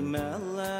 [0.00, 0.79] Fatima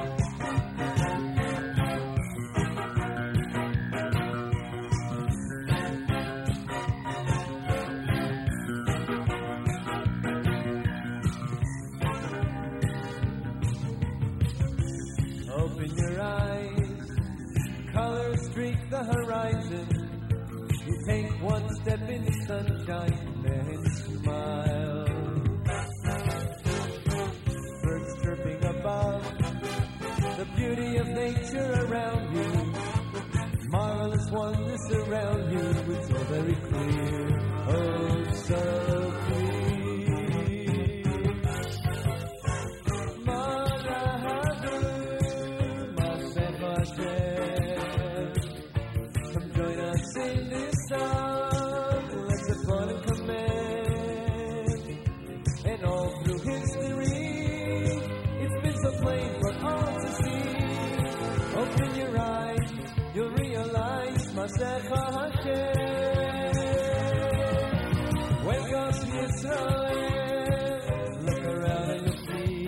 [18.37, 19.87] Streak the horizon.
[20.85, 23.85] You take one step in the sunshine, then
[24.21, 25.05] smile.
[27.83, 29.23] Birds chirping above,
[30.37, 32.49] the beauty of nature around you.
[33.69, 37.30] Marvelous wonders around you, it's all very clear,
[69.21, 70.01] Yisrael.
[71.25, 72.67] Look around and you'll see.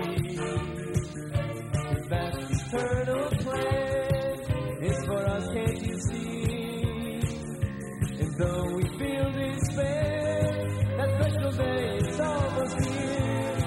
[2.75, 6.43] Eternal plan is for us, can't you see?
[8.19, 10.41] And though we feel despair,
[10.97, 13.57] that special day is almost here.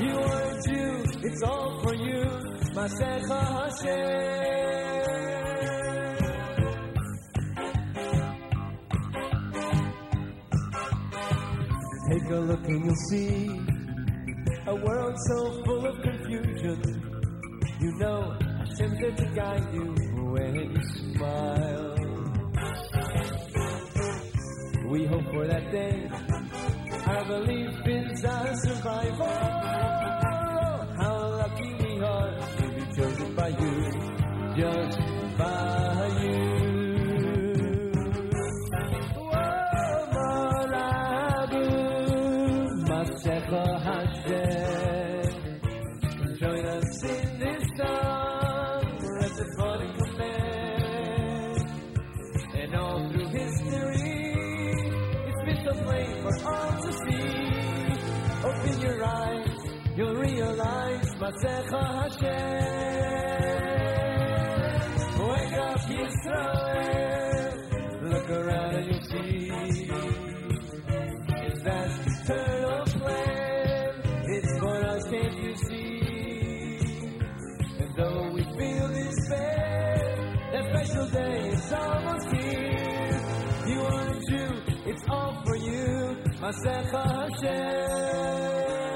[0.00, 2.24] You aren't you, it's all for you,
[2.74, 4.51] Masecha Hashem.
[12.42, 13.46] Look and you'll see
[14.66, 16.80] a world so full of confusion.
[17.80, 18.36] You know
[19.02, 19.94] there to guide you
[20.32, 20.82] when you
[21.14, 21.96] smile.
[24.88, 26.08] We hope for that day.
[27.06, 30.11] Our belief is our survival.
[59.96, 62.92] You'll realize Masecha Hashem.
[65.28, 67.54] Wake up, Yisrael.
[68.10, 69.48] Look around and you'll see.
[71.64, 73.90] That eternal plan.
[74.34, 76.00] It's for us, can't you see?
[77.78, 80.00] And though we feel despair,
[80.52, 83.20] that special day is almost here.
[83.68, 84.46] You aren't you,
[84.86, 87.02] it's all for you, Masecha
[87.42, 88.91] Hashem.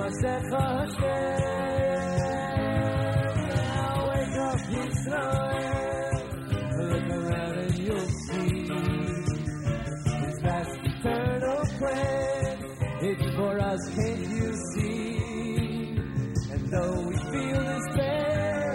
[0.00, 2.20] Masecha Hashem.
[3.48, 6.14] Now wake up, Yisrael.
[6.90, 8.50] Look around and you'll see.
[10.24, 12.56] His vast eternal plan.
[13.02, 15.16] It's for us, can't you see?
[16.52, 18.74] And though we feel despair,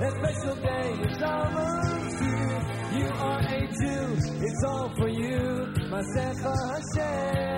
[0.00, 2.60] that special day is almost here.
[2.98, 4.04] You are a Jew,
[4.46, 5.40] it's all for you,
[5.92, 7.51] Masecha Hashem.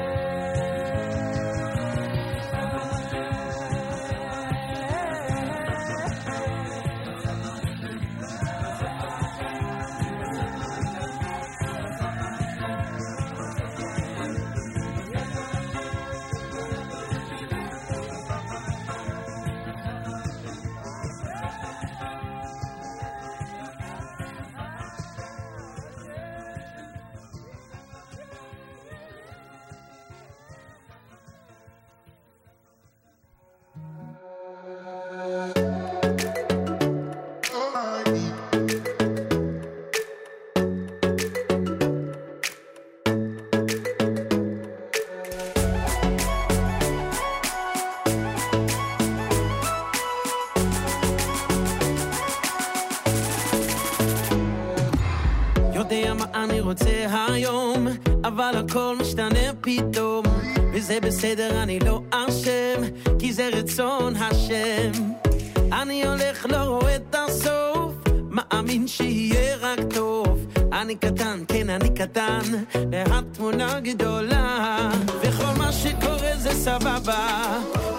[73.85, 74.89] גדולה,
[75.21, 77.59] וכל מה שקורה זה סבבה,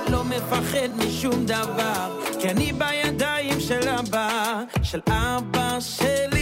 [0.10, 6.35] לא מפחד משום דבר, כי אני בידיים של אבא, של אבא שלי.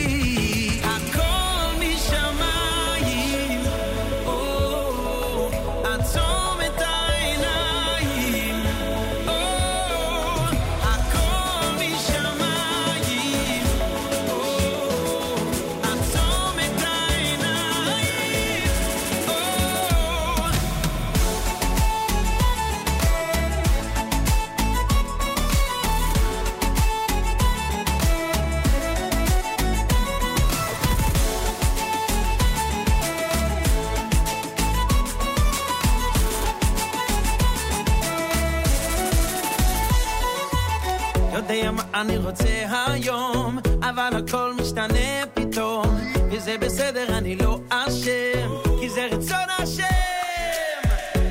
[42.04, 45.86] אני רוצה היום, אבל הכל משתנה פתאום,
[46.32, 50.82] וזה בסדר, אני לא אשם, כי זה רצון השם.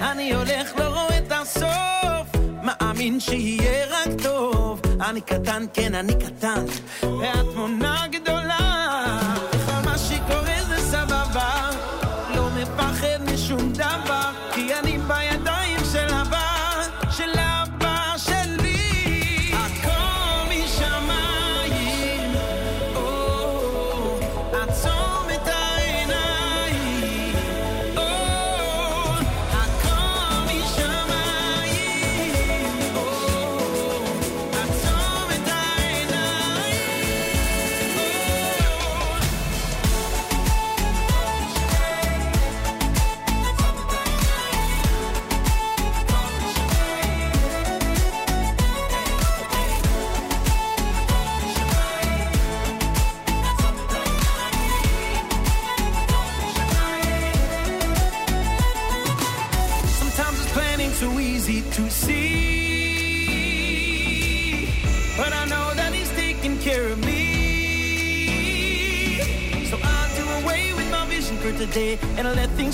[0.00, 4.80] אני הולך, לא רואה את הסוף, מאמין שיהיה רק טוב.
[5.00, 6.64] אני קטן, כן, אני קטן,
[7.02, 8.21] והתמונה גדולה.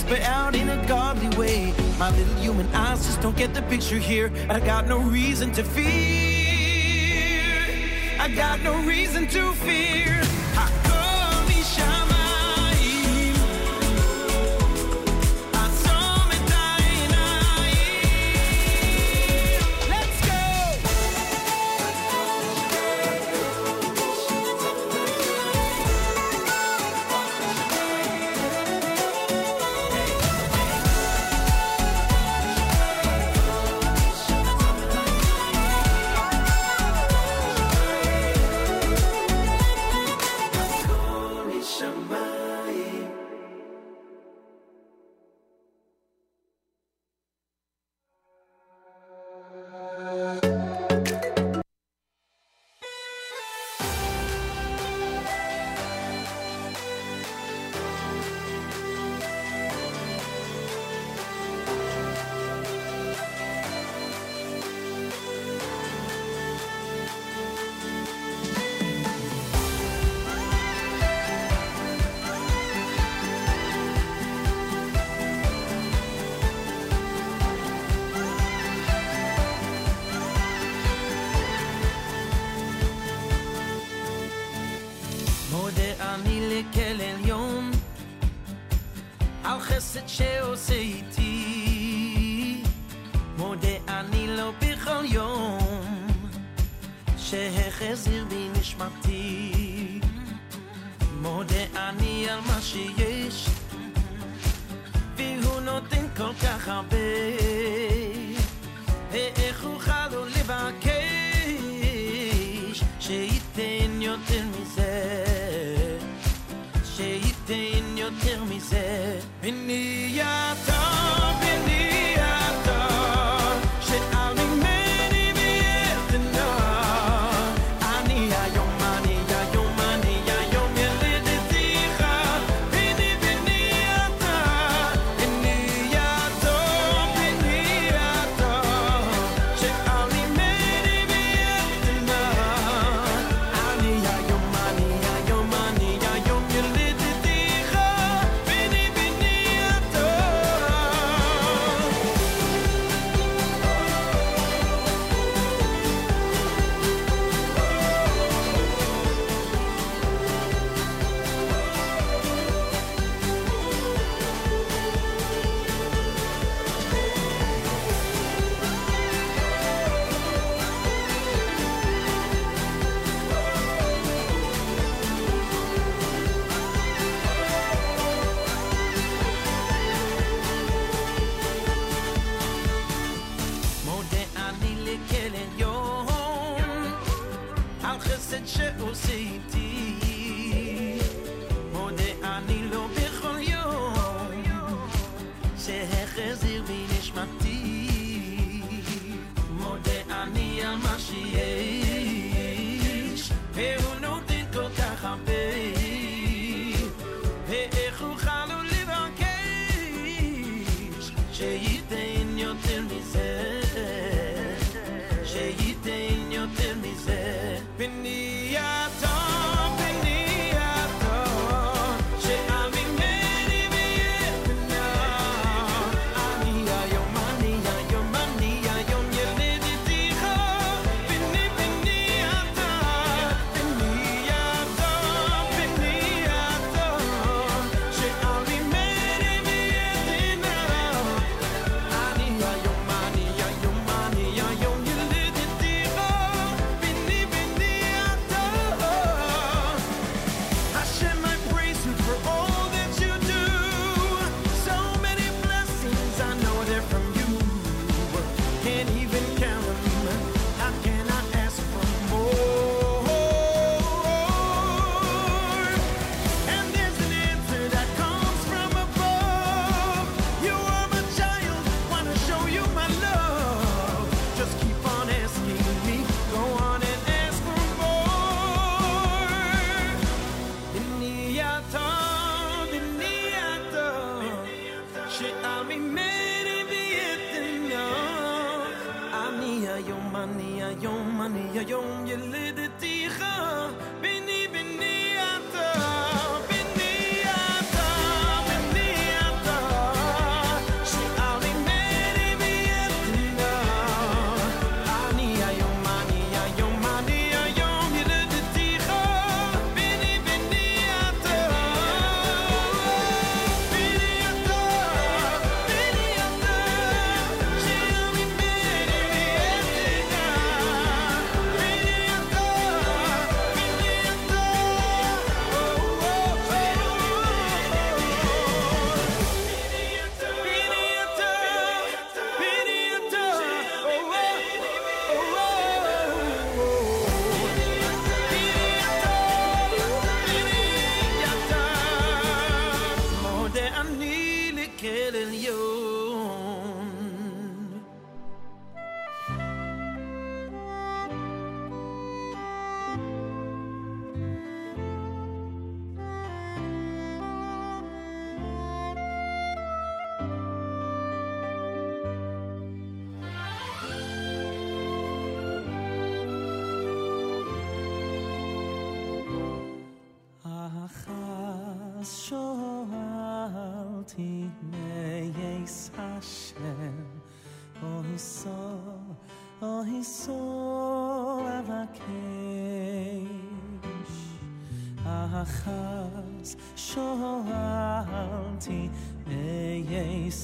[0.08, 1.74] Play out in a godly way.
[1.98, 4.32] My little human eyes just don't get the picture here.
[4.48, 5.84] I got no reason to fear.
[8.18, 10.27] I got no reason to fear.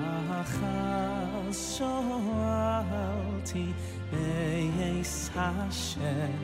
[0.00, 3.64] Ahachas Shoalti
[4.10, 6.38] Beis Hashem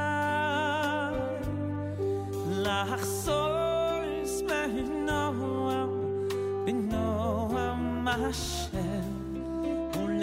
[2.66, 5.92] Lachsor smernoam,
[6.66, 8.83] binoam Hashem.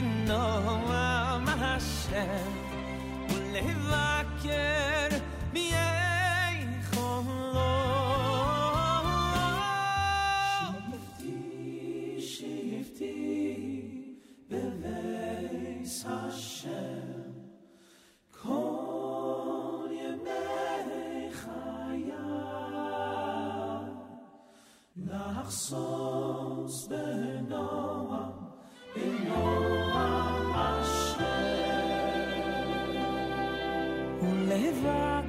[0.00, 2.52] بنام محشم
[3.28, 3.60] ولی
[3.92, 5.10] وکر
[5.52, 7.74] بیای خمرو
[11.20, 13.56] شیفتی شیفتی
[14.48, 17.34] به ویس هاشم
[18.44, 20.12] کن یه
[21.20, 21.90] میخایم
[24.96, 27.09] لحظاز به
[34.80, 35.19] survive.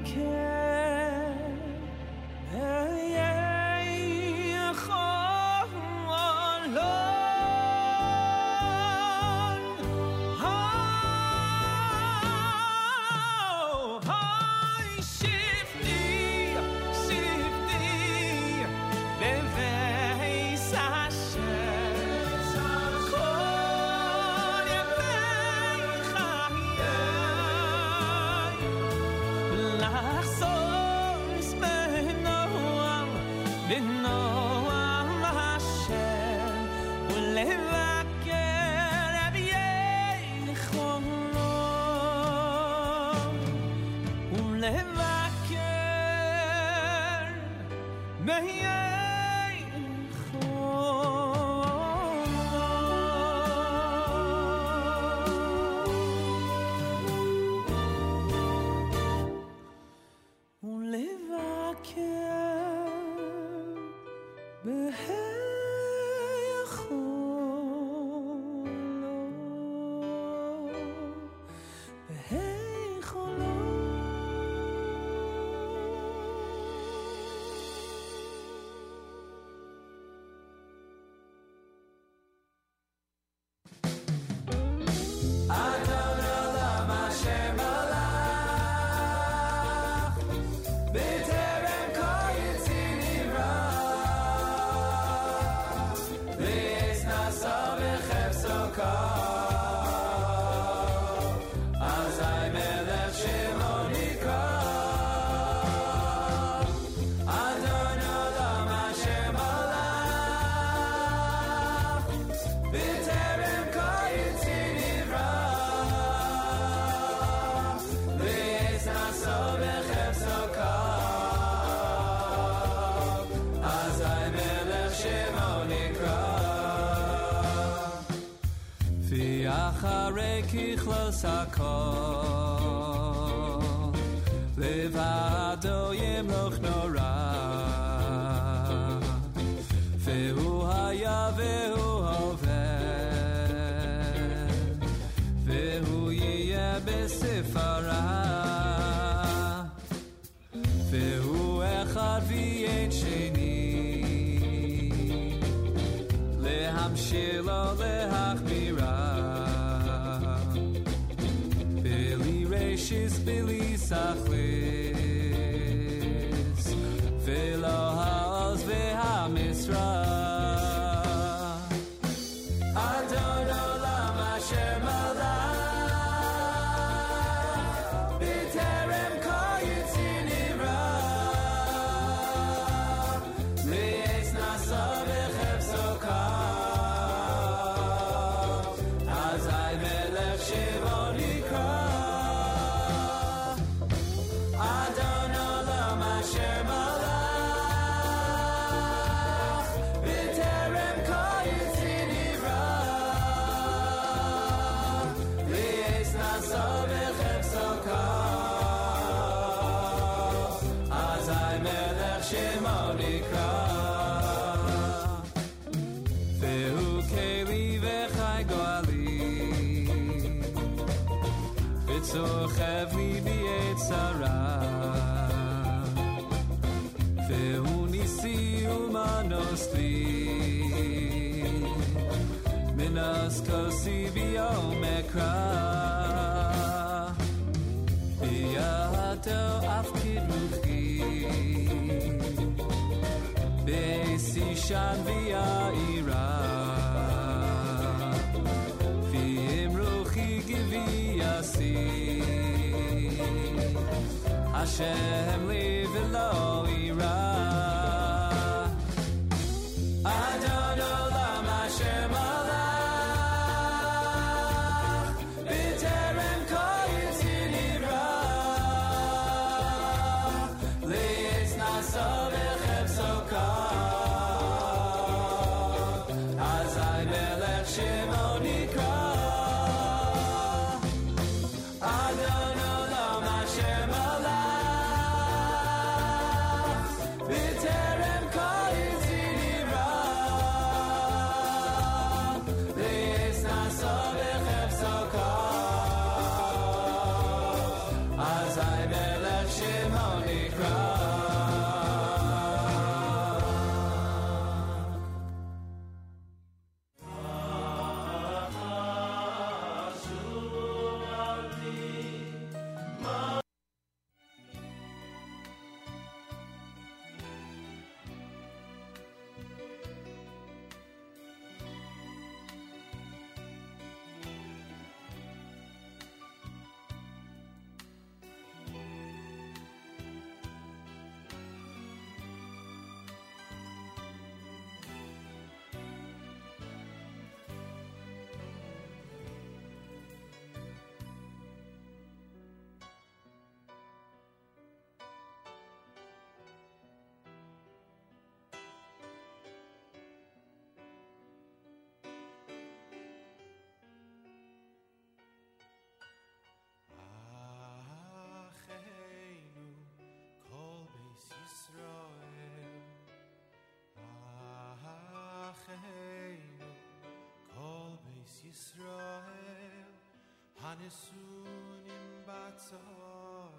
[370.71, 373.51] 안에 수님 바쳐요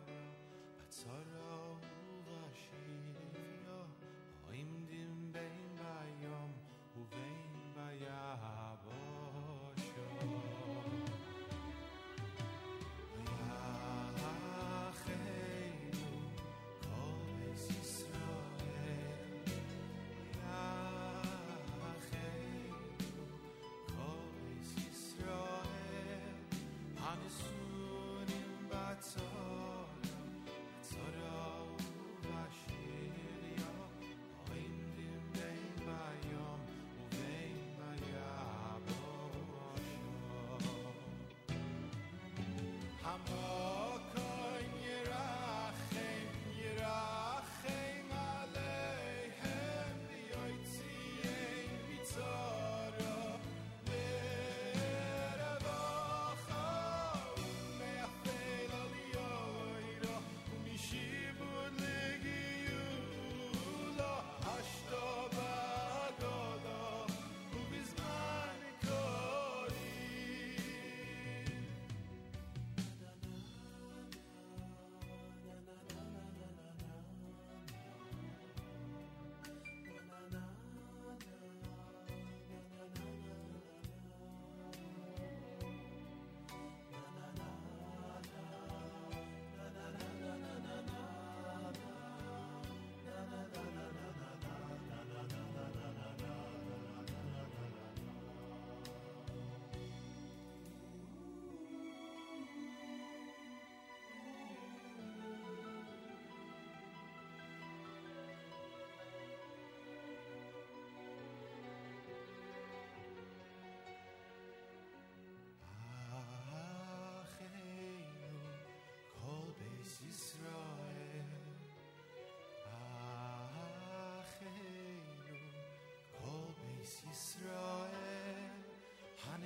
[0.78, 1.31] 바쳐요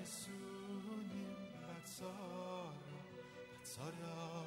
[0.07, 1.27] 예수님
[1.66, 2.73] 박서라
[3.59, 4.45] 박서라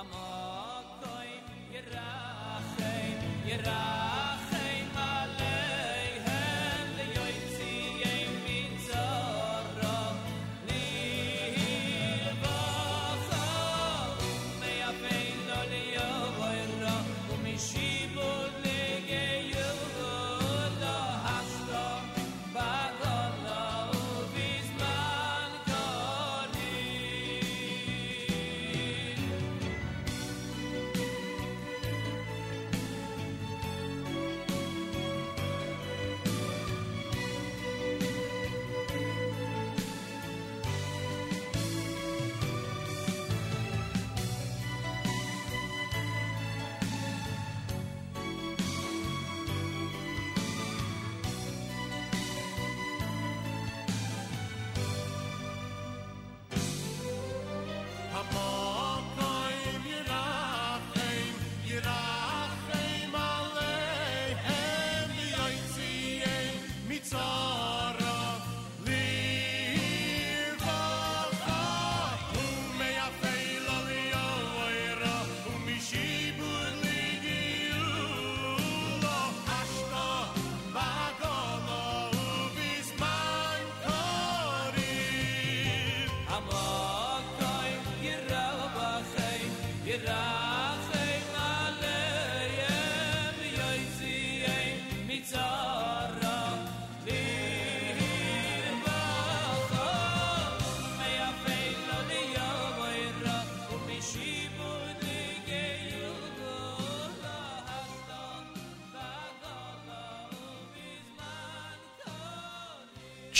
[0.00, 3.99] Amok doin, yerachem, yerachem.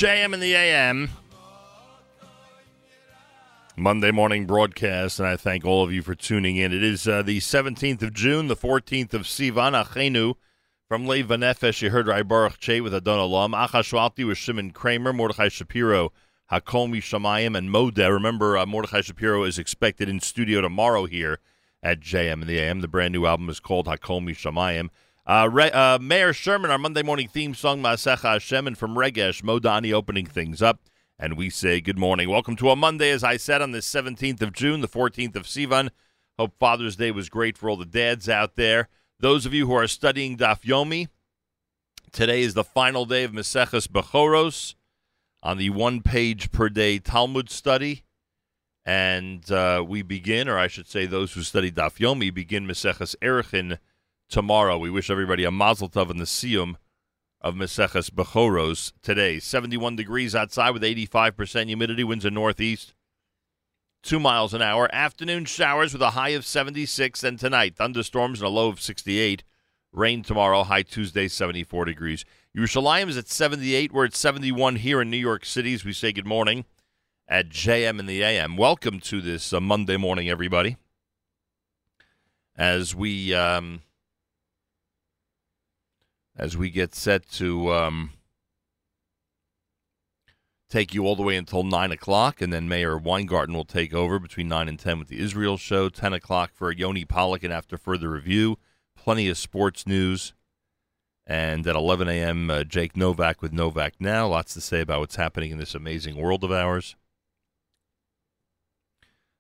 [0.01, 1.11] JM and the AM.
[3.77, 6.73] Monday morning broadcast, and I thank all of you for tuning in.
[6.73, 10.37] It is uh, the 17th of June, the 14th of Sivan Achenu.
[10.89, 13.53] From Lev Vanefesh, you heard Raibaruch Che with Adon Olam.
[13.53, 16.15] Achashwalti with Shimon Kramer, Mordechai Shapiro,
[16.51, 18.11] Hakomi Shamayim, and Moda.
[18.11, 21.41] Remember, uh, Mordechai Shapiro is expected in studio tomorrow here
[21.83, 22.81] at JM and the AM.
[22.81, 24.89] The brand new album is called Hakomi Shamayim.
[25.27, 29.43] Uh, Re- uh, Mayor Sherman, our Monday morning theme song, Masecha Hashem, and from Regesh,
[29.43, 30.81] Modani opening things up.
[31.19, 32.31] And we say good morning.
[32.31, 35.43] Welcome to a Monday, as I said, on the 17th of June, the 14th of
[35.43, 35.91] Sivan.
[36.39, 38.89] Hope Father's Day was great for all the dads out there.
[39.19, 41.09] Those of you who are studying Daf Yomi,
[42.13, 44.75] today is the final day of Maseches Bechoros
[45.43, 48.05] on the one page per day Talmud study.
[48.87, 53.15] And uh, we begin, or I should say, those who study Daf Yomi begin Maseches
[53.21, 53.77] Erechin
[54.31, 54.79] tomorrow.
[54.79, 56.77] We wish everybody a mazel tov in the siyum
[57.41, 59.39] of Maseches Bechoros today.
[59.39, 62.95] 71 degrees outside with 85% humidity, winds in northeast,
[64.03, 64.89] 2 miles an hour.
[64.93, 69.43] Afternoon showers with a high of 76, and tonight, thunderstorms and a low of 68.
[69.93, 72.25] Rain tomorrow, high Tuesday, 74 degrees.
[72.57, 73.93] Yerushalayim is at 78.
[73.93, 76.65] We're at 71 here in New York City as we say good morning
[77.27, 78.57] at JM in the AM.
[78.57, 80.77] Welcome to this uh, Monday morning, everybody.
[82.57, 83.83] As we um,
[86.41, 88.13] as we get set to um,
[90.71, 94.19] take you all the way until 9 o'clock, and then Meir Weingarten will take over
[94.19, 97.77] between 9 and 10 with the Israel show, 10 o'clock for Yoni Pollock, and after
[97.77, 98.57] further review,
[98.97, 100.33] plenty of sports news.
[101.27, 104.27] And at 11 a.m., uh, Jake Novak with Novak Now.
[104.27, 106.97] Lots to say about what's happening in this amazing world of ours.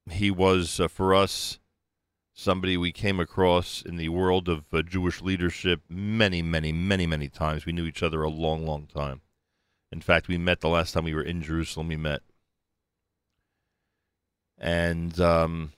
[0.08, 1.58] He was, uh, for us,
[2.32, 7.28] somebody we came across in the world of uh, Jewish leadership many, many, many, many
[7.28, 7.66] times.
[7.66, 9.22] We knew each other a long, long time.
[9.92, 11.88] In fact, we met the last time we were in Jerusalem.
[11.88, 12.22] We met,
[14.56, 15.72] and um,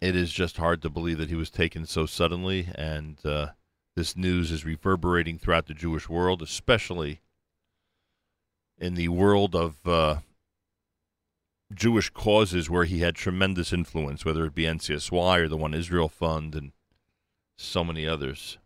[0.00, 2.68] it is just hard to believe that he was taken so suddenly.
[2.76, 3.48] And uh,
[3.96, 7.22] this news is reverberating throughout the Jewish world, especially
[8.84, 10.16] in the world of uh,
[11.72, 16.10] Jewish causes where he had tremendous influence, whether it be NCSY or the One Israel
[16.10, 16.72] Fund and
[17.56, 18.58] so many others.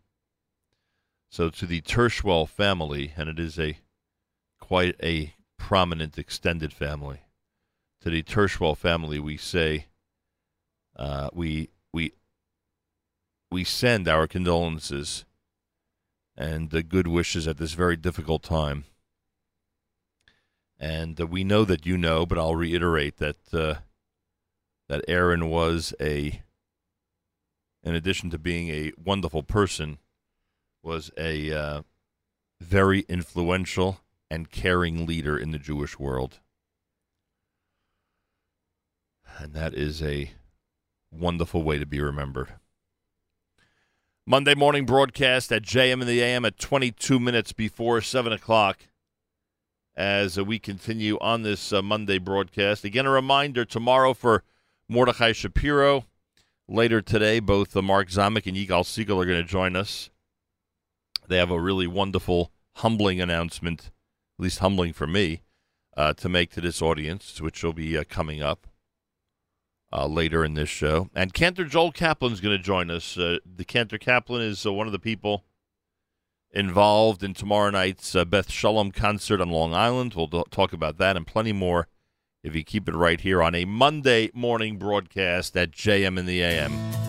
[1.31, 3.77] So to the Tirschwell family, and it is a
[4.59, 7.21] quite a prominent extended family.
[8.01, 9.85] To the Tirschwell family, we say
[10.97, 12.11] uh, we we
[13.49, 15.23] we send our condolences
[16.35, 18.83] and the good wishes at this very difficult time.
[20.79, 23.75] And uh, we know that you know, but I'll reiterate that uh,
[24.87, 26.41] that Aaron was a,
[27.83, 29.99] in addition to being a wonderful person,
[30.81, 31.81] was a uh,
[32.59, 33.99] very influential
[34.31, 36.39] and caring leader in the Jewish world.
[39.37, 40.31] And that is a
[41.11, 42.53] wonderful way to be remembered.
[44.25, 48.79] Monday morning broadcast at JM in the AM at 22 minutes before 7 o'clock
[49.99, 52.85] as we continue on this uh, Monday broadcast.
[52.85, 54.43] Again, a reminder tomorrow for
[54.87, 56.05] Mordechai Shapiro.
[56.69, 60.09] Later today, both uh, Mark Zomick and Yigal Segal are going to join us.
[61.27, 63.87] They have a really wonderful, humbling announcement,
[64.39, 65.41] at least humbling for me,
[65.97, 68.67] uh, to make to this audience, which will be uh, coming up
[69.91, 71.09] uh, later in this show.
[71.13, 73.17] And Cantor Joel Kaplan is going to join us.
[73.17, 75.43] Uh, the Cantor Kaplan is one of the people
[76.51, 80.13] involved in tomorrow night's uh, Beth Shalom concert on Long Island.
[80.15, 81.87] We'll do- talk about that and plenty more
[82.43, 86.41] if you keep it right here on a Monday morning broadcast at JM in the
[86.41, 87.08] AM.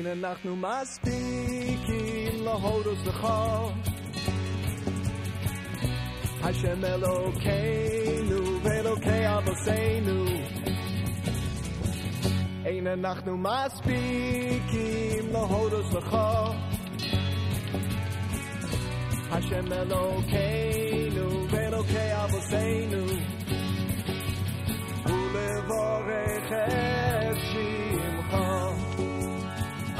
[0.00, 3.26] אין אנחנו מספיקים להודות לך
[6.42, 10.24] השם אלוקינו ואלוקי אבותינו
[12.64, 16.16] אין אנחנו מספיקים להודות לך
[19.30, 23.06] השם אלוקינו ואלוקי אבותינו
[25.06, 28.36] ולברך את שמך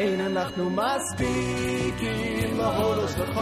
[0.00, 3.40] אין אנחנו מספיקים להודות לך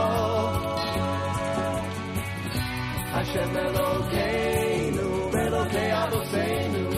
[3.12, 6.90] השם אלוקינו ואלוקי אבותינו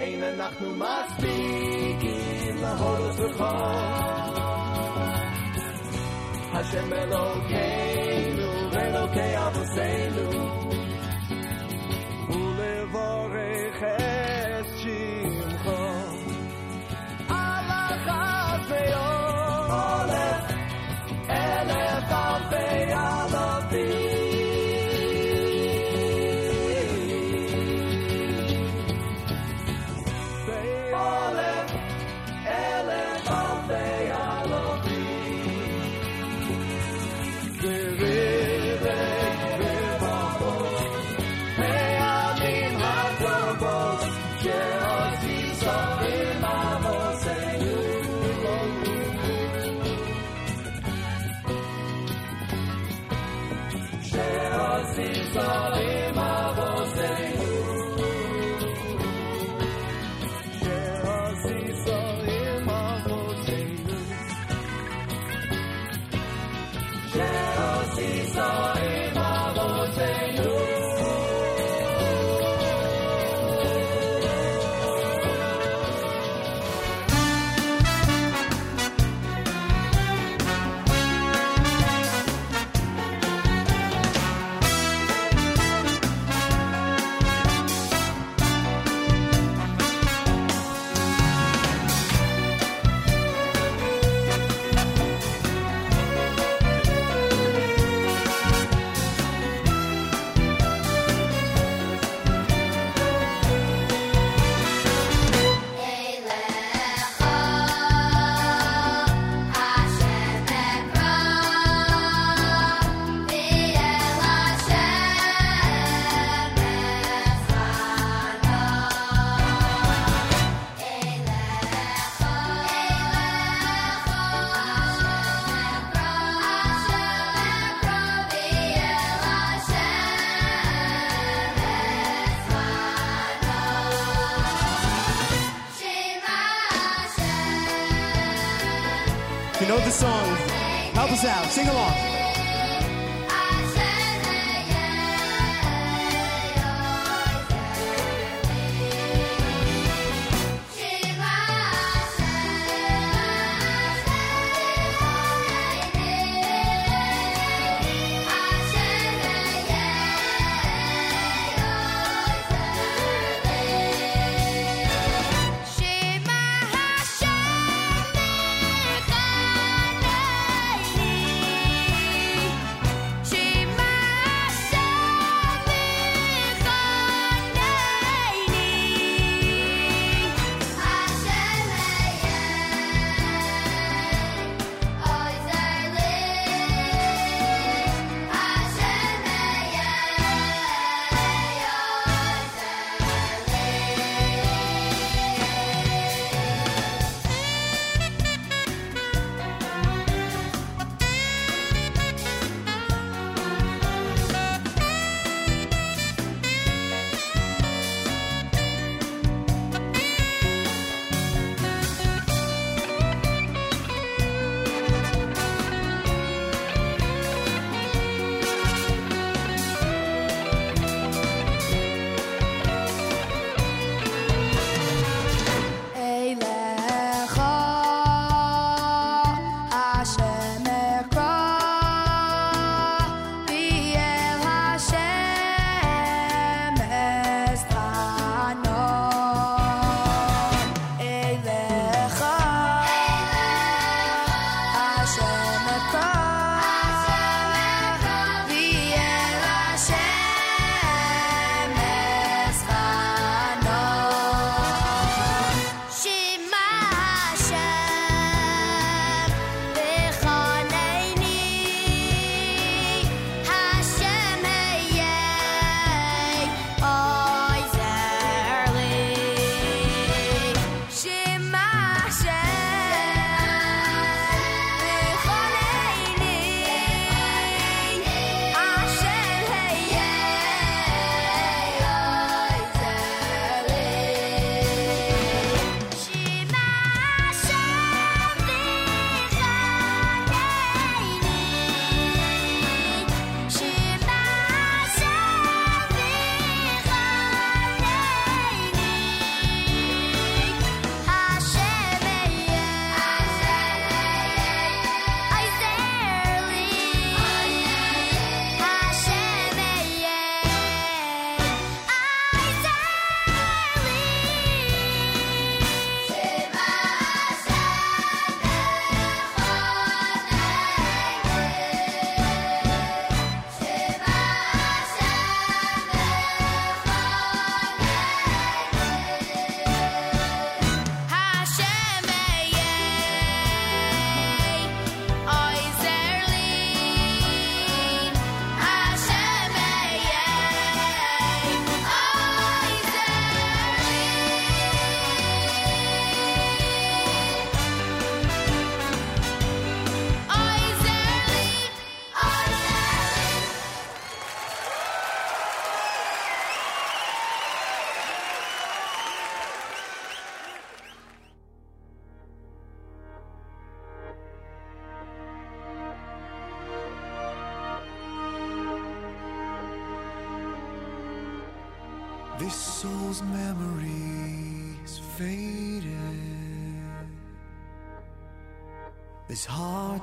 [0.00, 3.44] אין אנחנו מספיקים להודות לך
[6.52, 10.11] השם אלוקינו ואלוקי אבותינו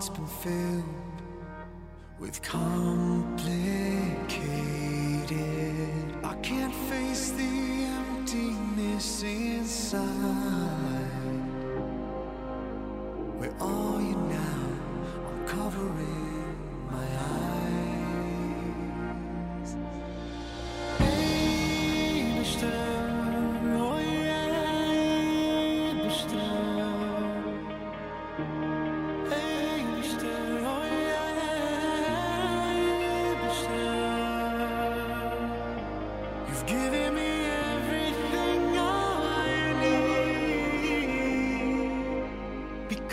[0.01, 1.00] heart's been filled.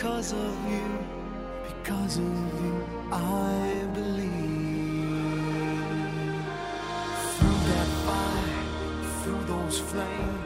[0.08, 0.98] because of you,
[1.68, 4.30] because of you, I believe.
[7.36, 8.64] Through that fire,
[9.22, 10.37] through those flames.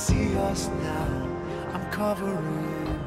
[0.00, 1.28] see us now.
[1.74, 2.99] I'm covering.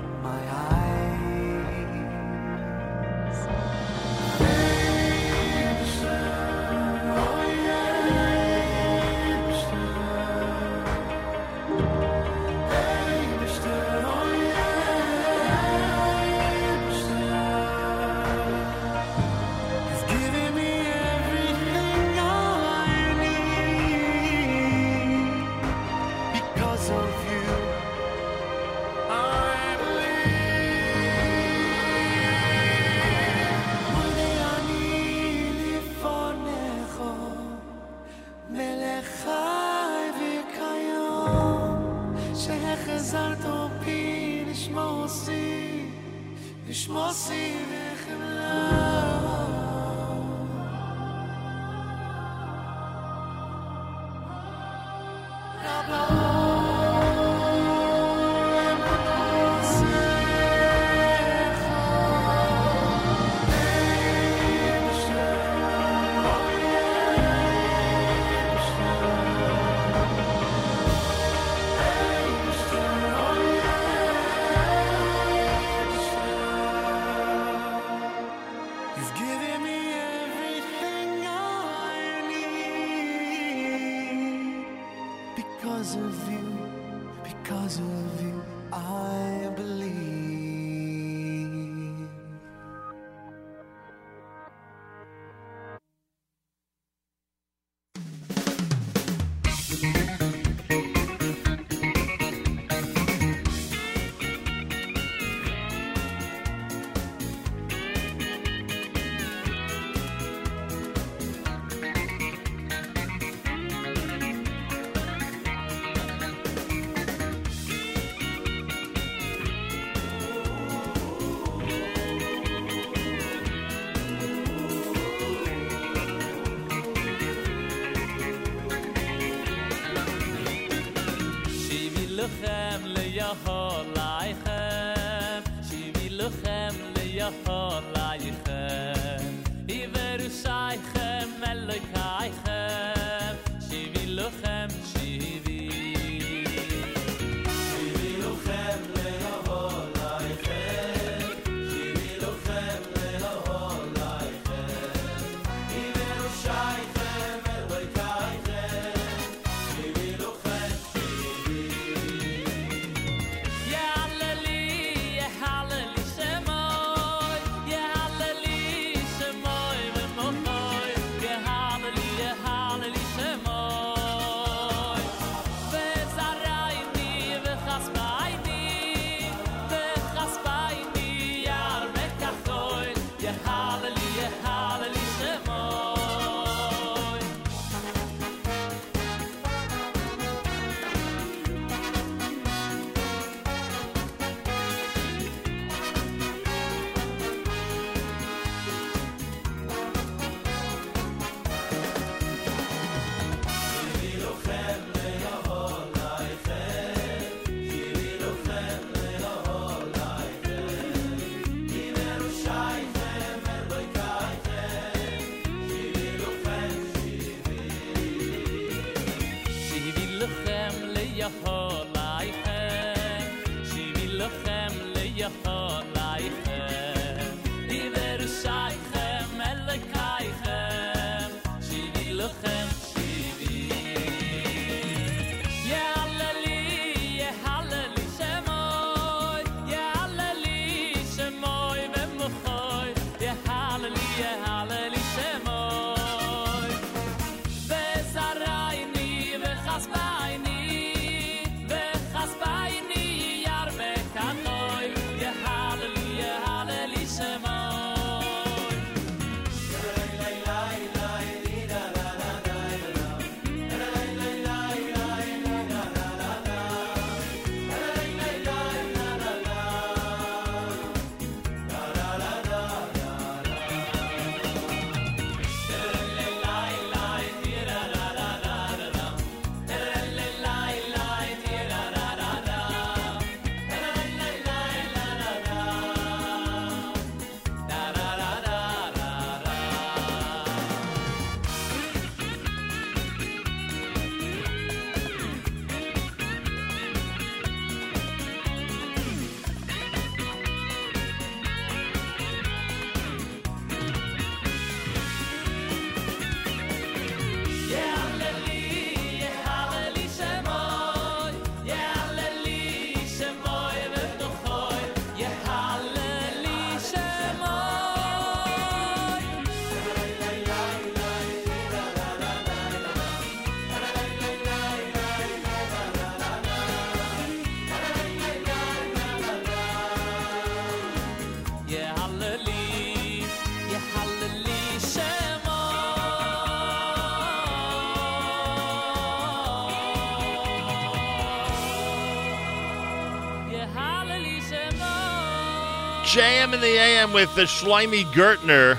[346.14, 348.78] JM in the AM with the Shloime Gertner.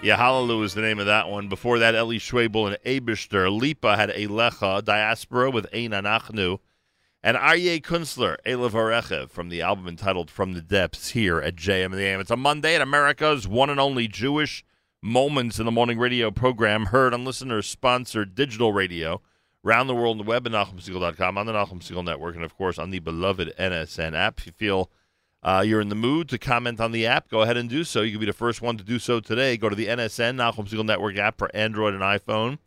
[0.00, 1.50] Yeah, Hallelujah is the name of that one.
[1.50, 3.54] Before that, Eli Schwebel and Abishter.
[3.54, 6.60] Lipa had Elecha, Diaspora with Ein Anachnu.
[7.22, 11.84] And Aryeh Kunstler, Elav Arechev, from the album entitled From the Depths here at JM
[11.84, 12.20] in the AM.
[12.20, 14.64] It's a Monday at America's one and only Jewish
[15.02, 19.20] Moments in the Morning radio program, heard on listener-sponsored digital radio,
[19.66, 22.56] around the world on the web at NachumSegal.com, on the Nachum Segal Network, and, of
[22.56, 24.38] course, on the beloved NSN app.
[24.38, 24.90] If you feel
[25.48, 28.02] uh, you're in the mood to comment on the app, go ahead and do so.
[28.02, 29.56] You can be the first one to do so today.
[29.56, 32.58] Go to the NSN, Nachum Segal Network app for Android and iPhone,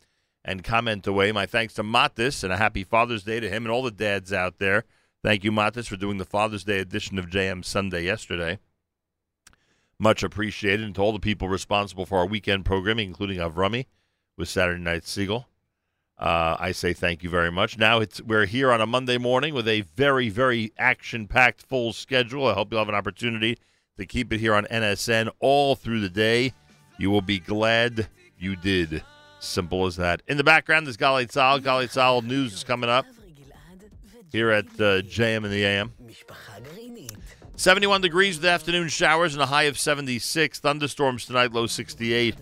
[0.44, 1.32] and comment away.
[1.32, 4.34] My thanks to Matis, and a happy Father's Day to him and all the dads
[4.34, 4.86] out there.
[5.24, 8.58] Thank you, Matis, for doing the Father's Day edition of JM Sunday yesterday.
[10.00, 10.84] Much appreciated.
[10.84, 13.86] And to all the people responsible for our weekend programming, including Avrami
[14.40, 15.48] with Saturday Night Seagull.
[16.22, 17.80] Uh, I say thank you very much.
[17.80, 22.46] Now it's we're here on a Monday morning with a very, very action-packed full schedule.
[22.46, 23.58] I hope you'll have an opportunity
[23.98, 26.54] to keep it here on NSN all through the day.
[27.00, 28.08] You will be glad
[28.38, 29.04] you did.
[29.40, 30.22] Simple as that.
[30.28, 31.60] In the background, there's Galei Tzahal.
[31.60, 33.08] Galei Tzahal news is coming up
[34.32, 35.92] here at uh, JM in the AM.
[37.56, 40.60] 71 degrees with afternoon showers and a high of 76.
[40.60, 42.36] Thunderstorms tonight, low 68.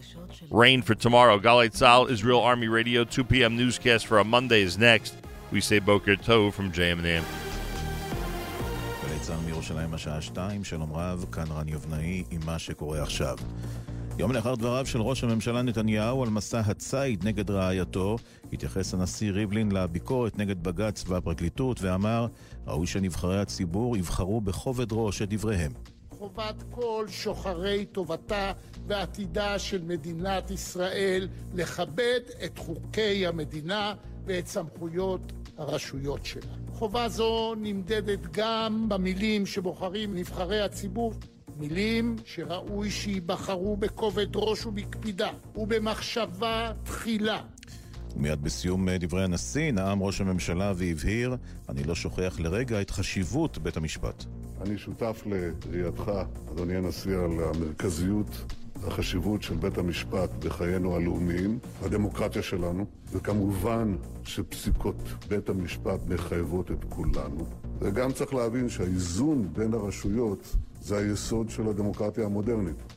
[0.52, 1.38] Rain for tomorrow.
[1.38, 3.56] Galei Tzahal, Israel Army Radio, 2 p.m.
[3.56, 5.14] newscast for a Monday is next.
[5.52, 7.24] We say Boker Tov from JMN.
[9.04, 13.38] גלי צה"ל מירושלים השעה 2, שלום רב, כאן רן יבנאי עם מה שקורה עכשיו.
[14.18, 18.18] יום לאחר דבריו של ראש הממשלה נתניהו על מסע הציד נגד רעייתו,
[18.54, 22.28] התייחס הנשיא ריבלין לביקורת נגד בג"ץ והפרקליטות ואמר,
[22.68, 25.72] ראוי שנבחרי הציבור יבחרו בכובד ראש את דבריהם.
[26.20, 28.51] חובת כל שוחרי טובתה
[28.88, 33.93] ועתידה של מדינת ישראל לכבד את חוקי המדינה
[34.26, 35.22] ואת סמכויות
[35.57, 36.53] הרשויות שלה.
[36.72, 41.13] חובה זו נמדדת גם במילים שבוחרים נבחרי הציבור,
[41.57, 47.41] מילים שראוי שייבחרו בכובד ראש ובקפידה ובמחשבה תחילה.
[48.15, 51.36] ומיד בסיום דברי הנשיא נאם ראש הממשלה והבהיר,
[51.70, 54.26] אני לא שוכח לרגע את חשיבות בית המשפט.
[54.62, 56.12] אני שותף לראייתך,
[56.51, 64.95] אדוני הנשיא, על המרכזיות והחשיבות של בית המשפט בחיינו הלאומיים, בדמוקרטיה שלנו, וכמובן שפסיקות
[65.28, 67.45] בית המשפט מחייבות את כולנו.
[67.80, 72.93] וגם צריך להבין שהאיזון בין הרשויות זה היסוד של הדמוקרטיה המודרנית.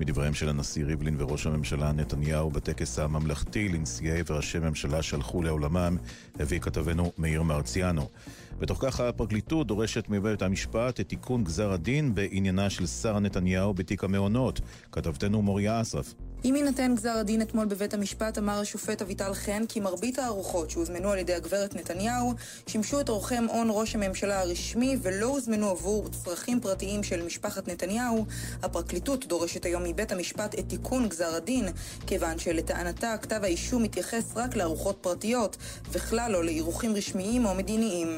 [0.00, 5.96] מדבריהם של הנשיא ריבלין וראש הממשלה נתניהו בטקס הממלכתי לנשיאי וראשי ממשלה שהלכו לעולמם,
[6.40, 8.08] הביא כתבנו מאיר מרציאנו.
[8.58, 14.04] בתוך כך הפרקליטות דורשת מבית המשפט את תיקון גזר הדין בעניינה של שרה נתניהו בתיק
[14.04, 14.60] המעונות.
[14.92, 16.14] כתבתנו מוריה אסרף.
[16.44, 21.10] אם יינתן גזר הדין אתמול בבית המשפט, אמר השופט אביטל חן כי מרבית הארוחות שהוזמנו
[21.10, 22.34] על ידי הגברת נתניהו
[22.66, 28.26] שימשו את אורחי מעון ראש הממשלה הרשמי ולא הוזמנו עבור צרכים פרטיים של משפחת נתניהו.
[28.62, 31.68] הפרקליטות דורשת היום מבית המשפט את תיקון גזר הדין,
[32.06, 35.56] כיוון שלטענתה כתב האישום מתייחס רק לארוחות פרטיות,
[35.92, 38.08] וכלל לא לאירוחים רשמיים או מדיניים.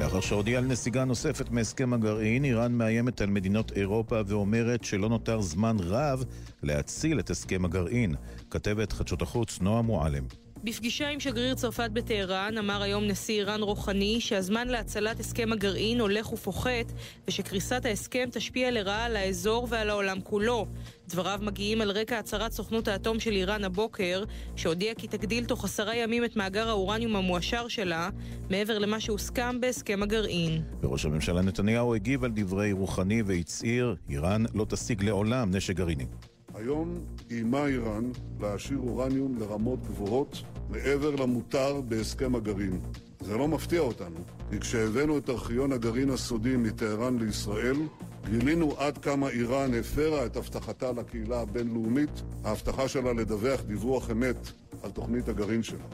[0.00, 5.40] לאחר שהודיעה על נסיגה נוספת מהסכם הגרעין, איראן מאיימת על מדינות אירופה ואומרת שלא נותר
[5.40, 6.24] זמן רב
[6.62, 8.14] להציל את הסכם הגרעין.
[8.50, 10.24] כתבת חדשות החוץ נועה מועלם.
[10.64, 16.32] בפגישה עם שגריר צרפת בטהרן אמר היום נשיא איראן רוחני שהזמן להצלת הסכם הגרעין הולך
[16.32, 16.92] ופוחת
[17.28, 20.66] ושקריסת ההסכם תשפיע לרעה על האזור ועל העולם כולו.
[21.10, 24.24] דבריו מגיעים על רקע הצהרת סוכנות האטום של איראן הבוקר,
[24.56, 28.10] שהודיעה כי תגדיל תוך עשרה ימים את מאגר האורניום המועשר שלה,
[28.50, 30.62] מעבר למה שהוסכם בהסכם הגרעין.
[30.82, 36.06] וראש הממשלה נתניהו הגיב על דברי רוחני והצהיר, איראן לא תשיג לעולם נשק גרעיני.
[36.54, 36.98] היום
[37.30, 42.80] איימה איראן להעשיר אורניום לרמות גבוהות מעבר למותר בהסכם הגרעין.
[43.20, 47.76] זה לא מפתיע אותנו, כי כשהבאנו את ארכיון הגרעין הסודי מטהרן לישראל,
[48.24, 54.50] גילינו עד כמה איראן הפרה את הבטחתה לקהילה הבינלאומית, ההבטחה שלה לדווח דיווח אמת
[54.82, 55.84] על תוכנית הגרעין שלה.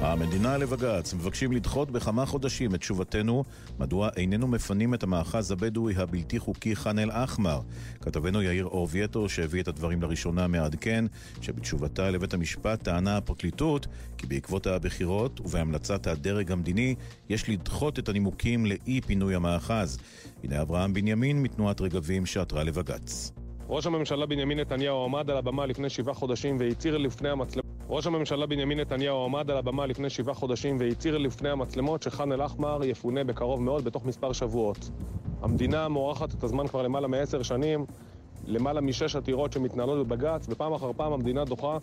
[0.00, 3.44] המדינה לבג"ץ מבקשים לדחות בכמה חודשים את תשובתנו
[3.78, 7.60] מדוע איננו מפנים את המאחז הבדואי הבלתי חוקי ח'אן אל-אחמר.
[8.00, 11.04] כתבנו יאיר אורבייטו, שהביא את הדברים לראשונה, מעדכן
[11.40, 13.86] שבתשובתה לבית המשפט טענה הפרקליטות
[14.18, 16.94] כי בעקבות הבחירות ובהמלצת הדרג המדיני
[17.28, 19.98] יש לדחות את הנימוקים לאי פינוי המאחז.
[20.44, 23.32] הנה אברהם בנימין מתנועת רגבים שעתרה לבג"ץ.
[23.68, 28.46] ראש הממשלה בנימין נתניהו עמד על הבמה לפני שבעה חודשים והצהיר לפני המצלמות ראש הממשלה
[28.46, 33.62] בנימין נתניהו עמד על הבמה לפני שבעה חודשים והצהיר לפני המצלמות שח'אן אל-אחמר יפונה בקרוב
[33.62, 34.90] מאוד בתוך מספר שבועות.
[35.42, 37.86] המדינה מורחת את הזמן כבר למעלה מעשר שנים,
[38.46, 41.78] למעלה משש עתירות שמתנהלות בבג"ץ, ופעם אחר פעם המדינה דוחה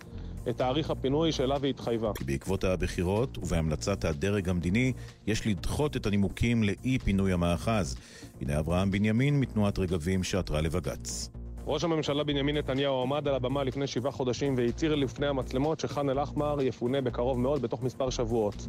[0.49, 2.11] את תאריך הפינוי שאליו היא התחייבה.
[2.13, 4.93] כי בעקבות הבחירות ובהמלצת הדרג המדיני
[5.27, 7.95] יש לדחות את הנימוקים לאי פינוי המאחז.
[8.41, 11.29] הנה אברהם בנימין מתנועת רגבים שעתרה לבג"ץ.
[11.67, 16.61] ראש הממשלה בנימין נתניהו עמד על הבמה לפני שבעה חודשים והצהיר לפני המצלמות שח'אן אל-אחמר
[16.61, 18.67] יפונה בקרוב מאוד בתוך מספר שבועות.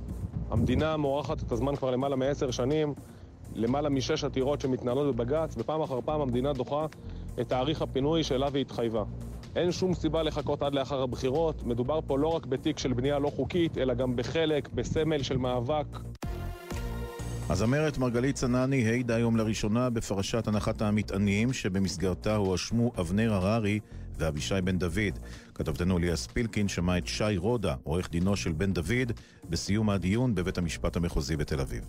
[0.51, 2.95] המדינה מורחת את הזמן כבר למעלה מעשר שנים,
[3.55, 6.87] למעלה משש עתירות שמתנהלות בבג"ץ, ופעם אחר פעם המדינה דוחה
[7.41, 9.05] את תאריך הפינוי שאליו היא התחייבה.
[9.57, 13.31] אין שום סיבה לחכות עד לאחר הבחירות, מדובר פה לא רק בתיק של בנייה לא
[13.37, 15.87] חוקית, אלא גם בחלק, בסמל של מאבק.
[17.49, 23.81] הזמרת מרגלית צנני העידה היום לראשונה בפרשת הנחת המטענים שבמסגרתה הואשמו אבנר הררי
[24.19, 25.19] ואבישי בן דוד.
[25.55, 29.13] כתבתנו ליה ספילקין שמע את שי רודה, עורך דינו של בן דוד,
[29.51, 31.85] בסיום הדיון בבית המשפט המחוזי בתל אביב.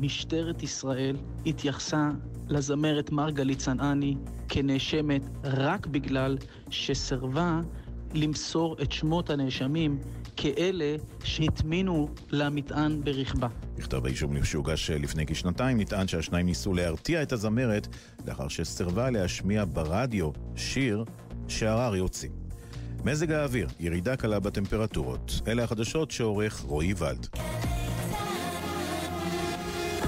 [0.00, 1.16] משטרת ישראל
[1.46, 2.10] התייחסה
[2.48, 4.16] לזמרת מרגלית צנעני
[4.48, 6.38] כנאשמת רק בגלל
[6.70, 7.60] שסרבה
[8.14, 9.98] למסור את שמות הנאשמים
[10.36, 13.48] כאלה שהטמינו למטען ברכבה.
[13.76, 17.88] בכתב האישום שהוגש לפני כשנתיים נטען שהשניים ניסו להרתיע את הזמרת
[18.26, 21.04] לאחר שסירבה להשמיע ברדיו שיר
[21.48, 22.28] שהררי הוציא.
[23.04, 25.40] מזג האוויר, ירידה קלה בטמפרטורות.
[25.46, 27.26] אלה החדשות שעורך רועי ולד.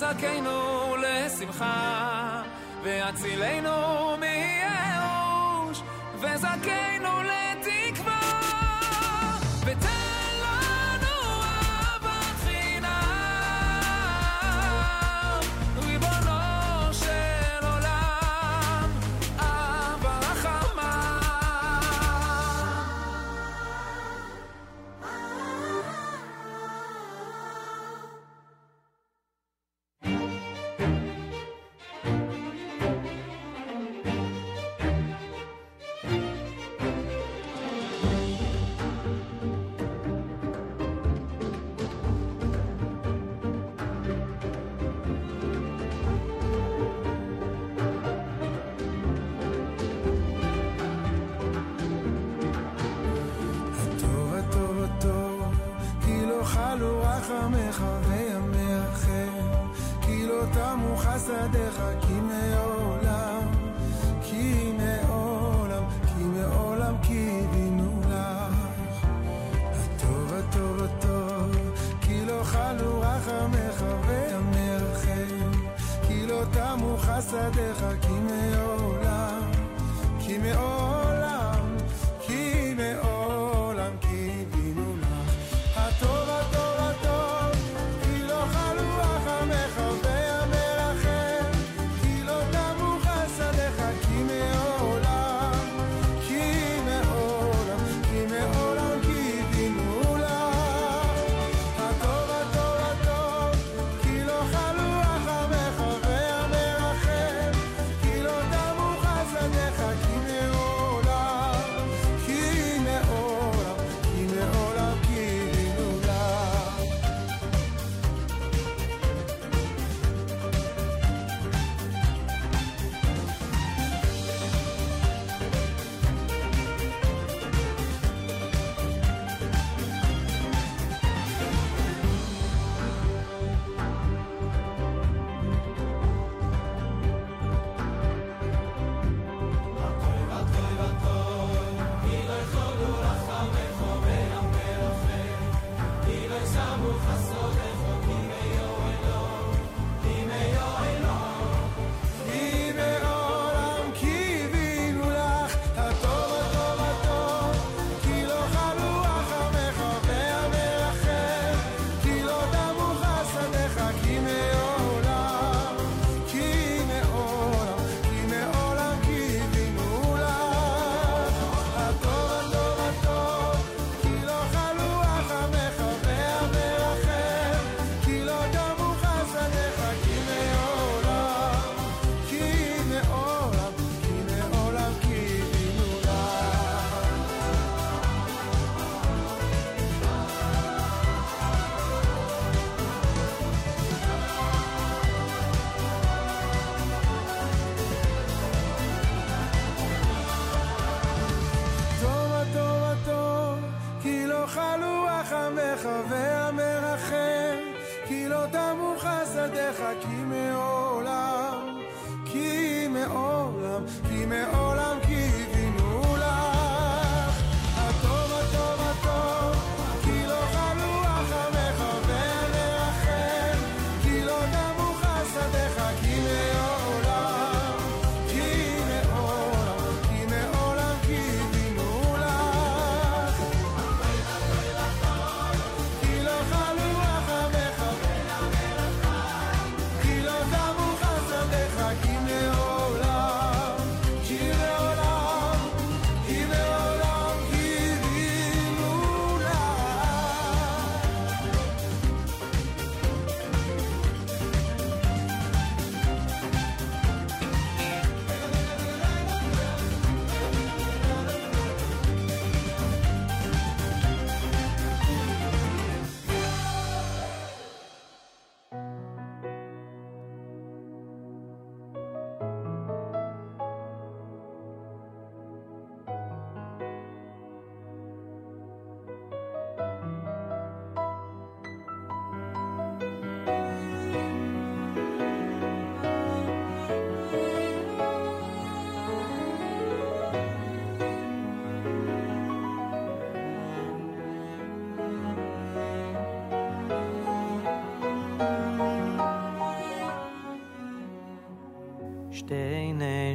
[0.00, 2.42] וזכינו לשמחה,
[2.82, 3.87] והצילנו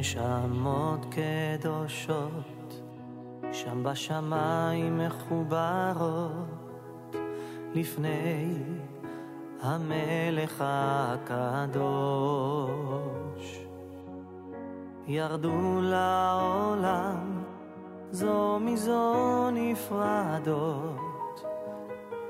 [0.04, 2.82] נשמות קדושות,
[3.52, 6.36] שם בשמיים מחוברות,
[7.74, 8.54] לפני
[9.62, 11.84] המלך הקדוש.
[15.06, 17.42] ירדו לעולם,
[18.10, 21.44] זו מזו נפרדות,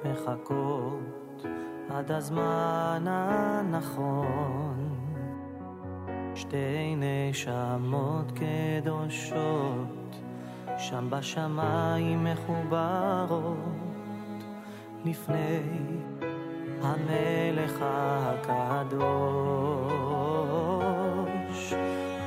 [0.04, 1.44] מחכות
[1.90, 4.73] עד הזמן הנכון.
[6.34, 10.16] שתי נשמות קדושות,
[10.78, 13.58] שם בשמיים מחוברות,
[15.04, 15.60] לפני
[16.82, 19.04] המלך הקדוש.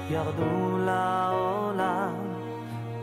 [0.10, 2.16] ירדו לעולם,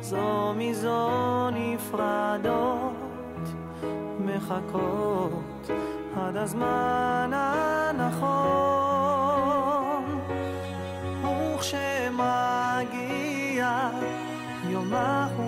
[0.01, 2.93] זו מזו נפרדות,
[4.21, 5.71] מחכות
[6.17, 8.84] עד הזמן הנכון.
[14.91, 15.44] 马户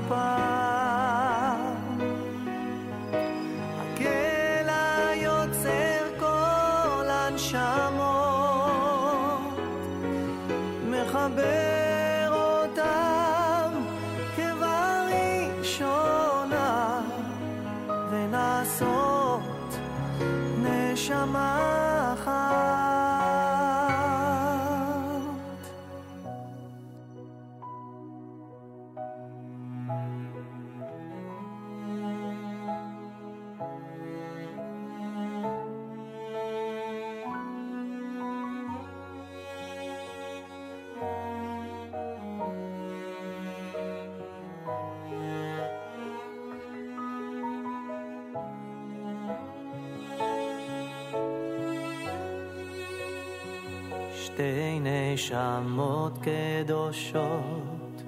[55.16, 58.02] נשמות קדושות,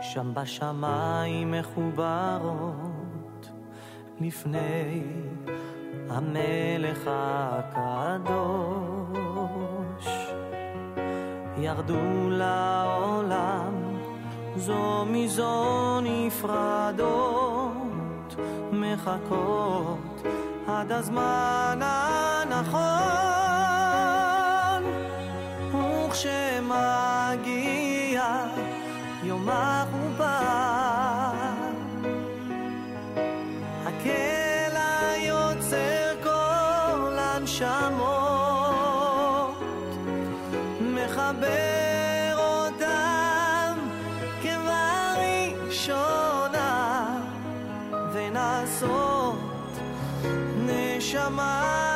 [0.00, 3.48] שם בשמיים מחוברות,
[4.20, 5.02] לפני
[6.10, 8.48] המלך הקדוש.
[11.58, 13.98] ירדו לעולם,
[14.56, 17.74] זו מזו נפרדות,
[18.72, 20.22] מחכות
[20.66, 23.47] עד הזמן הנכון.
[26.18, 27.46] וכשמגיע
[29.22, 30.38] יום החופה,
[33.86, 37.68] הקלע יוצר כל הנשמות,
[40.80, 43.78] מחבר אותם
[44.42, 45.86] כבראשונה,
[48.12, 49.38] ונעשות
[50.66, 51.87] נשמה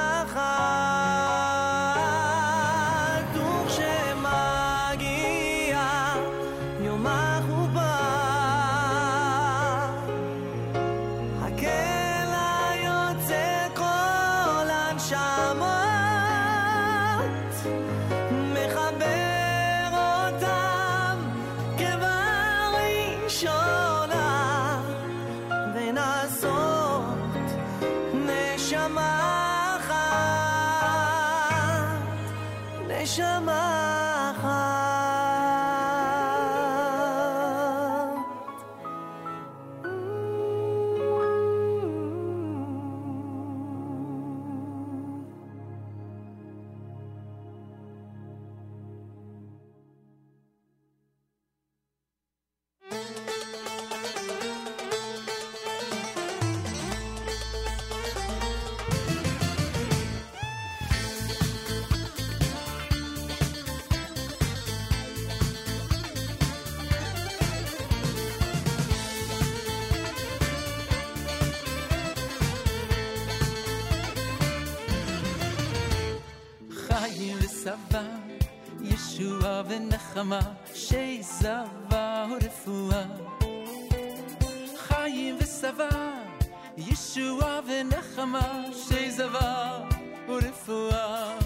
[80.11, 80.39] ישועה ונחמה,
[80.73, 83.03] שיזבה ורפואה.
[84.77, 85.89] חיים ושבע,
[86.77, 89.79] ישועה ונחמה, שיזבה
[90.29, 91.37] ורפואה.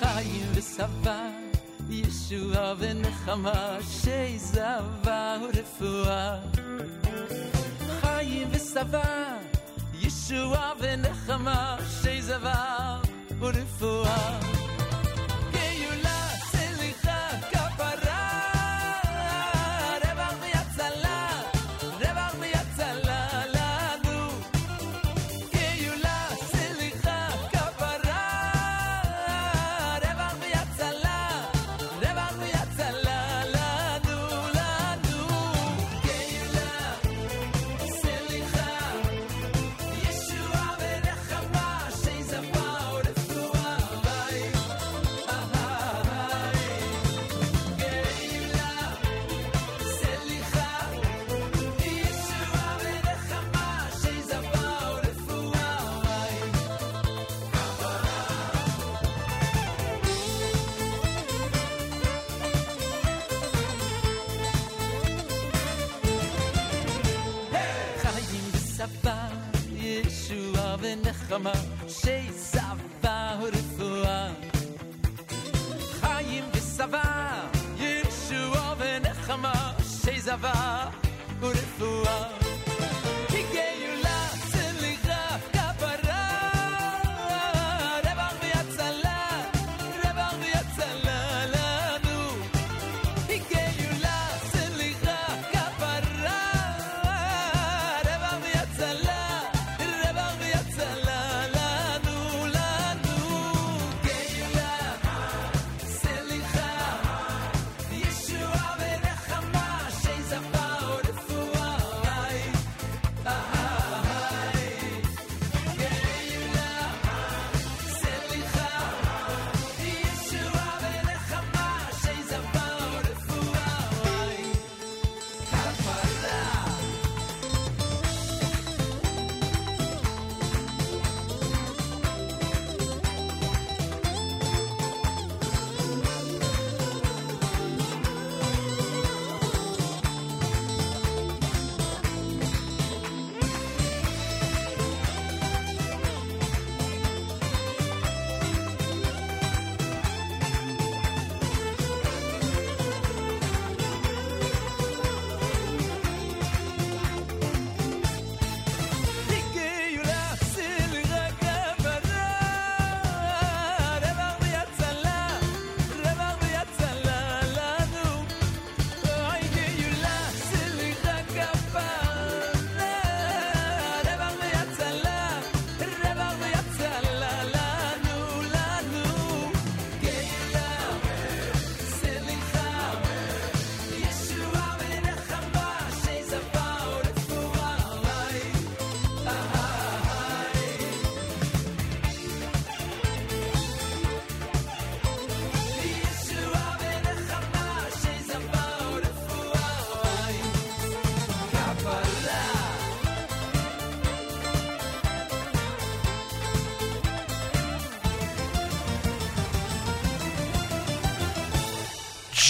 [0.00, 1.28] חיים ושבע,
[1.90, 6.38] ישועה ונחמה, שיזבה ורפואה.
[8.00, 9.36] חיים ושבע,
[10.00, 12.98] ישועה ונחמה, שיזבה
[13.40, 14.63] ורפואה.
[71.27, 71.64] gemaakt.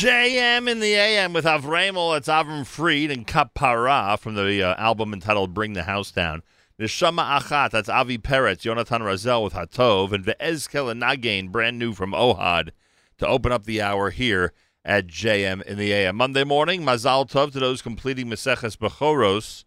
[0.06, 2.16] JM in the AM with Avramel.
[2.16, 6.44] It's Avram Fried and Kapara from the uh, album entitled Bring the House Down.
[6.80, 11.92] Neshama Achat, that's Avi Peretz, Yonatan Razel with Hatov, and Ve'ezkel and Nagain, brand new
[11.92, 12.70] from Ohad,
[13.18, 14.54] to open up the hour here
[14.84, 16.18] at JM in the AM.
[16.18, 19.64] Monday morning, Mazal Tov to those completing Maseches Bechoros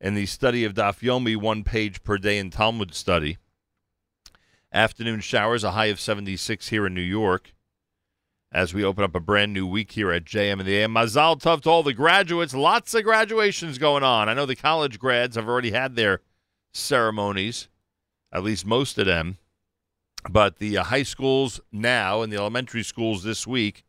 [0.00, 3.38] in the study of Daf Yomi, one page per day in Talmud study.
[4.72, 7.54] Afternoon showers, a high of 76 here in New York
[8.52, 10.92] as we open up a brand new week here at JM and the AM.
[10.92, 12.52] Mazal Tov to all the graduates.
[12.52, 14.28] Lots of graduations going on.
[14.28, 16.20] I know the college grads have already had their
[16.72, 17.68] ceremonies,
[18.32, 19.38] at least most of them.
[20.28, 23.84] But the uh, high schools now and the elementary schools this week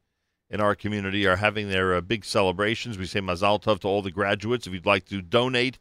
[0.50, 2.98] in our community are having their uh, big celebrations.
[2.98, 4.68] We say Mazal Tov to all the graduates.
[4.68, 5.80] If you'd like to donate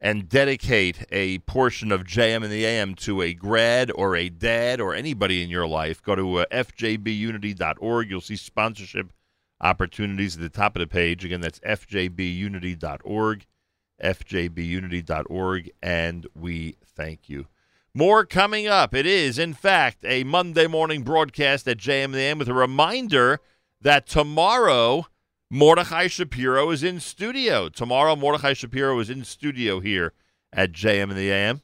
[0.00, 4.80] and dedicate a portion of JM and the AM to a grad or a dad
[4.80, 8.10] or anybody in your life, go to uh, fjbunity.org.
[8.10, 9.12] You'll see sponsorship
[9.60, 11.24] opportunities at the top of the page.
[11.24, 13.46] Again, that's fjbunity.org,
[14.02, 17.46] fjbunity.org, and we thank you.
[17.94, 18.94] More coming up.
[18.94, 22.54] It is, in fact, a Monday morning broadcast at JM and the AM with a
[22.54, 23.40] reminder
[23.80, 25.06] that tomorrow
[25.50, 27.68] Mordechai Shapiro is in studio.
[27.68, 30.12] Tomorrow, Mordechai Shapiro is in studio here
[30.52, 31.62] at JM and the AM.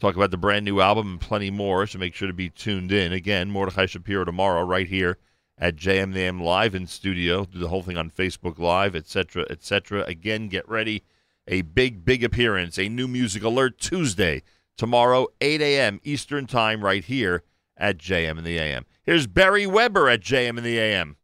[0.00, 2.92] Talk about the brand new album and plenty more, so make sure to be tuned
[2.92, 3.10] in.
[3.10, 5.16] Again, Mordechai Shapiro tomorrow, right here
[5.56, 7.46] at JM and the AM live in studio.
[7.46, 10.04] Do the whole thing on Facebook Live, etc., etc.
[10.04, 11.02] Again, get ready.
[11.48, 14.42] A big, big appearance, a new music alert Tuesday,
[14.76, 16.00] tomorrow, 8 a.m.
[16.04, 17.44] Eastern Time, right here
[17.78, 18.84] at JM and the AM.
[19.02, 21.16] Here's Beri Weber at JM and the AM.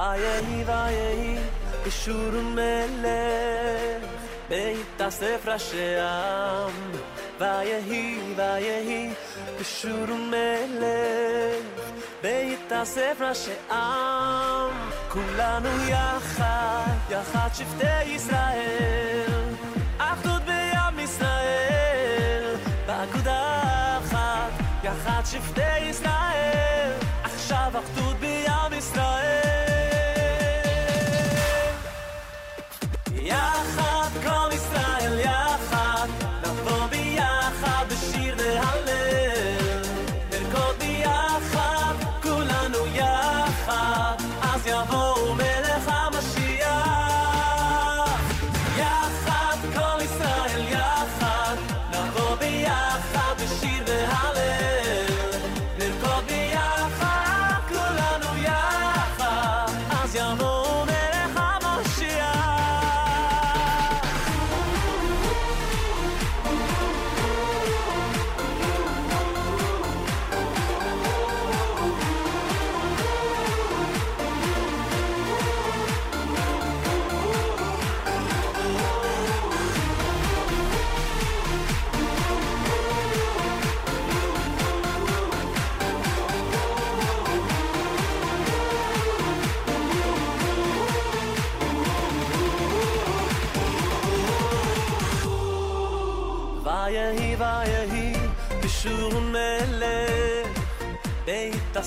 [0.00, 1.38] ויהי ויהי
[1.86, 4.10] ישור מלך
[4.48, 6.92] בהתאסף ראשי עם
[7.38, 9.10] ויהי ויהי
[9.60, 11.86] ישור מלך
[12.22, 14.72] בהתאסף ראשי עם
[15.08, 19.44] כולנו יחד יחד שבטי ישראל
[19.98, 22.54] אחדות בעם ישראל
[22.86, 24.50] באגודה אחת
[24.84, 26.92] יחד שבטי ישראל
[27.24, 29.39] עכשיו אחדות בעם ישראל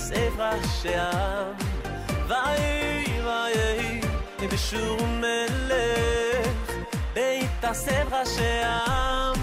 [0.05, 1.53] בספר שעם
[2.27, 4.01] ואי ואי
[4.47, 6.71] בשום מלך.
[7.13, 9.33] בית הספר שעם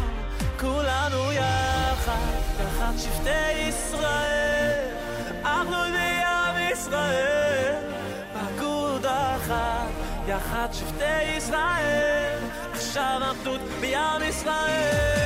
[0.61, 4.89] כולנו יחד תחת שבטי ישראל.
[5.45, 7.75] אנחנו בים ישראל
[8.35, 9.89] פקוד אחת
[10.29, 12.39] יחד שבטי ישראל.
[12.73, 15.22] עכשיו עבדות בים ישראל.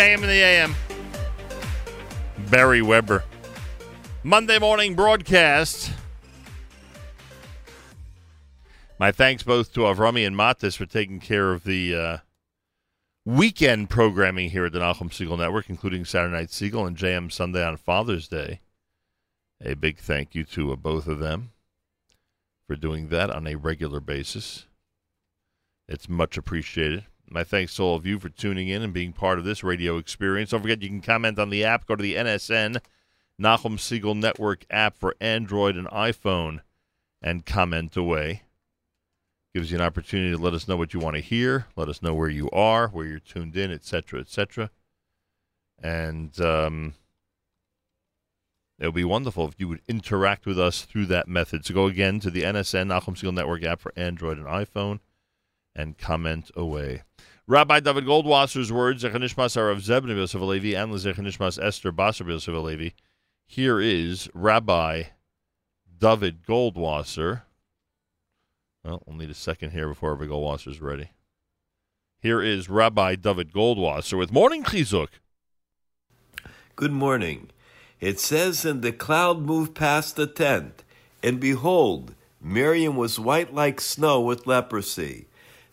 [0.00, 0.74] JM in the AM.
[2.48, 3.22] Beri Weber.
[4.22, 5.92] Monday morning broadcast.
[8.98, 12.18] My thanks both to Avrami and Matis for taking care of the uh,
[13.26, 17.62] weekend programming here at the Nachum Segal Network, including Saturday Night Segal and JM Sunday
[17.62, 18.60] on Father's Day.
[19.62, 21.50] A big thank you to uh, both of them
[22.66, 24.64] for doing that on a regular basis.
[25.86, 27.04] It's much appreciated.
[27.32, 29.98] My thanks to all of you for tuning in and being part of this radio
[29.98, 30.50] experience.
[30.50, 31.86] Don't forget you can comment on the app.
[31.86, 32.80] Go to the NSN
[33.40, 36.60] Nachum Segal Network app for Android and iPhone
[37.22, 38.42] and comment away.
[39.54, 42.02] Gives you an opportunity to let us know what you want to hear, let us
[42.02, 44.70] know where you are, where you're tuned in, etc., etc.
[45.80, 46.94] And um,
[48.80, 51.64] it would be wonderful if you would interact with us through that method.
[51.64, 54.98] So go again to the NSN Nachum Segal Network app for Android and iPhone
[55.74, 57.02] and comment away.
[57.50, 62.54] Rabbi David Goldwasser's words, Zechanishmas are of Zebna Yosef Alevi and Zechanishmas Esther Basar Yosef
[62.54, 62.92] Alevi.
[63.44, 65.02] Here is Rabbi
[65.98, 67.42] David Goldwasser.
[68.84, 71.10] Well, we'll need a second here before Rabbi Goldwasser's ready.
[72.20, 75.08] Here is Rabbi David Goldwasser with Morning Chizuk.
[76.76, 77.50] Good morning.
[77.98, 80.84] It says, And the cloud moved past the tent,
[81.20, 85.26] and behold, Miriam was white like snow with leprosy.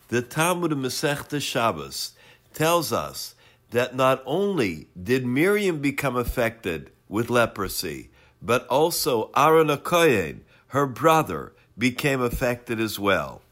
[0.08, 2.12] The Talmud of Masechta Shabbos
[2.54, 3.34] tells us
[3.72, 8.08] that not only did Miriam become affected with leprosy,
[8.40, 13.42] but also Aaron Akoyen, her brother, became affected as well.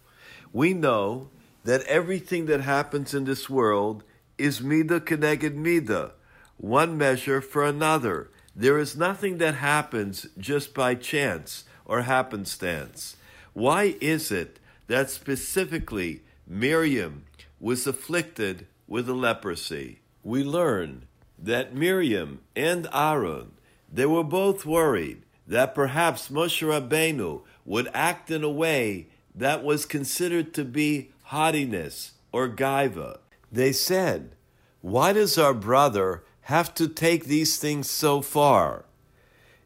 [0.51, 1.29] We know
[1.65, 4.03] that everything that happens in this world
[4.39, 6.13] is midah keneged midah,
[6.57, 8.31] one measure for another.
[8.55, 13.17] There is nothing that happens just by chance or happenstance.
[13.53, 17.25] Why is it that specifically Miriam
[17.59, 20.01] was afflicted with a leprosy?
[20.23, 21.07] We learn
[21.37, 23.53] that Miriam and Aaron,
[23.93, 29.87] they were both worried that perhaps Moshe Rabbeinu would act in a way that was
[29.87, 33.19] considered to be haughtiness or gaiva.
[33.51, 34.37] They said,
[34.81, 38.85] Why does our brother have to take these things so far?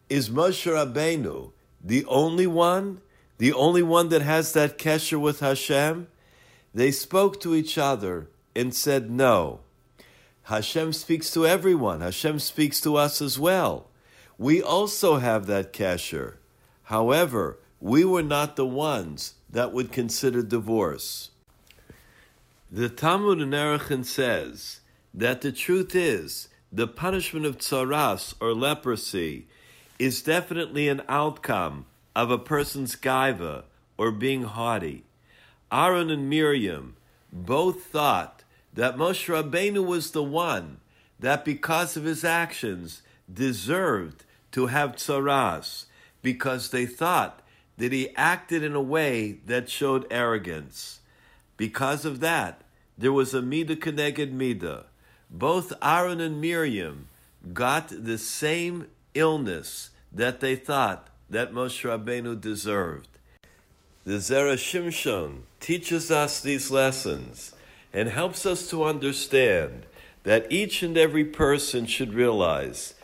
[0.08, 1.52] Is Moshe Rabbeinu
[1.82, 3.02] the only one?
[3.36, 6.08] The only one that has that kesher with Hashem?
[6.72, 9.60] They spoke to each other and said, No.
[10.44, 12.00] Hashem speaks to everyone.
[12.00, 13.88] Hashem speaks to us as well.
[14.38, 16.36] We also have that kesher.
[16.84, 21.30] However, we were not the ones that would consider divorce.
[22.70, 24.80] The Talmud in Erechim says
[25.12, 29.46] that the truth is the punishment of tsaras or leprosy
[29.98, 33.64] is definitely an outcome of a person's gaiva
[33.98, 35.04] or being haughty.
[35.72, 36.96] Aaron and Miriam
[37.32, 38.42] both thought
[38.74, 40.78] that Moshe Rabbeinu was the one
[41.18, 43.02] that because of his actions
[43.32, 45.86] deserved to have tzaras,
[46.22, 47.40] because they thought
[47.76, 51.00] that he acted in a way that showed arrogance.
[51.56, 52.62] Because of that,
[52.98, 54.84] there was a midah keneged midah.
[55.30, 57.08] Both Aaron and Miriam
[57.52, 63.09] got the same illness that they thought that Moshe Rabbeinu deserved.
[64.02, 67.52] The Zera Shimshon teaches us these lessons
[67.92, 69.84] and helps us to understand
[70.22, 72.94] that each and every person should realize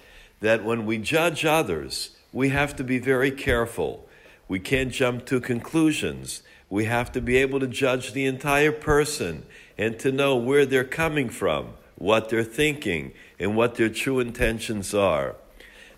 [0.41, 4.09] that when we judge others, we have to be very careful.
[4.49, 6.43] We can't jump to conclusions.
[6.71, 9.45] We have to be able to judge the entire person
[9.77, 14.95] and to know where they're coming from, what they're thinking, and what their true intentions
[14.95, 15.37] are.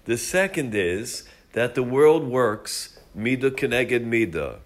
[0.06, 1.22] The second is
[1.52, 4.58] that the world works midah keneged midah.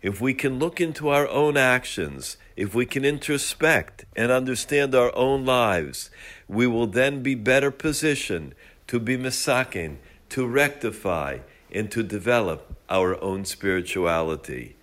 [0.00, 5.14] If we can look into our own actions, if we can introspect and understand our
[5.16, 6.10] own lives,
[6.46, 8.54] we will then be better positioned
[8.86, 9.96] to be misakin,
[10.30, 11.38] to rectify,
[11.72, 14.76] and to develop our own spirituality.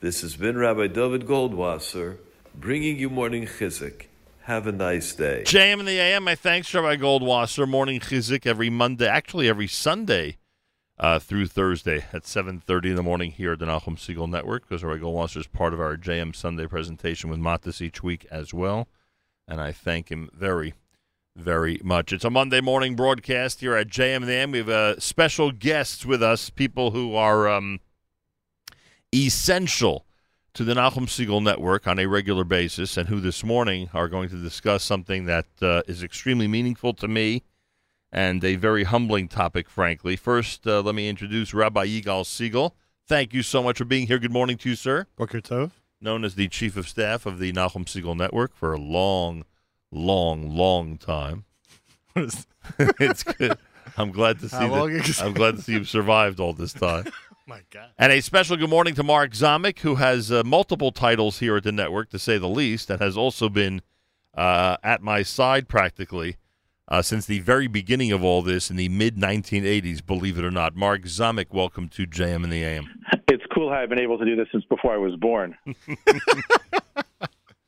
[0.00, 2.18] This has been Rabbi David Goldwasser
[2.54, 4.06] bringing you morning chizik.
[4.42, 5.44] Have a nice day.
[5.46, 7.66] JM in the AM, my thanks, Rabbi Goldwasser.
[7.66, 10.36] Morning chizik every Monday, actually every Sunday
[11.00, 14.84] uh, through Thursday at 7.30 in the morning here at the Nachum Segal Network because
[14.84, 18.86] Rabbi Goldwasser is part of our JM Sunday presentation with Matis each week as well.
[19.48, 20.74] And I thank him very,
[21.34, 22.12] very much.
[22.12, 24.52] It's a Monday morning broadcast here at JM AM.
[24.52, 27.80] We have uh, special guests with us, people who are um,
[29.14, 30.04] essential
[30.52, 34.28] to the Nachum Segal Network on a regular basis, and who this morning are going
[34.28, 37.42] to discuss something that uh, is extremely meaningful to me
[38.12, 40.16] and a very humbling topic, frankly.
[40.16, 42.72] First, uh, let me introduce Rabbi Yigal Segal.
[43.06, 44.18] Thank you so much for being here.
[44.18, 45.06] Good morning to you, sir.
[45.16, 45.72] Boker Tov.
[46.00, 49.44] Known as the Chief of Staff of the Nachum Segal Network for a long,
[49.90, 51.44] long, long time.
[52.16, 53.58] it's good.
[53.96, 55.22] I'm glad to see How long that.
[55.22, 57.06] I'm glad to see you've survived all this time.
[57.46, 57.90] My God.
[57.98, 61.64] And a special good morning to Mark Zomick, who has uh, multiple titles here at
[61.64, 63.82] the network, to say the least, and has also been
[64.34, 66.36] uh, at my side practically
[66.90, 70.50] uh, since the very beginning of all this in the mid 1980s, believe it or
[70.50, 70.74] not.
[70.74, 72.88] Mark Zomick, welcome to JM in the AM.
[73.28, 75.56] It's cool how I've been able to do this since before I was born.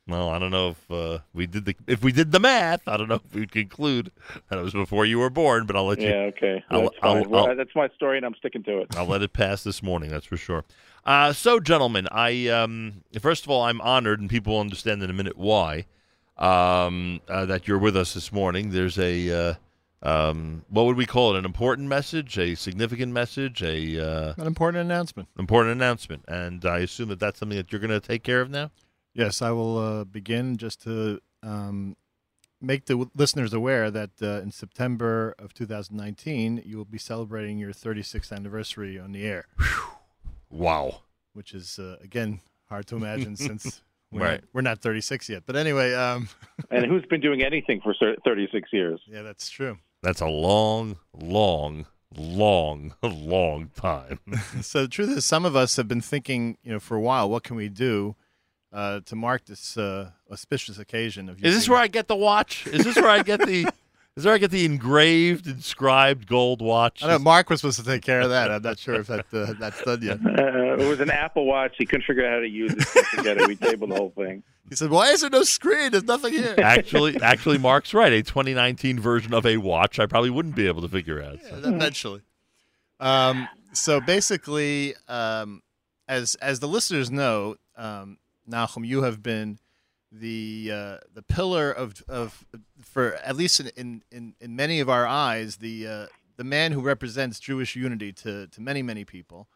[0.05, 2.85] Well, I don't know if uh, we did the if we did the math.
[2.89, 4.11] I don't know if we'd conclude
[4.49, 6.09] that it was before you were born, but I'll let you.
[6.09, 6.63] Yeah, okay.
[6.69, 8.95] I'll, That's I'll- Well, that's my story, and I'm sticking to it.
[8.97, 10.09] I'll let it pass this morning.
[10.09, 10.65] That's for sure.
[11.05, 15.09] Uh, so, gentlemen, I um, first of all, I'm honored, and people will understand in
[15.09, 15.85] a minute why
[16.37, 18.71] um, uh, that you're with us this morning.
[18.71, 19.53] There's a uh,
[20.01, 21.39] um, what would we call it?
[21.39, 25.29] An important message, a significant message, a uh, An important announcement.
[25.39, 28.49] important announcement, and I assume that that's something that you're going to take care of
[28.49, 28.71] now.
[29.13, 31.95] Yes, I will uh, begin just to um,
[32.59, 37.59] make the w- listeners aware that uh, in September of 2019, you will be celebrating
[37.59, 39.45] your 36th anniversary on the air.
[40.49, 41.01] Wow.
[41.33, 43.81] Which is, uh, again, hard to imagine since
[44.13, 44.31] we're, Right.
[44.41, 45.43] not, we're not 36 yet.
[45.45, 45.93] But anyway.
[45.93, 46.29] Um,
[46.71, 49.01] And who's been doing anything for 36 years?
[49.07, 49.77] Yeah, that's true.
[50.01, 51.85] That's a long, long,
[52.15, 54.19] long, long time.
[54.61, 57.29] so the truth is, some of us have been thinking, you know, for a while,
[57.29, 58.15] what can we do
[58.71, 61.43] uh, to mark this uh, auspicious occasion of?
[61.43, 62.65] Is this where I get the watch?
[62.67, 63.71] Is this where I get the?
[64.15, 67.03] Is there I get the engraved, inscribed gold watch?
[67.03, 68.51] I know Mark was supposed to take care of that.
[68.51, 70.19] I'm not sure if that uh, that's done yet.
[70.43, 71.75] Uh, it was an Apple Watch.
[71.77, 72.79] He couldn't figure out how to use it.
[72.79, 73.47] Couldn't Forget it.
[73.47, 74.43] We tabled the whole thing.
[74.69, 75.91] He said, "Why is there no screen?
[75.91, 78.11] There's nothing here." actually, actually, Mark's right.
[78.11, 81.39] A 2019 version of a watch, I probably wouldn't be able to figure out.
[81.41, 81.57] so.
[81.69, 82.21] eventually.
[82.99, 85.61] Um, so basically, um,
[86.07, 88.17] as as the listeners know, um,
[88.49, 89.59] Nachum, you have been
[90.13, 92.45] the uh, the pillar of of
[92.79, 96.05] for at least in in, in, many of our eyes the uh,
[96.37, 99.47] the man who represents Jewish unity to to many many people.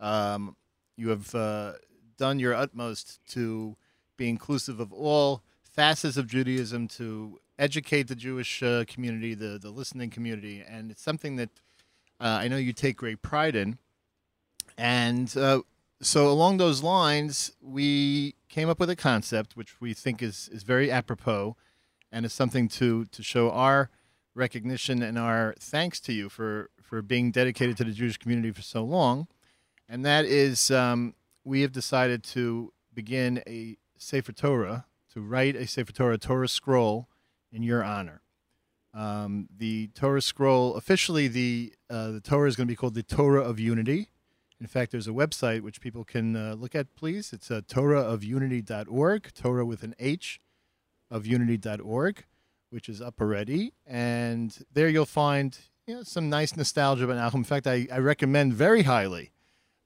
[0.00, 0.56] Um,
[0.96, 1.72] you have uh,
[2.16, 3.76] done your utmost to
[4.16, 9.70] be inclusive of all facets of Judaism, to educate the Jewish uh, community, the the
[9.70, 11.50] listening community, and it's something that
[12.20, 13.78] uh, I know you take great pride in.
[14.76, 15.62] And uh,
[16.00, 20.62] so, along those lines, we came up with a concept which we think is is
[20.62, 21.56] very apropos,
[22.12, 23.90] and is something to to show our
[24.34, 28.62] recognition and our thanks to you for for being dedicated to the Jewish community for
[28.62, 29.26] so long.
[29.88, 31.14] And that is, um,
[31.44, 37.08] we have decided to begin a Sefer Torah to write a Sefer Torah Torah scroll
[37.50, 38.22] in your honor.
[38.94, 43.02] Um, the Torah scroll officially the uh, the Torah is going to be called the
[43.02, 44.10] Torah of Unity.
[44.60, 46.94] In fact, there's a website which people can uh, look at.
[46.96, 49.32] Please, it's uh, TorahofUnity.org.
[49.34, 50.40] Torah with an H
[51.10, 52.24] of Unity.org,
[52.70, 57.36] which is up already, and there you'll find you know some nice nostalgia about Nachum.
[57.36, 59.32] In fact, I, I recommend very highly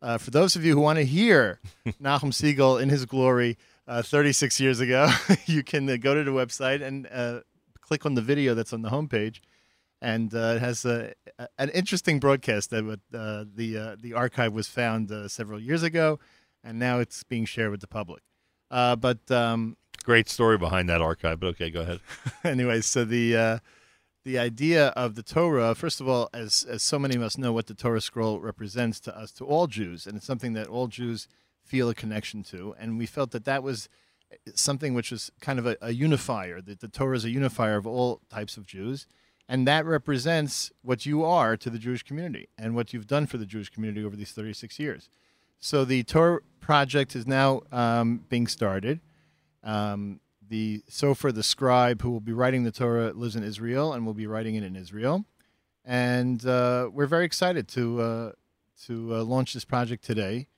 [0.02, 1.60] uh, for those of you who want to hear
[2.02, 5.08] Nachum Segal in his glory uh, 36 years ago,
[5.46, 7.40] you can uh, go to the website and uh,
[7.80, 9.40] click on the video that's on the homepage.
[10.02, 11.14] And uh, it has a-
[11.58, 12.84] an interesting broadcast that
[13.14, 16.18] uh, the uh, the archive was found uh, several years ago,
[16.64, 18.22] and now it's being shared with the public.
[18.68, 22.00] Uh, but um, Great story behind that archive, but okay, go ahead.
[22.44, 23.58] anyway, so the uh,
[24.24, 27.52] the idea of the Torah, first of all, as as so many of us know,
[27.52, 30.88] what the Torah scroll represents to us, to all Jews, and it's something that all
[30.88, 31.28] Jews
[31.64, 33.88] feel a connection to, and we felt that that was
[34.54, 36.60] something which was kind of a, a unifier.
[36.60, 39.06] That the Torah is a unifier of all types of Jews,
[39.48, 43.38] and that represents what you are to the Jewish community and what you've done for
[43.38, 45.08] the Jewish community over these 36 years.
[45.58, 49.00] So the Torah project is now um, being started.
[49.62, 54.04] Um, the Sofer, the scribe who will be writing the Torah, lives in Israel and
[54.04, 55.24] will be writing it in Israel.
[55.84, 58.32] And uh, we're very excited to uh,
[58.86, 60.48] to uh, launch this project today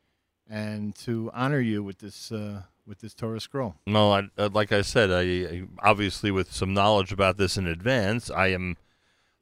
[0.48, 3.76] and to honor you with this uh, with this Torah scroll.
[3.86, 7.66] Well, I, uh, like I said, I, I obviously with some knowledge about this in
[7.66, 8.76] advance, I am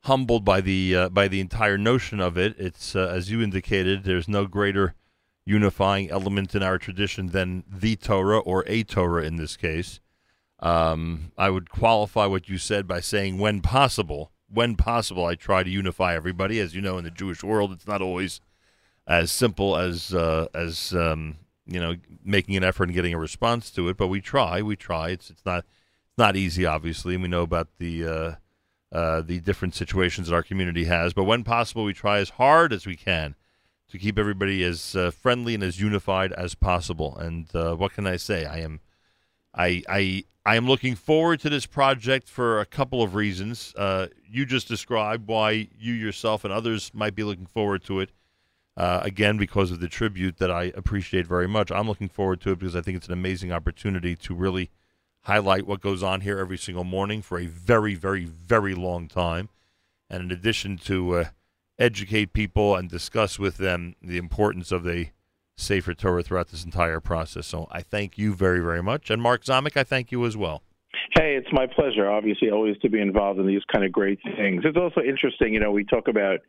[0.05, 2.55] humbled by the uh, by the entire notion of it.
[2.59, 4.95] It's uh, as you indicated, there's no greater
[5.45, 10.01] unifying element in our tradition than the Torah or a Torah in this case.
[10.61, 15.65] Um, I would qualify what you said by saying, when possible, when possible, I try
[15.65, 16.61] to unify everybody.
[16.61, 18.41] As you know, in the Jewish world, it's not always
[19.07, 23.71] as simple as uh, as um, you know making an effort and getting a response
[23.73, 23.97] to it.
[23.97, 24.63] But we try.
[24.63, 25.11] We try.
[25.11, 27.15] It's it's not it's not easy, obviously.
[27.15, 28.35] and We know about the uh,
[28.93, 31.13] uh, the different situations that our community has.
[31.13, 33.35] But when possible, we try as hard as we can
[33.89, 37.17] to keep everybody as uh, friendly and as unified as possible.
[37.17, 38.45] And uh, what can I say?
[38.45, 38.81] I am
[39.55, 43.73] I I I am looking forward to this project for a couple of reasons.
[43.77, 48.11] Uh, you just described why you yourself and others might be looking forward to it.
[48.77, 51.71] Uh, again, because of the tribute that I appreciate very much.
[51.71, 54.71] I'm looking forward to it because I think it's an amazing opportunity to really
[55.25, 59.51] highlight what goes on here every single morning for a very, very, very long time.
[60.09, 61.25] And in addition to uh,
[61.79, 65.09] educate people and discuss with them the importance of the
[65.57, 67.47] Sefer Torah throughout this entire process.
[67.47, 69.11] So I thank you very, very much.
[69.11, 70.63] And Mark Zomick, I thank you as well.
[71.15, 74.63] Hey, it's my pleasure, obviously, always to be involved in these kind of great things.
[74.65, 76.41] It's also interesting, you know, we talk about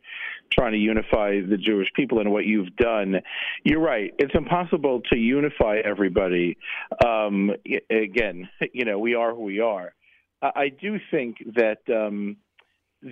[0.50, 3.20] trying to unify the Jewish people and what you've done.
[3.62, 4.14] You're right.
[4.18, 6.56] It's impossible to unify everybody.
[7.04, 7.50] Um,
[7.90, 9.92] again, you know, we are who we are.
[10.42, 11.78] I, do think that.
[11.88, 12.36] Um,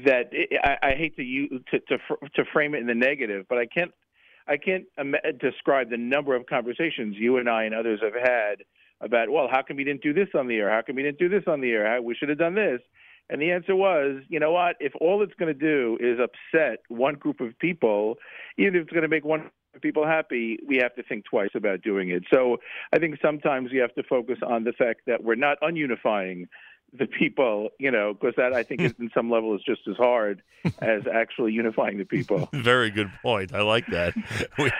[0.07, 0.31] that
[0.65, 1.99] I, I hate to, use, to to
[2.35, 3.93] to frame it in the negative, but I can't
[4.49, 4.85] I can't
[5.39, 8.65] describe the number of conversations you and I and others have had
[9.03, 10.71] about, well, how come we didn't do this on the air?
[10.71, 11.87] How come we didn't do this on the air?
[11.87, 12.81] How, we should have done this.
[13.31, 14.77] And the answer was, you know what?
[14.81, 18.17] If all it's going to do is upset one group of people,
[18.59, 19.51] even if it's going to make one
[19.81, 22.25] people happy, we have to think twice about doing it.
[22.33, 22.59] So
[22.93, 26.49] I think sometimes we have to focus on the fact that we're not ununifying
[26.93, 29.97] the people, you know, because that I think is, in some level is just as
[29.97, 30.43] hard
[30.81, 32.49] as actually unifying the people.
[32.53, 33.55] Very good point.
[33.55, 34.15] I like that.
[34.59, 34.71] We,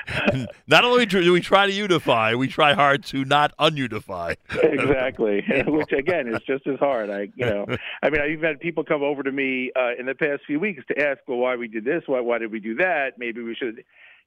[0.67, 4.37] not only do we try to unify, we try hard to not ununify.
[4.63, 7.67] exactly which again is just as hard i you know
[8.03, 10.83] i mean i've had people come over to me uh, in the past few weeks
[10.89, 13.55] to ask well why we did this why why did we do that maybe we
[13.55, 13.83] should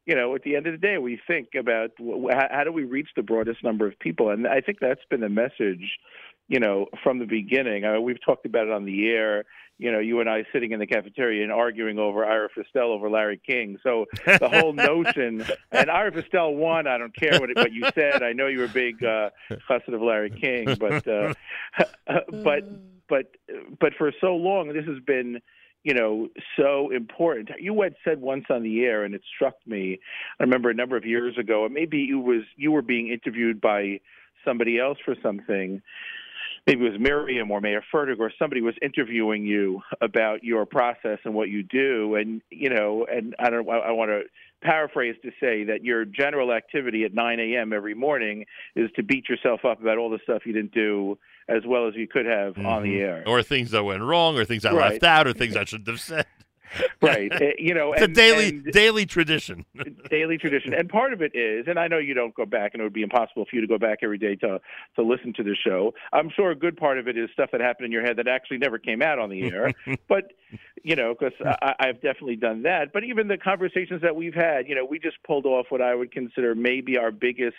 [0.06, 1.92] you know at the end of the day we think about
[2.50, 5.30] how do we reach the broadest number of people and i think that's been the
[5.30, 6.00] message
[6.48, 9.46] you know from the beginning I mean, we've talked about it on the air
[9.78, 13.10] you know, you and I sitting in the cafeteria and arguing over Ira Fistel over
[13.10, 13.78] Larry King.
[13.84, 16.88] So the whole notion, and Ira Fistel won.
[16.88, 18.24] I don't care what, it, what you said.
[18.24, 19.32] I know you were a big uh,
[19.70, 21.34] chassid of Larry King, but uh,
[22.44, 22.64] but
[23.10, 23.36] but
[23.80, 25.42] but for so long, this has been
[25.84, 27.52] you know, so important.
[27.60, 30.00] You had said once on the air, and it struck me.
[30.40, 33.62] I remember a number of years ago, and maybe it was you were being interviewed
[33.62, 34.00] by
[34.44, 35.84] somebody else for something.
[36.68, 41.20] Maybe it was Miriam or Meir Fertig or somebody was interviewing you about your process
[41.24, 43.70] and what you do, and you know, and I don't.
[43.70, 44.24] I, I want to
[44.62, 47.72] paraphrase to say that your general activity at 9 a.m.
[47.72, 51.18] every morning is to beat yourself up about all the stuff you didn't do
[51.48, 53.02] as well as you could have on the mm-hmm.
[53.02, 53.24] air.
[53.28, 54.94] Or things that went wrong, or things I Right.
[54.94, 56.26] left out, or things I shouldn't have said.
[57.02, 57.32] right.
[57.32, 59.66] Uh, you know, It's a daily and- daily tradition.
[60.10, 60.74] daily tradition.
[60.74, 62.94] And part of it is, and I know you don't go back, and it would
[62.94, 64.60] be impossible for you to go back every day to
[64.96, 65.94] to listen to the show.
[66.14, 68.28] I'm sure a good part of it is stuff that happened in your head that
[68.28, 69.72] actually never came out on the air.
[70.08, 70.34] but
[70.84, 71.34] you know, because
[71.80, 72.94] I've definitely done that.
[72.94, 75.96] But even the conversations that we've had, you know, we just pulled off what I
[75.96, 77.56] would consider maybe our biggest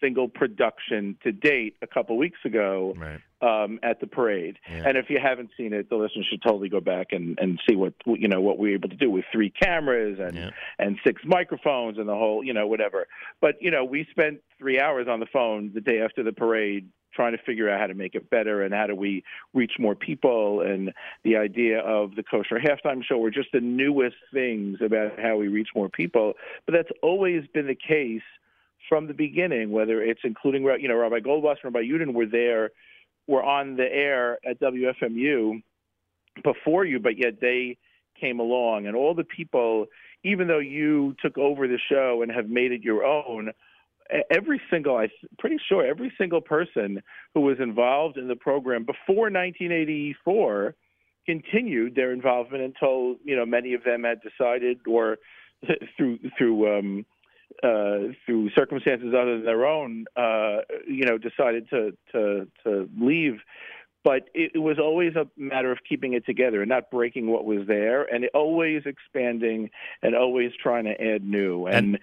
[0.00, 2.94] single production to date a couple weeks ago
[3.42, 4.58] um, at the parade.
[4.86, 7.76] And if you haven't seen it, the listeners should totally go back and, and see
[7.76, 10.36] what you know what we were able to do with three cameras and
[10.78, 13.06] and six microphones and the whole you know whatever.
[13.40, 16.88] But you know we spent three hours on the phone the day after the parade
[17.12, 19.94] trying to figure out how to make it better and how do we reach more
[19.94, 20.60] people.
[20.60, 20.92] And
[21.24, 25.48] the idea of the kosher halftime show were just the newest things about how we
[25.48, 26.34] reach more people.
[26.66, 28.22] But that's always been the case
[28.90, 32.70] from the beginning whether it's including you know rabbi goldwasser and rabbi Yudin were there
[33.26, 35.62] were on the air at wfmu
[36.44, 37.78] before you but yet they
[38.20, 38.86] came along.
[38.86, 39.86] And all the people
[40.22, 43.52] even though you took over the show and have made it your own
[44.30, 45.08] every single i'm
[45.38, 47.00] pretty sure every single person
[47.32, 50.74] who was involved in the program before 1984
[51.24, 55.18] continued their involvement until you know many of them had decided or
[55.96, 57.06] through through um
[57.62, 63.40] uh through circumstances other than their own uh you know decided to to to leave
[64.02, 67.44] but it, it was always a matter of keeping it together and not breaking what
[67.44, 69.68] was there and always expanding
[70.02, 71.98] and always trying to add new and,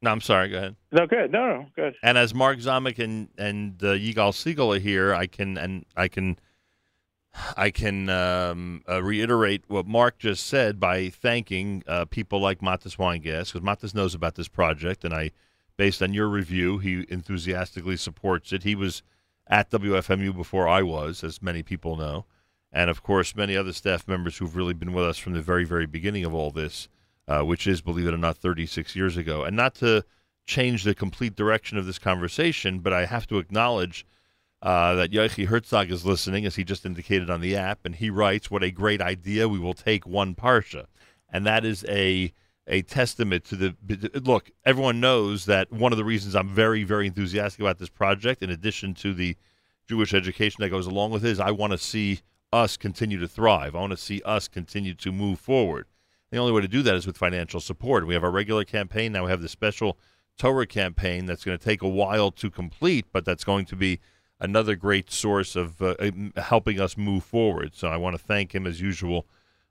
[0.00, 0.48] No, I'm sorry.
[0.48, 0.76] Go ahead.
[0.92, 4.80] no good no no good And as Mark Zomick and and uh, Yigal Segal are
[4.80, 6.38] here, I can and I can
[7.56, 12.96] I can um, uh, reiterate what Mark just said by thanking uh, people like Matis
[12.96, 15.30] Weingas because Matis knows about this project, and I,
[15.76, 18.62] based on your review, he enthusiastically supports it.
[18.62, 19.02] He was
[19.46, 22.26] at WFMU before I was, as many people know,
[22.72, 25.64] and of course many other staff members who've really been with us from the very
[25.64, 26.88] very beginning of all this,
[27.26, 30.04] uh, which is believe it or not 36 years ago, and not to
[30.46, 34.06] change the complete direction of this conversation, but I have to acknowledge
[34.62, 38.10] uh, that Yochi Herzog is listening, as he just indicated on the app, and he
[38.10, 39.48] writes, "What a great idea!
[39.48, 40.86] We will take one parsha,"
[41.30, 42.32] and that is a
[42.66, 44.50] a testament to the look.
[44.64, 48.50] Everyone knows that one of the reasons I'm very very enthusiastic about this project, in
[48.50, 49.36] addition to the
[49.88, 52.20] Jewish education that goes along with it, is I want to see
[52.52, 53.76] us continue to thrive.
[53.76, 55.86] I want to see us continue to move forward.
[56.30, 58.06] The only way to do that is with financial support.
[58.06, 59.24] We have our regular campaign now.
[59.24, 59.98] We have the special
[60.36, 63.98] Torah campaign that's going to take a while to complete, but that's going to be
[64.40, 67.74] another great source of uh, um, helping us move forward.
[67.74, 69.26] So I want to thank him as usual,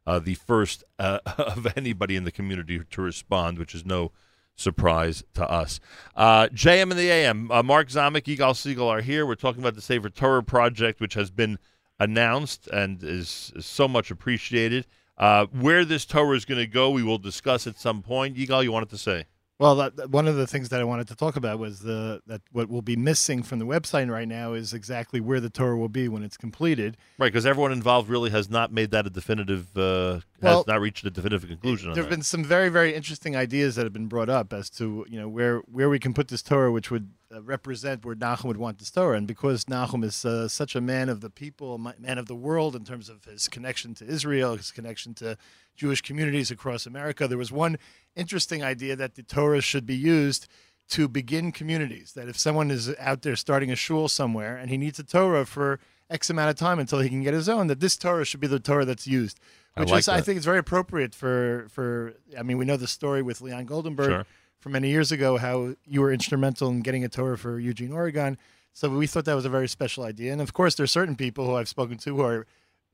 [0.06, 4.12] uh, the first uh, of anybody in the community to respond, which is no
[4.56, 5.80] surprise to us.
[6.16, 9.26] Uh, JM and the AM, uh, Mark Zomick, Yigal Segal are here.
[9.26, 11.60] We're talking about the Sefer Torah project, which has been
[12.00, 14.86] announced and is, is so much appreciated.
[15.18, 18.36] Uh, where this Torah is going to go, we will discuss at some point.
[18.36, 19.26] Yigal, you wanted to say?
[19.60, 22.42] Well, that, one of the things that I wanted to talk about was the that
[22.52, 25.90] what will be missing from the website right now is exactly where the Torah will
[25.90, 26.96] be when it's completed.
[27.18, 30.80] Right, because everyone involved really has not made that a definitive, uh, Well, has not
[30.80, 34.08] reached a definitive conclusion There have been some very, very interesting ideas that have been
[34.08, 37.10] brought up as to you know where where we can put this Torah, which would
[37.34, 40.82] uh, represent where Nachum would want this Torah, and because Nachum is uh, such a
[40.82, 44.56] man of the people, man of the world in terms of his connection to Israel,
[44.56, 45.36] his connection to
[45.76, 47.78] Jewish communities across America, there was one
[48.18, 50.48] interesting idea that the Torah should be used
[50.90, 52.14] to begin communities.
[52.14, 55.46] That if someone is out there starting a shul somewhere and he needs a Torah
[55.46, 55.80] for
[56.10, 58.48] X amount of time until he can get his own, that this Torah should be
[58.48, 59.40] the Torah that's used.
[59.76, 62.14] I Which like is, I think, it's very appropriate for for.
[62.38, 64.26] I mean, we know the story with Leon Goldenberg Sure.
[64.60, 68.38] from many years ago, how you were instrumental in getting a Torah for Eugene, Oregon.
[68.74, 70.32] So we thought that was a very special idea.
[70.32, 72.46] And of course, there's certain people who I've spoken to who are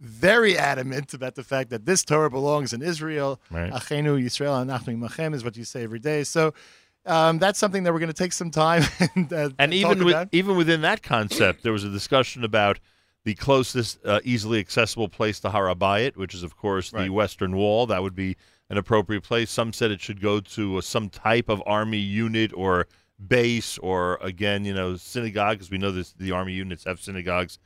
[0.03, 3.39] very adamant about the fact that this Torah belongs in Israel.
[3.49, 3.71] Right.
[3.71, 6.25] Achenu Yisrael Anachnu Imachem is what you say every day.
[6.25, 6.53] So
[7.05, 8.83] um, that's something that we're going to take some time
[9.15, 12.79] and, uh, and even with, even within that concept, there was a discussion about
[13.23, 17.85] the closest uh, easily accessible place to Harabayit, which is of course the Western Wall.
[17.85, 18.35] That would be
[18.69, 19.49] an appropriate place.
[19.49, 22.87] Some said it should go to uh, some type of army unit or
[23.25, 27.57] base, or again, you know, synagogue, because we know this, the army units have synagogues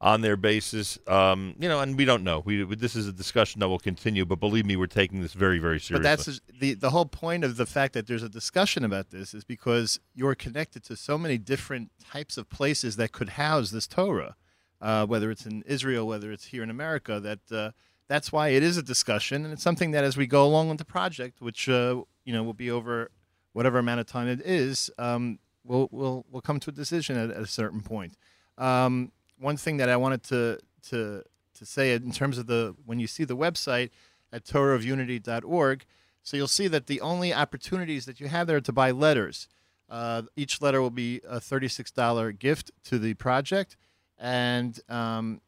[0.00, 0.98] on their basis.
[1.06, 2.42] Um, you know, and we don't know.
[2.44, 5.58] We this is a discussion that will continue, but believe me, we're taking this very,
[5.58, 5.94] very seriously.
[5.94, 9.34] But that's the the whole point of the fact that there's a discussion about this
[9.34, 13.86] is because you're connected to so many different types of places that could house this
[13.86, 14.36] Torah,
[14.80, 17.18] uh, whether it's in Israel, whether it's here in America.
[17.18, 17.72] That uh,
[18.06, 20.78] that's why it is a discussion, and it's something that as we go along with
[20.78, 23.10] the project, which uh, you know will be over
[23.52, 27.30] whatever amount of time it is, um, we'll we'll we'll come to a decision at,
[27.30, 28.16] at a certain point.
[28.56, 30.58] Um, one thing that I wanted to
[30.90, 31.22] to
[31.54, 33.90] to say in terms of the when you see the website,
[34.32, 35.84] at torahofunity.org.
[36.22, 39.48] So you'll see that the only opportunities that you have there are to buy letters.
[39.88, 43.76] Uh, each letter will be a $36 gift to the project,
[44.18, 45.40] and um,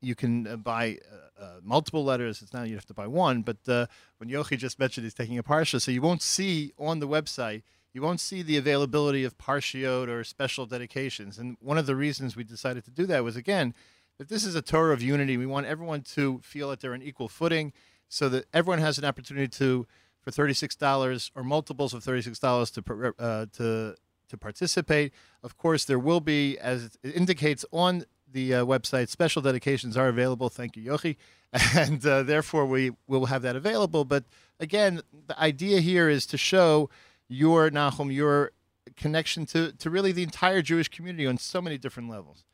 [0.00, 2.40] you can uh, buy uh, uh, multiple letters.
[2.40, 3.86] It's not you have to buy one, but uh,
[4.16, 7.62] when Yochi just mentioned he's taking a parsha, so you won't see on the website,
[7.94, 11.38] you won't see the availability of parshiot or special dedications.
[11.38, 13.72] And one of the reasons we decided to do that was again
[14.18, 15.36] that this is a Torah of unity.
[15.36, 17.72] We want everyone to feel that they're on equal footing,
[18.08, 19.86] so that everyone has an opportunity to,
[20.20, 23.94] for thirty-six dollars or multiples of thirty-six dollars to uh, to
[24.28, 25.12] to participate.
[25.42, 30.08] Of course, there will be, as it indicates on the uh, website, special dedications are
[30.08, 30.48] available.
[30.48, 31.16] Thank you, Yochi,
[31.74, 34.04] and uh, therefore we will have that available.
[34.04, 34.24] But
[34.60, 36.90] again, the idea here is to show
[37.34, 38.52] your Nachum, your
[38.96, 42.44] connection to to really the entire Jewish community on so many different levels,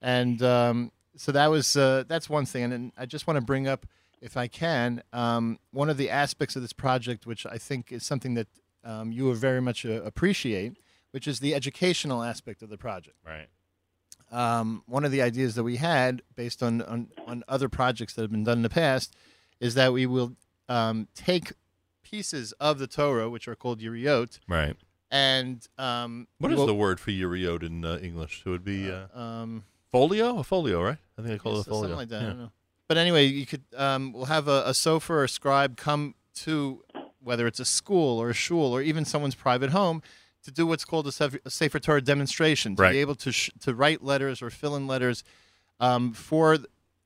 [0.00, 2.64] and um, so that was uh, that's one thing.
[2.64, 3.86] And then I just want to bring up,
[4.20, 8.04] if I can, um, one of the aspects of this project, which I think is
[8.04, 8.48] something that
[8.84, 10.76] um, you will very much uh, appreciate,
[11.12, 13.16] which is the educational aspect of the project.
[13.24, 13.48] Right.
[14.30, 18.22] Um, one of the ideas that we had, based on, on on other projects that
[18.22, 19.14] have been done in the past,
[19.60, 20.36] is that we will
[20.68, 21.52] um, take
[22.10, 24.76] pieces of the Torah, which are called Yeriot, Right.
[25.10, 28.42] and um, What is will- the word for Uriot in uh, English?
[28.46, 30.38] It would be uh, um, folio?
[30.38, 30.98] A folio, right?
[31.18, 31.82] I think they call it a folio.
[31.82, 32.22] Something like that.
[32.22, 32.52] I don't know.
[32.88, 36.14] But anyway, you could um, we'll have a, a sofer or a scribe come
[36.44, 36.82] to
[37.22, 40.02] whether it's a school or a shul or even someone's private home
[40.44, 42.92] to do what's called a, Sefer, a Sefer Torah demonstration to Right.
[42.92, 45.24] be able to sh- to write letters or fill in letters
[45.80, 46.58] um, for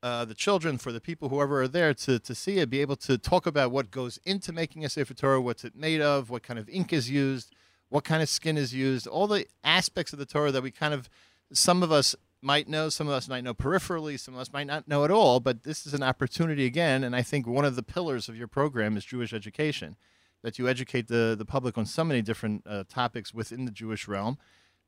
[0.03, 2.97] uh, the children, for the people, whoever are there to, to see it, be able
[2.97, 6.43] to talk about what goes into making a Sefer Torah, what's it made of, what
[6.43, 7.55] kind of ink is used,
[7.91, 10.95] what kind of skin is used, all the aspects of the Torah that we kind
[10.95, 11.11] of,
[11.53, 14.67] some of us might know, some of us might know peripherally, some of us might
[14.67, 17.77] not know at all, but this is an opportunity again, and I think one of
[17.77, 19.97] the pillars of your program is Jewish education,
[20.43, 24.09] that you educate the, the public on so many different uh, topics within the Jewish
[24.09, 24.39] realm,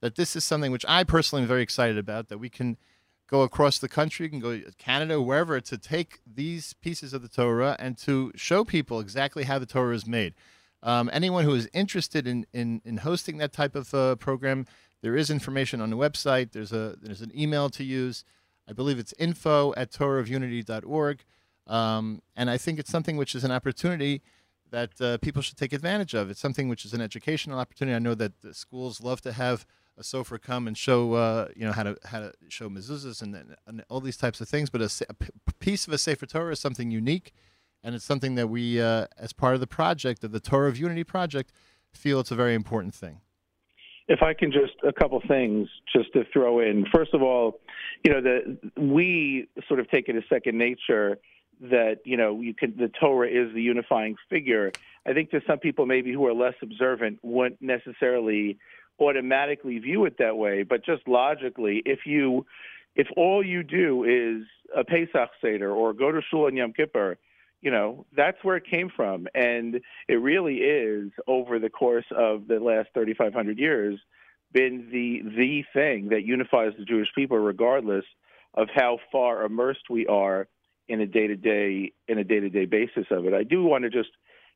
[0.01, 2.79] that this is something which I personally am very excited about, that we can
[3.33, 7.23] go across the country, you can go to Canada, wherever, to take these pieces of
[7.23, 10.35] the Torah and to show people exactly how the Torah is made.
[10.83, 14.67] Um, anyone who is interested in, in, in hosting that type of uh, program,
[15.01, 16.53] there is information on the website.
[16.53, 18.23] There's a there's an email to use.
[18.69, 21.25] I believe it's info at torahofunity.org.
[21.67, 24.21] Um, and I think it's something which is an opportunity
[24.71, 26.29] that uh, people should take advantage of.
[26.29, 27.95] It's something which is an educational opportunity.
[27.97, 29.65] I know that the schools love to have
[29.99, 33.57] a sofer come and show, uh, you know, how to how to show mezuzahs and,
[33.67, 34.71] and, all these types of things.
[34.71, 37.33] But a, a piece of a Sefer Torah is something unique,
[37.83, 40.79] and it's something that we, uh, as part of the project of the Torah of
[40.79, 41.53] Unity project,
[41.93, 43.21] feel it's a very important thing.
[44.09, 46.87] if I can just a couple things just to throw in.
[46.93, 47.61] First of all,
[48.05, 51.19] you know, the we sort of take it as second nature
[51.61, 54.73] that you know you can the Torah is the unifying figure.
[55.07, 58.59] I think to some people maybe who are less observant wouldn't necessarily
[59.03, 62.47] automatically view it that way, but just logically, if you
[62.95, 64.47] if all you do is
[64.77, 67.17] a Pesach Seder or go to Shul on Yom Kippur,
[67.61, 69.27] you know that's where it came from.
[69.35, 73.99] And it really is over the course of the last 3500 years
[74.53, 78.05] been the the thing that unifies the Jewish people regardless
[78.55, 80.47] of how far immersed we are
[80.89, 83.33] in a day-to-day in a day-to-day basis of it.
[83.33, 84.11] I do want to just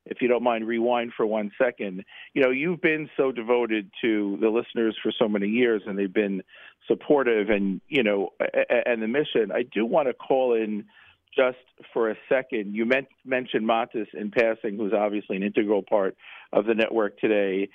[0.06, 2.04] if you don't mind rewind for one second.
[2.34, 6.12] You know you've been so devoted to the listeners for so many years and they've
[6.12, 6.42] been
[6.86, 8.30] supportive and you know
[8.86, 9.50] and the mission.
[9.52, 10.84] I do want to call in
[11.36, 11.58] just
[11.92, 16.16] for a second, you men- mentioned Matis in passing, who's obviously an integral part
[16.52, 17.68] of the network today.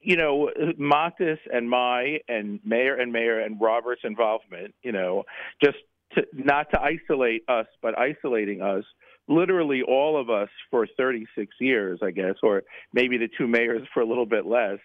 [0.00, 5.24] You know, Matis and my and Meir and Meir and Robert's involvement, you know,
[5.62, 5.78] just
[6.12, 8.84] to, not to isolate us, but isolating us,
[9.28, 14.00] literally all of us for 36 years, I guess, or maybe the two Meirs for
[14.00, 14.78] a little bit less,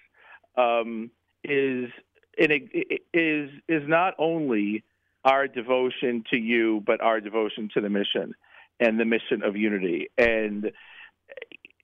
[0.57, 1.11] um,
[1.43, 1.89] is
[2.37, 4.83] is is not only
[5.25, 8.33] our devotion to you, but our devotion to the mission
[8.79, 10.07] and the mission of unity.
[10.17, 10.71] And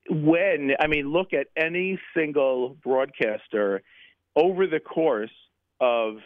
[0.09, 3.81] when, I mean, look at any single broadcaster
[4.35, 5.31] over the course
[5.81, 6.17] of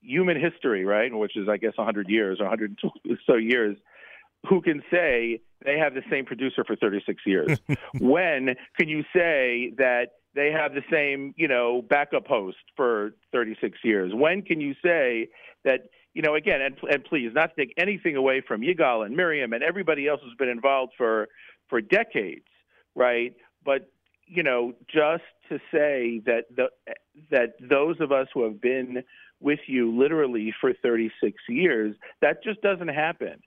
[0.00, 2.78] human history, right, which is, I guess, 100 years or 100
[3.26, 3.76] so years,
[4.48, 7.58] who can say they have the same producer for 36 years?
[7.98, 13.78] when can you say that they have the same, you know, backup host for 36
[13.82, 14.12] years?
[14.14, 15.28] When can you say
[15.64, 19.52] that, you know, again, and, and please, not take anything away from Yigal and Miriam
[19.52, 21.28] and everybody else who's been involved for
[21.68, 22.46] for decades,
[22.94, 23.34] right?
[23.64, 23.90] But
[24.26, 26.68] you know, just to say that the
[27.30, 29.02] that those of us who have been
[29.40, 33.40] with you literally for 36 years, that just doesn't happen.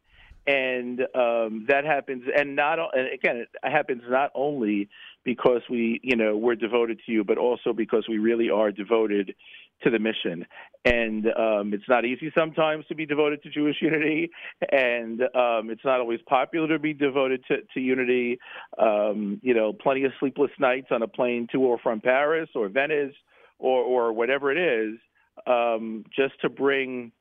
[0.47, 2.23] And um, that happens.
[2.35, 4.89] And not and again, it happens not only
[5.23, 9.35] because we, you know, we're devoted to you, but also because we really are devoted
[9.83, 10.45] to the mission.
[10.83, 14.31] And um, it's not easy sometimes to be devoted to Jewish unity,
[14.71, 18.39] and um, it's not always popular to be devoted to, to unity.
[18.79, 22.67] Um, you know, plenty of sleepless nights on a plane to or from Paris or
[22.67, 23.13] Venice
[23.59, 24.97] or or whatever it is,
[25.45, 27.11] um, just to bring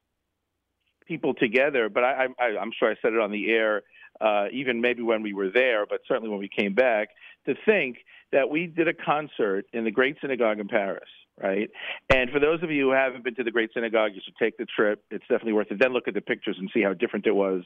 [1.10, 1.88] people together.
[1.88, 3.82] But I, I, I'm sure I said it on the air,
[4.20, 7.08] uh, even maybe when we were there, but certainly when we came back,
[7.46, 7.98] to think
[8.32, 11.08] that we did a concert in the Great Synagogue in Paris.
[11.42, 11.70] Right,
[12.12, 14.58] and for those of you who haven't been to the Great Synagogue, you should take
[14.58, 15.02] the trip.
[15.10, 15.78] It's definitely worth it.
[15.80, 17.62] Then look at the pictures and see how different it was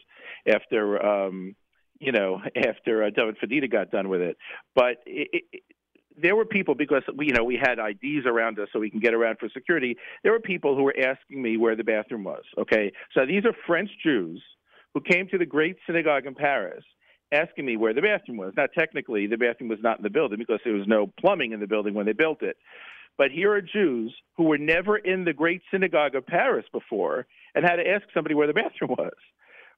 [0.46, 1.56] after, um,
[1.98, 4.36] you know, after uh, David Fadita got done with it.
[4.76, 5.62] But it, it,
[6.20, 9.00] there were people because we, you know, we had IDs around us so we can
[9.00, 9.96] get around for security.
[10.22, 12.42] There were people who were asking me where the bathroom was.
[12.58, 14.42] Okay, so these are French Jews
[14.94, 16.84] who came to the Great Synagogue in Paris
[17.32, 18.52] asking me where the bathroom was.
[18.56, 21.60] Now, technically, the bathroom was not in the building because there was no plumbing in
[21.60, 22.56] the building when they built it.
[23.16, 27.64] But here are Jews who were never in the Great Synagogue of Paris before and
[27.64, 29.14] had to ask somebody where the bathroom was,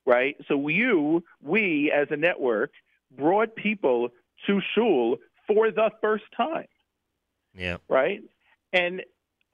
[0.04, 0.36] right?
[0.48, 2.72] So you, we as a network,
[3.16, 4.08] brought people
[4.46, 5.16] to shul
[5.46, 6.66] for the first time,
[7.54, 7.78] Yeah.
[7.88, 8.22] right?
[8.72, 9.02] And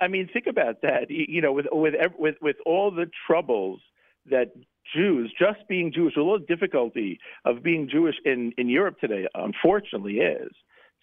[0.01, 1.11] I mean, think about that.
[1.11, 3.81] You know, with with with with all the troubles
[4.27, 4.53] that
[4.95, 10.19] Jews, just being Jewish, a little difficulty of being Jewish in in Europe today, unfortunately,
[10.19, 10.53] is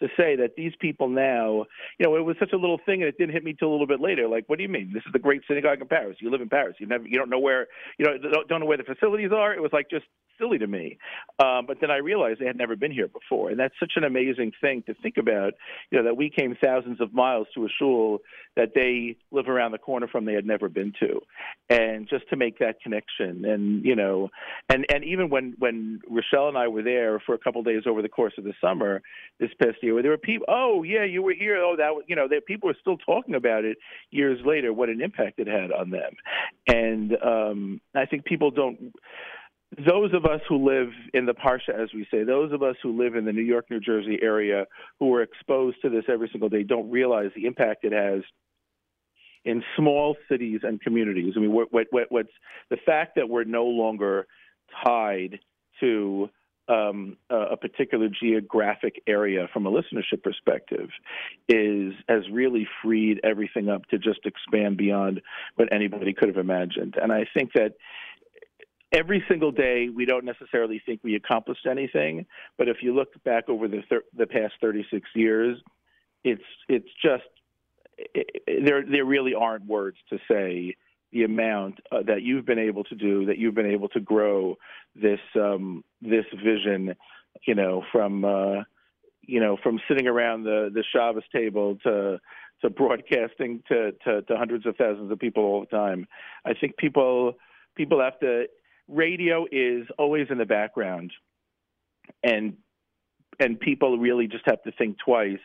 [0.02, 1.66] to say that these people now,
[1.98, 3.74] you know, it was such a little thing and it didn't hit me till a
[3.74, 4.28] little bit later.
[4.28, 4.92] Like, what do you mean?
[4.94, 6.18] This is the great synagogue in Paris.
[6.22, 6.78] You live in Paris.
[6.80, 7.68] You never, you don't know where,
[7.98, 8.18] you know,
[8.48, 9.54] don't know where the facilities are.
[9.54, 10.06] It was like just
[10.40, 10.98] silly to me.
[11.40, 14.04] Um, but then I realized they had never been here before, and that's such an
[14.04, 15.54] amazing thing to think about.
[15.92, 18.20] You know, that we came thousands of miles to a shul
[18.56, 21.22] that they live around the corner from they had never been to,
[21.70, 24.30] and just to make that connection, and you know,
[24.70, 27.84] and and even when when Rochelle and I were there for a couple of days
[27.86, 29.02] over the course of the summer
[29.40, 32.28] this past year, there were people, oh yeah, you were here, oh that, you know,
[32.28, 33.78] there, people were still talking about it
[34.12, 36.14] years later, what an impact it had on them,
[36.68, 38.94] and um, I think people don't
[39.78, 42.98] those of us who live in the Parsha, as we say, those of us who
[42.98, 44.66] live in the New York, New Jersey area
[45.00, 48.24] who are exposed to this every single day don't realize the impact it has
[49.46, 51.34] in small cities and communities.
[51.38, 52.32] I mean, what, what, what, what's
[52.70, 54.26] the fact that we're no longer
[54.84, 55.40] tied
[55.80, 56.30] to
[56.68, 60.90] um, a, a particular geographic area from a listenership perspective
[61.48, 65.22] is has really freed everything up to just expand beyond
[65.56, 66.96] what anybody could have imagined.
[67.02, 67.74] And I think that
[68.92, 72.26] every single day we don't necessarily think we accomplished anything
[72.58, 75.58] but if you look back over the thir- the past 36 years
[76.24, 77.24] it's it's just
[77.98, 80.76] it, it- there there really aren't words to say
[81.12, 84.56] the amount uh, that you've been able to do that you've been able to grow
[84.96, 86.96] this um this vision
[87.48, 88.64] you know from uh
[89.22, 92.20] you know from sitting around the the Shabbos table to
[92.62, 96.08] to broadcasting to, to to hundreds of thousands of people all the time.
[96.46, 97.34] I think people
[97.76, 98.46] people have to
[98.90, 101.12] radio is always in the background
[102.24, 102.58] and
[103.40, 105.40] and people really just have to think twice.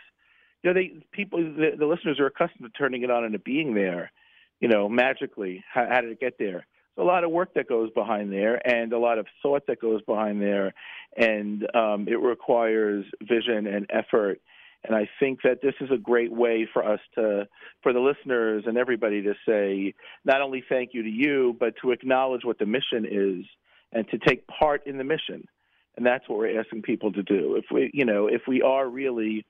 [0.62, 3.45] You know they people the, the listeners are accustomed to turning it on and it
[3.45, 4.11] being there
[4.61, 5.62] you know magically.
[5.73, 6.66] How, how did it get there?
[6.97, 9.81] There's a lot of work that goes behind there and a lot of thought that
[9.81, 10.73] goes behind there
[11.16, 14.41] and um, it requires vision and effort
[14.85, 17.48] and I think that this is a great way for us to,
[17.82, 19.94] for the listeners and everybody to say,
[20.24, 23.47] not only thank you to you, but to acknowledge what the mission is
[23.93, 25.48] and to take part in the mission.
[25.97, 27.56] And that's what we're asking people to do.
[27.56, 29.47] If we, you know, if we are really,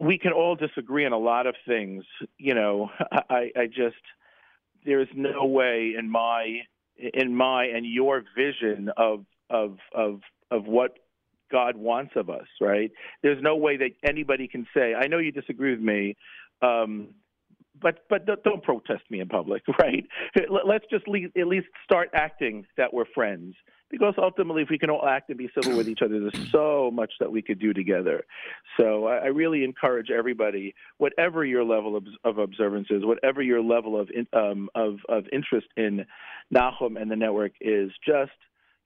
[0.00, 2.04] we can all disagree on a lot of things.
[2.38, 2.90] You know,
[3.30, 3.94] I, I just,
[4.84, 6.62] there's no way in my,
[6.96, 10.20] in my and your vision of, of, of,
[10.50, 10.96] of what
[11.52, 12.90] God wants of us, right?
[13.22, 16.16] There's no way that anybody can say, "I know you disagree with me,
[16.62, 17.08] um,
[17.80, 20.04] but but don't- protest me in public, right?
[20.48, 23.54] Let- Let's just le- at least start acting that we're friends,
[23.90, 26.90] because ultimately, if we can all act and be civil with each other, there's so
[26.92, 28.24] much that we could do together.
[28.78, 33.62] So I, I really encourage everybody, whatever your level of, of observance is, whatever your
[33.62, 36.06] level of in, um, of of interest in
[36.54, 38.32] Nachum and the network is, just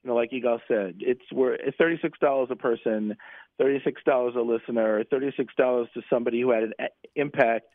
[0.03, 3.15] you know, like Yigal said, it's we're it's thirty six dollars a person,
[3.57, 6.73] thirty six dollars a listener, thirty six dollars to somebody who had an
[7.15, 7.65] impact,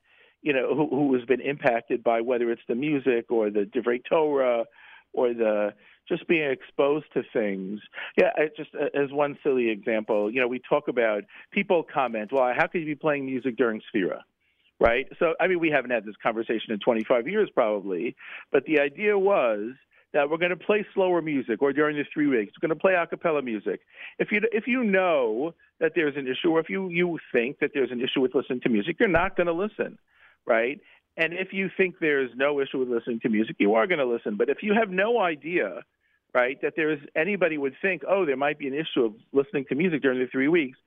[0.41, 4.01] you know, who, who has been impacted by whether it's the music or the Divrei
[4.09, 4.65] Torah
[5.13, 5.75] or the
[6.09, 7.81] just being exposed to things.
[8.17, 12.53] Yeah, I just as one silly example, you know, we talk about people comment, well,
[12.57, 14.21] how could you be playing music during Sphira?
[14.81, 15.07] Right?
[15.21, 18.17] So, I mean, we haven't had this conversation in 25 years probably,
[18.51, 19.75] but the idea was
[20.13, 22.53] that we're going to play slower music or during the three weeks.
[22.61, 23.81] We're going to play a cappella music.
[24.19, 27.71] If you if you know that there's an issue or if you you think that
[27.75, 29.99] there's an issue with listening to music you're not going to listen
[30.45, 30.81] right?
[31.17, 34.07] And if you think there's no issue with listening to music you are going to
[34.07, 34.37] listen.
[34.37, 35.83] But if you have no idea
[36.35, 39.75] right that there's anybody would think oh there might be an issue of listening to
[39.75, 40.79] music during the three weeks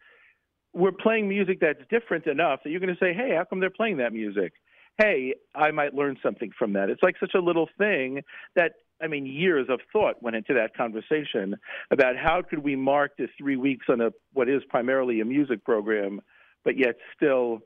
[0.74, 3.70] we're playing music that's different enough that you're going to say hey how come they're
[3.70, 4.54] playing that music?
[4.98, 6.90] Hey, I might learn something from that.
[6.90, 8.22] It's like such a little thing
[8.56, 11.56] that I mean, years of thought went into that conversation
[11.92, 15.64] about how could we mark the three weeks on a what is primarily a music
[15.64, 16.22] program,
[16.64, 17.60] but yet still,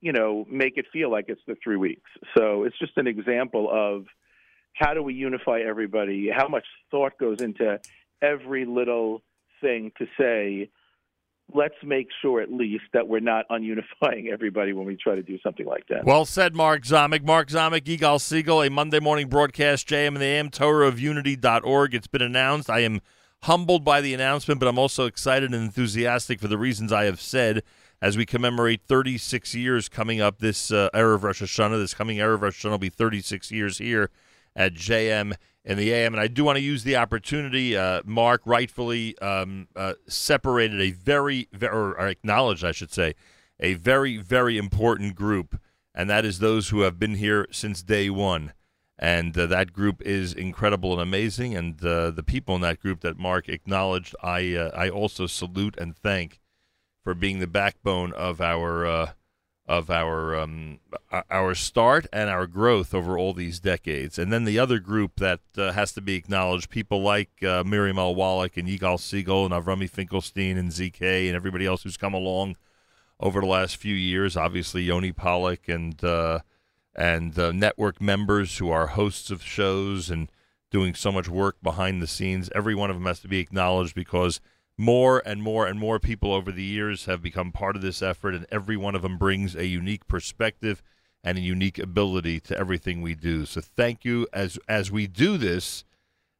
[0.00, 2.10] you know, make it feel like it's the three weeks.
[2.36, 4.06] So it's just an example of
[4.74, 6.30] how do we unify everybody?
[6.34, 7.78] How much thought goes into
[8.22, 9.22] every little
[9.60, 10.70] thing to say
[11.54, 15.38] let's make sure at least that we're not ununifying everybody when we try to do
[15.42, 16.04] something like that.
[16.04, 17.24] Well said, Mark Zomick.
[17.24, 21.94] Mark Zomick, Yigal Segal, a Monday morning broadcast, JM and the AM, Torah of Unity.org.
[21.94, 22.70] It's been announced.
[22.70, 23.00] I am
[23.42, 27.20] humbled by the announcement, but I'm also excited and enthusiastic for the reasons I have
[27.20, 27.62] said
[28.02, 31.80] as we commemorate 36 years coming up this uh, of Rosh Hashanah.
[31.80, 34.10] This coming era of Rosh Hashanah will be 36 years here
[34.56, 35.34] at JM
[35.64, 36.14] in the AM.
[36.14, 37.76] And I do want to use the opportunity.
[37.76, 43.14] Uh, Mark rightfully um, uh, separated a very, very, or acknowledged, I should say,
[43.58, 45.60] a very, very important group,
[45.94, 48.52] and that is those who have been here since day one.
[48.98, 51.56] And uh, that group is incredible and amazing.
[51.56, 55.74] And uh, the people in that group that Mark acknowledged, I uh, I also salute
[55.78, 56.38] and thank
[57.02, 59.10] for being the backbone of our uh,
[59.70, 60.80] of our um,
[61.30, 64.18] our start and our growth over all these decades.
[64.18, 67.96] And then the other group that uh, has to be acknowledged, people like uh, Miriam
[67.96, 68.12] L.
[68.12, 72.56] Wallach and Yigal Segal and Avrami Finkelstein and ZK and everybody else who's come along
[73.20, 74.36] over the last few years.
[74.36, 76.40] Obviously, Yoni Pollock and uh,
[76.96, 80.32] and uh, network members who are hosts of shows and
[80.72, 82.50] doing so much work behind the scenes.
[82.56, 84.40] Every one of them has to be acknowledged because
[84.78, 88.34] more and more and more people over the years have become part of this effort,
[88.34, 90.82] and every one of them brings a unique perspective
[91.22, 93.44] and a unique ability to everything we do.
[93.44, 95.84] So thank you as as we do this,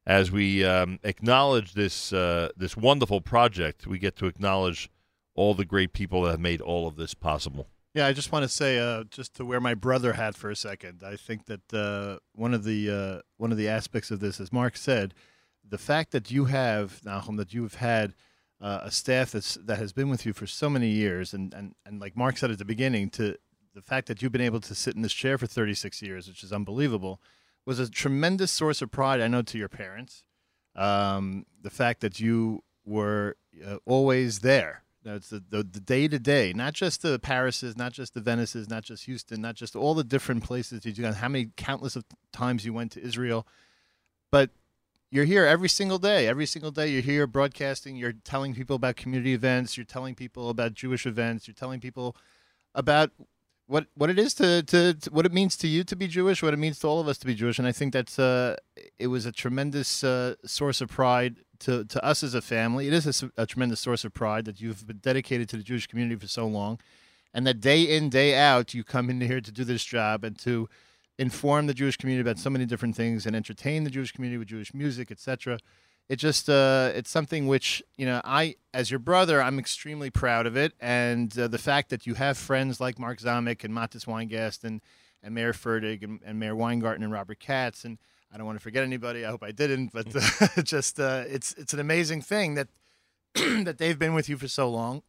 [0.05, 3.85] as we um, acknowledge this uh, this wonderful project.
[3.85, 4.89] We get to acknowledge
[5.35, 7.67] all the great people that have made all of this possible.
[7.93, 10.55] Yeah, I just want to say, uh, just to wear my brother hat for a
[10.55, 11.03] second.
[11.05, 14.51] I think that uh, one of the uh, one of the aspects of this, as
[14.53, 15.13] Mark said,
[15.67, 18.13] the fact that you have Nachum, that you've had
[18.59, 21.73] uh, a staff that's that has been with you for so many years, and, and
[21.85, 23.37] and like Mark said at the beginning, to
[23.73, 26.43] the fact that you've been able to sit in this chair for 36 years, which
[26.43, 27.21] is unbelievable,
[27.65, 29.21] was a tremendous source of pride.
[29.21, 30.23] I know to your parents,
[30.75, 34.83] um, the fact that you were uh, always there.
[35.03, 38.69] That's the, the the day to day, not just the Parises, not just the Venices,
[38.69, 41.11] not just Houston, not just all the different places you've do.
[41.11, 43.47] How many countless of times you went to Israel,
[44.31, 44.51] but
[45.11, 46.27] you're here every single day.
[46.27, 47.97] Every single day, you're here broadcasting.
[47.97, 49.75] You're telling people about community events.
[49.75, 51.47] You're telling people about Jewish events.
[51.47, 52.15] You're telling people
[52.73, 53.11] about
[53.67, 56.41] what what it is to, to, to what it means to you to be Jewish,
[56.41, 57.59] what it means to all of us to be Jewish.
[57.59, 58.55] And I think that's uh,
[58.97, 62.87] it was a tremendous uh, source of pride to to us as a family.
[62.87, 66.15] It is a tremendous source of pride that you've been dedicated to the Jewish community
[66.15, 66.79] for so long,
[67.33, 70.39] and that day in day out you come in here to do this job and
[70.39, 70.69] to
[71.21, 74.47] inform the Jewish community about so many different things and entertain the Jewish community with
[74.47, 75.59] Jewish music, etc.
[76.09, 80.47] It just uh, it's something which you know I, as your brother, I'm extremely proud
[80.47, 84.05] of it, and uh, the fact that you have friends like Mark Zomick and Matis
[84.05, 84.81] Weingast and
[85.21, 87.99] and Meir Fertig and, and Meir Weingarten and Robert Katz and
[88.33, 89.23] I don't want to forget anybody.
[89.23, 92.67] I hope I didn't, but uh, just uh, it's it's an amazing thing that
[93.35, 95.03] that they've been with you for so long,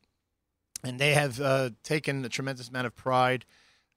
[0.85, 3.47] and they have uh, taken a tremendous amount of pride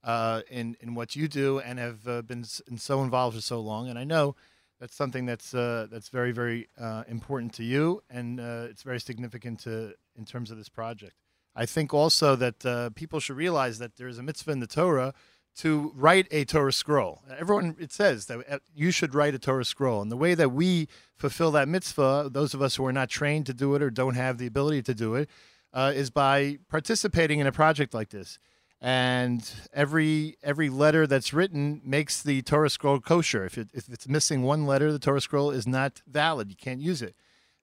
[0.06, 3.60] uh, in in what you do and have uh, been s- so involved for so
[3.60, 3.88] long.
[3.90, 4.34] And I know
[4.80, 9.00] that's something that's uh, that's very very uh, important to you, and uh, it's very
[9.00, 11.16] significant to in terms of this project.
[11.54, 15.12] I think also that people should realize that there is a mitzvah in the Torah
[15.56, 17.22] to write a Torah scroll.
[17.38, 20.02] Everyone, it says that you should write a Torah scroll.
[20.02, 23.46] And the way that we fulfill that mitzvah, those of us who are not trained
[23.46, 25.30] to do it or don't have the ability to do it,
[25.72, 28.38] uh, is by participating in a project like this.
[28.80, 33.44] And every every letter that's written makes the Torah scroll kosher.
[33.44, 36.50] If, it, if it's missing one letter, the Torah scroll is not valid.
[36.50, 37.14] You can't use it.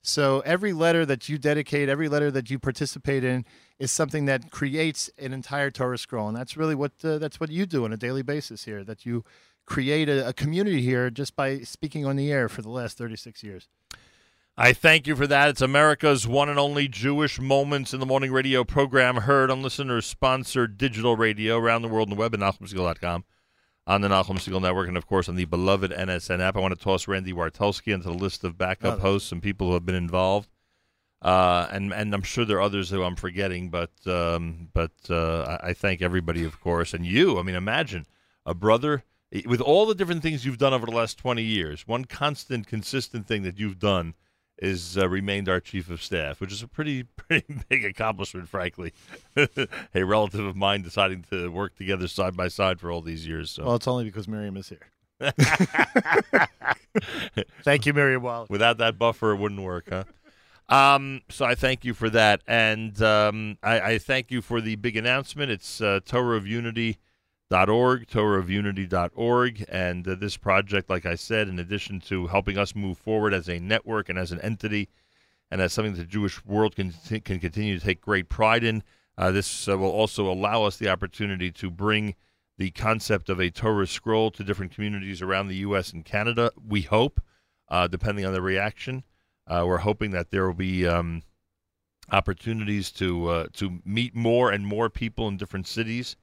[0.02, 3.46] So every letter that you dedicate, every letter that you participate in,
[3.80, 7.50] is something that creates an entire Torah scroll, and that's really what uh, that's what
[7.50, 8.84] you do on a daily basis here.
[8.84, 9.24] That you
[9.66, 13.16] create a, a community here just by speaking on the air for the last thirty
[13.16, 13.70] six years.
[14.56, 15.50] I thank you for that.
[15.50, 20.06] It's America's one and only Jewish Moments in the Morning radio program, heard on listeners
[20.06, 23.26] sponsored digital radio around the world on the web at NachumSegal.com.
[23.88, 26.56] on the Nachum Segal Network and, of course, on the beloved NSN app.
[26.56, 29.02] I want to toss Randy Wartelski into the list of backup Oh.
[29.02, 30.50] hosts and people who have been involved.
[31.22, 35.58] Uh, and and I'm sure there are others who I'm forgetting, but um, but uh,
[35.64, 37.40] I, I thank everybody, of course, and you.
[37.40, 38.06] I mean, imagine
[38.46, 39.04] a brother
[39.46, 41.88] with all the different things you've done over the last 20 years.
[41.88, 44.16] One constant, consistent thing that you've done
[44.58, 48.94] is uh, remained our chief of staff, which is a pretty pretty big accomplishment, frankly.
[49.96, 53.52] a relative of mine deciding to work together side by side for all these years.
[53.52, 53.66] So.
[53.66, 54.88] Well, it's only because Miriam is here.
[57.64, 58.50] Thank you, Miriam Wallace.
[58.50, 60.04] Without that buffer, it wouldn't work, huh?
[60.70, 64.76] Um, so I thank you for that, and um, I, I thank you for the
[64.76, 65.52] big announcement.
[65.52, 66.00] It's uh,
[67.54, 72.98] TorahofUnity.org, TorahofUnity.org, and uh, this project, like I said, in addition to helping us move
[72.98, 74.90] forward as a network and as an entity,
[75.52, 76.92] and as something that the Jewish world can
[77.24, 78.82] can continue to take great pride in,
[79.20, 82.16] uh, this uh, will also allow us the opportunity to bring
[82.58, 85.94] the concept of a Torah scroll to different communities around the U.S.
[85.94, 86.52] and Canada.
[86.68, 87.22] We hope,
[87.70, 89.04] uh, depending on the reaction.
[89.46, 91.22] Uh, we're hoping that there will be um,
[92.12, 96.16] opportunities to uh, to meet more and more people in different cities.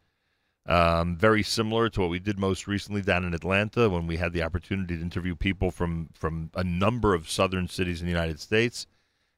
[0.66, 4.32] Um, very similar to what we did most recently down in Atlanta when we had
[4.32, 8.40] the opportunity to interview people from from a number of southern cities in the United
[8.40, 8.86] States,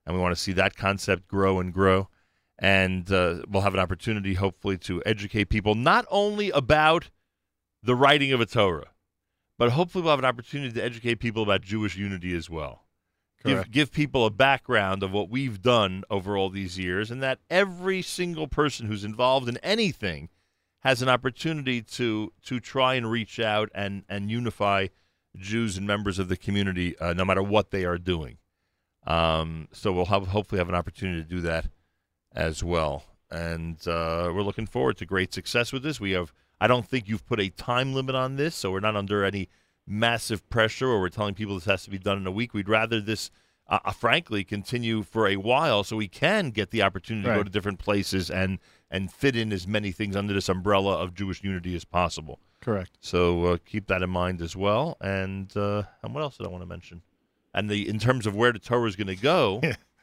[0.05, 2.09] and we want to see that concept grow and grow.
[2.59, 7.11] And uh, we'll have an opportunity, hopefully, to educate people not only about
[7.83, 8.93] the writing of a Torah,
[9.59, 12.85] but hopefully we'll have an opportunity to educate people about Jewish unity as well.
[13.45, 17.41] Give, give people a background of what we've done over all these years, and that
[17.51, 20.29] every single person who's involved in anything
[20.83, 24.89] has an opportunity to to try and reach out and and unify
[25.37, 28.39] Jews and members of the community, uh, no matter what they are doing.
[29.07, 31.67] Um, so we'll have hopefully have an opportunity to do that
[32.35, 36.01] as well, and uh, we're looking forward to great success with this.
[36.01, 36.33] We have.
[36.61, 39.49] I don't think you've put a time limit on this, so we're not under any
[39.85, 42.55] massive pressure or we're telling people this has to be done in a week.
[42.55, 43.33] We'd rather this,
[43.69, 47.43] uh, uh, frankly, continue for a while so we can get the opportunity to go
[47.43, 48.61] to different places and
[48.93, 52.39] and fit in as many things under this umbrella of Jewish unity as possible.
[52.61, 52.99] Correct.
[53.01, 54.99] So uh, keep that in mind as well.
[55.01, 57.03] And uh, and what else did I want to mention?
[57.55, 59.63] And the in terms of where the Torah is going to go,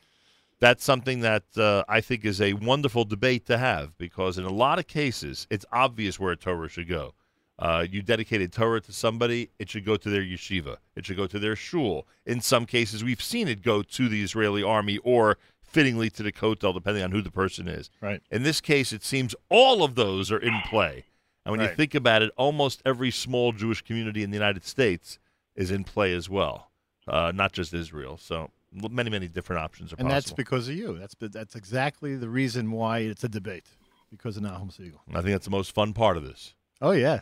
[0.59, 4.51] that's something that uh, I think is a wonderful debate to have because in a
[4.51, 7.13] lot of cases, it's obvious where a Torah should go.
[7.59, 10.77] Uh, you dedicated Torah to somebody, it should go to their yeshiva.
[10.95, 12.07] It should go to their shul.
[12.25, 15.37] In some cases, we've seen it go to the Israeli army or
[15.69, 17.89] fittingly to the kotel, depending on who the person is.
[18.01, 18.21] Right.
[18.31, 21.05] In this case, it seems all of those are in play.
[21.45, 25.17] And when you think about it, almost every small Jewish community in the United States
[25.55, 26.69] is in play as well,
[27.07, 28.17] uh, not just Israel.
[28.17, 30.13] So many, many different options are And possible.
[30.13, 30.97] that's because of you.
[30.99, 33.65] That's that's exactly the reason why it's a debate.
[34.11, 34.99] Because of Nachum Segal.
[35.11, 36.55] I think that's the most fun part of this.
[36.81, 37.21] Oh yeah.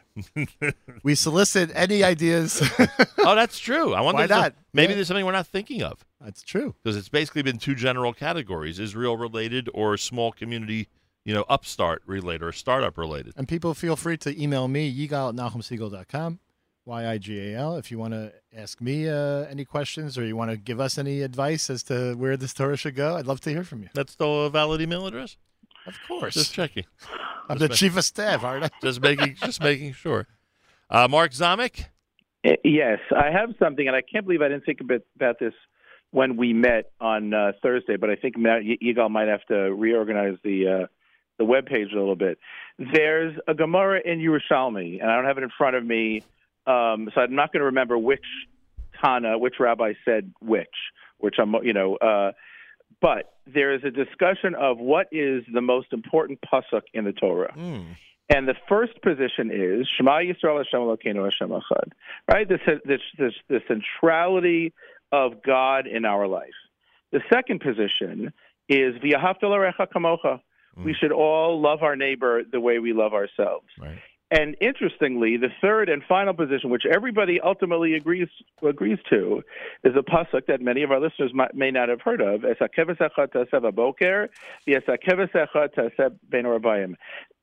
[1.03, 2.61] we solicit any ideas.
[3.19, 3.93] oh, that's true.
[3.93, 4.53] I wonder Why not?
[4.73, 4.95] maybe Yeah.
[4.95, 6.05] there's something we're not thinking of.
[6.21, 6.75] That's true.
[6.83, 10.89] Because it's basically been two general categories: Israel related or small community,
[11.25, 13.33] you know, upstart related or startup related.
[13.35, 16.39] And people feel free to email me, yigal at nachumsegal.com,
[16.85, 20.79] Y-I-G-A-L, if you want to ask me uh, any questions or you want to give
[20.79, 23.15] us any advice as to where this Torah should go.
[23.17, 23.89] I'd love to hear from you.
[23.93, 25.37] That's still a valid email address.
[25.87, 26.33] Of course.
[26.33, 26.83] Just checking.
[27.49, 28.69] I'm Just the ma- chief of staff, aren't I?
[28.81, 30.27] Just making, just making sure.
[30.89, 31.85] Uh, Mark Zomick.
[32.63, 35.53] Yes, I have something, and I can't believe I didn't think about, about this
[36.11, 37.97] when we met on uh, Thursday.
[37.97, 40.87] But I think Matt Y- might have to reorganize the uh,
[41.37, 42.37] the web page a little bit.
[42.77, 46.21] There's a Gemara in Yerushalmi, and I don't have it in front of me,
[46.65, 48.23] um, so I'm not going to remember which
[49.03, 50.67] Tana, which rabbi said which,
[51.17, 51.95] which I'm, you know.
[51.97, 52.31] Uh,
[53.01, 57.53] but there is a discussion of what is the most important pasuk in the Torah.
[57.53, 57.93] Hmm.
[58.29, 61.91] And the first position is Shema Yisrael Hashem Elokeinu Hashem Echad.
[62.29, 64.73] Right, this this this the centrality
[65.11, 66.49] of God in our life.
[67.11, 68.33] The second position
[68.67, 70.41] is V'yahavta l'recha kamocha.
[70.75, 70.83] Hmm.
[70.83, 73.67] We should all love our neighbor the way we love ourselves.
[73.79, 73.97] Right.
[74.29, 78.27] And interestingly, the third and final position, which everybody ultimately agrees
[78.61, 79.41] agrees to,
[79.85, 82.43] is a pasuk that many of our listeners might, may not have heard of.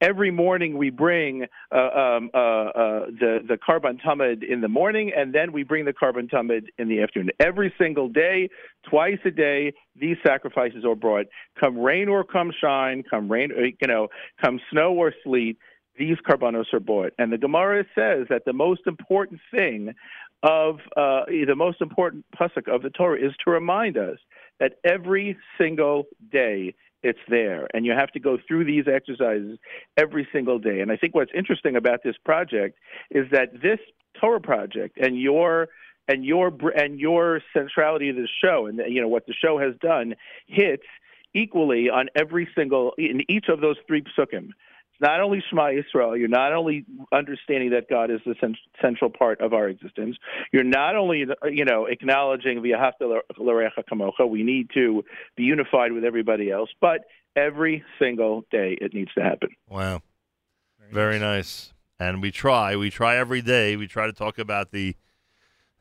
[0.01, 5.11] Every morning we bring uh, um, uh, uh, the the korban tamid in the morning,
[5.17, 7.31] and then we bring the korban tamid in the afternoon.
[7.41, 8.51] Every single day,
[8.91, 11.27] twice a day, these sacrifices are brought.
[11.59, 13.51] Come rain or come shine, come rain,
[13.81, 14.09] you know,
[14.43, 15.57] come snow or sleet
[15.99, 17.13] these korbanos are bought.
[17.19, 19.95] And the Gemara says that the most important thing
[20.43, 24.19] of uh, the most important pasuk of the Torah is to remind us
[24.61, 27.69] that every single day, it's there.
[27.75, 29.59] And you have to go through these exercises
[29.97, 30.81] every single day.
[30.81, 32.79] And I think what's interesting about this project
[33.11, 33.79] is that this
[34.19, 35.69] Torah project and your
[36.09, 39.75] and your and your centrality of the show and you know what the show has
[39.81, 40.15] done
[40.47, 40.85] hits
[41.35, 44.51] equally on every single in each of those three psukim.
[44.95, 46.17] It's not only Shema Yisrael.
[46.17, 50.17] You're not only understanding that God is the cen- central part of our existence.
[50.53, 54.29] You're not only, you know, acknowledging v'ahavta l'recha kamocha.
[54.29, 55.03] We need to
[55.37, 57.01] be unified with everybody else, but
[57.35, 59.49] every single day it needs to happen.
[59.69, 60.03] Wow.
[60.93, 61.73] Very, nice.
[61.99, 62.77] And we try.
[62.77, 63.75] We try every day.
[63.75, 64.95] We try to talk about the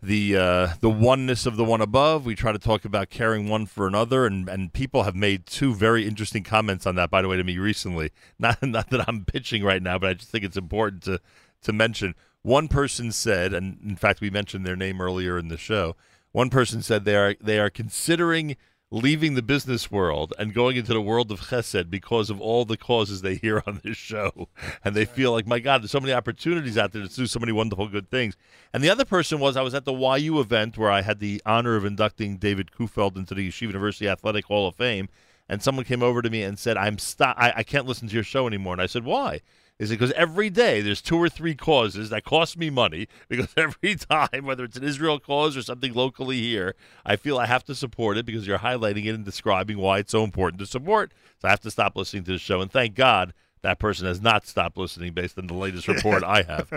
[0.04, 2.26] the uh, the oneness of the one above.
[2.26, 5.74] We try to talk about caring one for another, and, and people have made two
[5.74, 7.10] very interesting comments on that.
[7.10, 8.12] By the way, to me recently.
[8.40, 11.22] Not not that I'm pitching right now, but I just think it's important to
[11.64, 12.16] to mention.
[12.42, 15.96] One person said, and in fact, we mentioned their name earlier in the show.
[16.34, 18.58] One person said they are they are considering
[18.94, 22.78] leaving the business world and going into the world of chesed because of all the
[22.78, 24.48] causes they hear on this show.
[24.86, 27.40] And they feel like, my God, there's so many opportunities out there to do so
[27.40, 28.38] many wonderful good things.
[28.72, 31.42] And the other person was, I was at the YU event where I had the
[31.44, 35.10] honor of inducting David Kufeld into the Yeshiva University Athletic Hall of Fame.
[35.50, 38.14] And someone came over to me and said, I'm stop- I, I can't listen to
[38.14, 38.74] your show anymore.
[38.74, 39.42] And I said, why?
[39.80, 43.08] Is it because every day there's two or three causes that cost me money?
[43.28, 47.48] Because every time, whether it's an Israel cause or something locally here, I feel I
[47.48, 50.68] have to support it because you're highlighting it and describing why it's so important to
[50.68, 51.12] support.
[51.42, 52.62] So I have to stop listening to the show.
[52.62, 53.34] And thank God
[53.64, 56.70] that person has not stopped listening based on the latest report I have.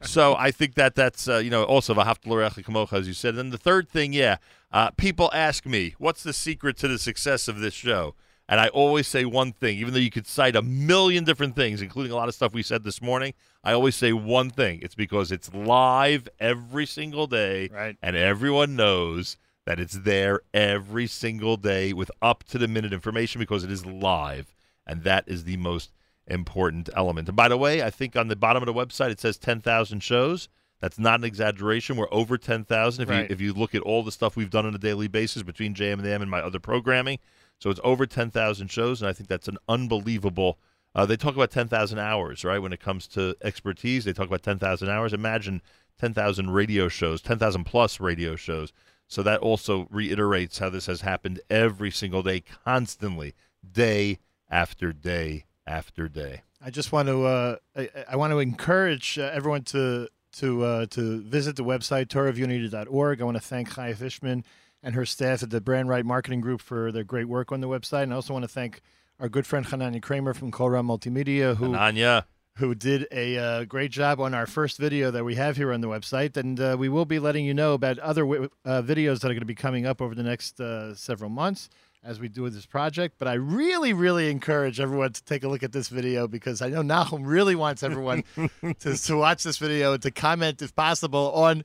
[0.02, 3.30] So I think that that's, uh, you know, also Vahaftal Kamocha, as you said.
[3.30, 4.36] And then the third thing, yeah,
[4.72, 8.14] uh, people ask me, what's the secret to the success of this show?
[8.48, 11.82] And I always say one thing, even though you could cite a million different things,
[11.82, 13.34] including a lot of stuff we said this morning.
[13.62, 14.78] I always say one thing.
[14.80, 17.96] It's because it's live every single day, Right.
[18.00, 23.38] and everyone knows that it's there every single day with up to the minute information
[23.38, 24.54] because it is live,
[24.86, 25.92] and that is the most
[26.26, 27.28] important element.
[27.28, 30.00] And by the way, I think on the bottom of the website it says 10,000
[30.02, 30.48] shows.
[30.80, 31.96] That's not an exaggeration.
[31.96, 34.74] We're over 10,000 if you if you look at all the stuff we've done on
[34.74, 37.18] a daily basis between JM and M and my other programming.
[37.60, 40.58] So it's over 10,000 shows, and I think that's an unbelievable.
[40.94, 42.58] Uh, they talk about 10,000 hours, right?
[42.58, 45.12] When it comes to expertise, they talk about 10,000 hours.
[45.12, 45.62] Imagine
[45.98, 48.72] 10,000 radio shows, 10,000 plus radio shows.
[49.08, 53.34] So that also reiterates how this has happened every single day, constantly,
[53.70, 54.18] day
[54.50, 56.42] after day after day.
[56.62, 60.86] I just want to uh, I, I want to encourage uh, everyone to to uh,
[60.86, 63.20] to visit the website torahofunity.org.
[63.20, 64.44] I want to thank Chaya Fishman
[64.82, 67.68] and her staff at the Brand Right Marketing Group for their great work on the
[67.68, 68.80] website, and I also want to thank
[69.20, 72.24] our good friend Hananya Kramer from Kolra Multimedia, who Hananya.
[72.56, 75.80] who did a uh, great job on our first video that we have here on
[75.80, 79.20] the website, and uh, we will be letting you know about other wi- uh, videos
[79.20, 81.68] that are going to be coming up over the next uh, several months
[82.04, 83.16] as we do with this project.
[83.18, 86.68] But I really, really encourage everyone to take a look at this video because I
[86.68, 88.22] know Nachum really wants everyone
[88.80, 91.64] to, to watch this video and to comment, if possible, on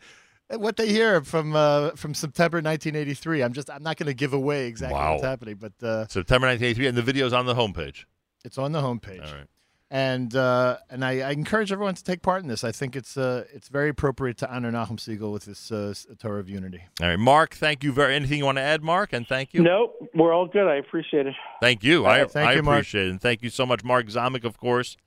[0.50, 3.42] what they hear from uh, from September 1983.
[3.42, 5.12] I'm just I'm not going to give away exactly Wow.
[5.14, 8.06] what's happening, but uh, September 1983, and the video's on the homepage.
[8.46, 9.48] it's on the homepage All right.
[9.90, 12.64] and uh, and I, I encourage everyone to take part in this.
[12.64, 16.40] I think it's uh, it's very appropriate to honor Nachum Segal with this uh, Torah
[16.40, 16.84] of Unity.
[17.02, 18.14] All right, Mark, thank you very.
[18.16, 19.14] Anything you want to add, Mark?
[19.14, 19.62] And thank you.
[19.64, 20.68] No, we're all good.
[20.68, 21.36] I appreciate it.
[21.62, 22.06] Thank you.
[22.06, 22.80] All I, thank I you, Mark.
[22.80, 23.12] appreciate it.
[23.12, 24.98] And thank you so much, Mark Zomick, of course.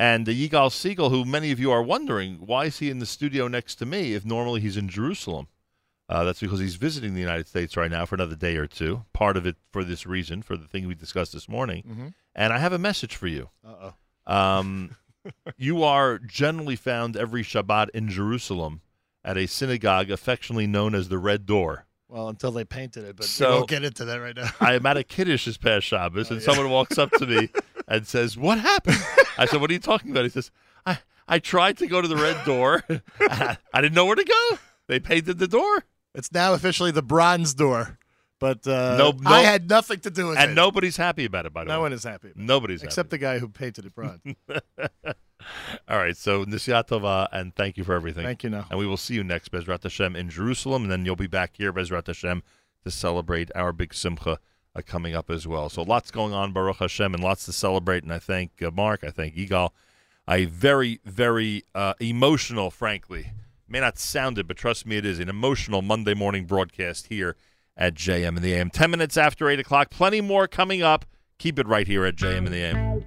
[0.00, 3.06] And uh, Yigal Segal, who many of you are wondering, why is he in the
[3.06, 5.48] studio next to me if normally he's in Jerusalem?
[6.08, 9.04] Uh, that's because he's visiting the United States right now for another day or two.
[9.12, 11.84] Part of it for this reason, for the thing we discussed this morning.
[11.86, 12.14] Mhm.
[12.34, 13.50] And I have a message for you.
[13.62, 13.92] Uh-oh.
[14.34, 14.96] Um,
[15.58, 18.80] you are generally found every Shabbat in Jerusalem
[19.22, 21.84] at a synagogue affectionately known as the Red Door.
[22.08, 24.48] Well, until they painted it, but So- we won't get into that right now.
[24.60, 26.46] I am at a kiddush this past Shabbos, and yeah.
[26.46, 27.50] someone walks up to me
[27.90, 28.96] and says, "What happened?"
[29.36, 30.50] I said, "What are you talking about?" He says,
[30.86, 30.98] "I
[31.28, 32.82] I tried to go to the red door.
[33.20, 34.58] I, I didn't know where to go.
[34.86, 35.84] They painted the door,
[36.14, 37.98] It's now officially the Bronze Door,
[38.40, 40.46] but uh, No- no- I had nothing to do with and it.
[40.48, 41.52] And nobody's happy about it.
[41.52, 42.28] By the no way, No one is happy.
[42.30, 42.38] about.
[42.42, 44.20] Nobody's except the guy who painted it bronze.
[45.88, 48.24] All right, so Nisiyat Tova, and thank you for everything.
[48.24, 48.66] Thank you, Now.
[48.70, 51.52] And we will see you next Bezrat Hashem in Jerusalem, and then you'll be back
[51.56, 52.42] here Bezrat Hashem
[52.84, 54.38] to celebrate our big Simcha
[54.74, 55.68] uh, coming up as well.
[55.68, 58.02] So lots going on, Baruch Hashem, and lots to celebrate.
[58.02, 59.70] And I thank uh, Mark, I thank Yigal.
[60.28, 63.32] A very, very uh, emotional, frankly,
[63.68, 67.36] may not sound it, but trust me, it is an emotional Monday morning broadcast here
[67.76, 68.70] at JM in the AM.
[68.70, 71.04] Ten minutes after eight o'clock, plenty more coming up.
[71.38, 73.04] Keep it right here at JM in the AM.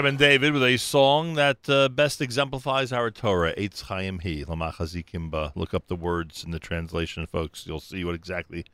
[0.00, 3.54] Ben David with a song that uh, best exemplifies our Torah.
[3.54, 5.52] Eitz Chaim He Lamachazikim Ba.
[5.54, 7.66] Look up the words in the translation, folks.
[7.66, 8.64] You'll see what exactly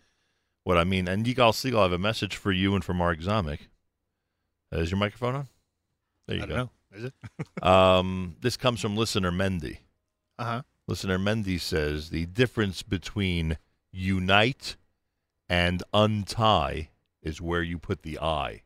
[0.64, 1.08] what I mean.
[1.08, 3.68] And Yigal Segal, I have a message for you and for Mark Zomick.
[4.72, 5.48] Uh, is your microphone on?
[6.26, 6.54] There you I go.
[6.54, 6.98] don't know.
[6.98, 7.14] Is it?
[7.62, 9.78] um, this comes from listener Mendy.
[10.38, 10.62] Uh-huh.
[10.86, 13.58] Listener Mendy says the difference between
[13.92, 14.76] unite
[15.48, 16.88] and untie
[17.22, 18.62] is where you put the I.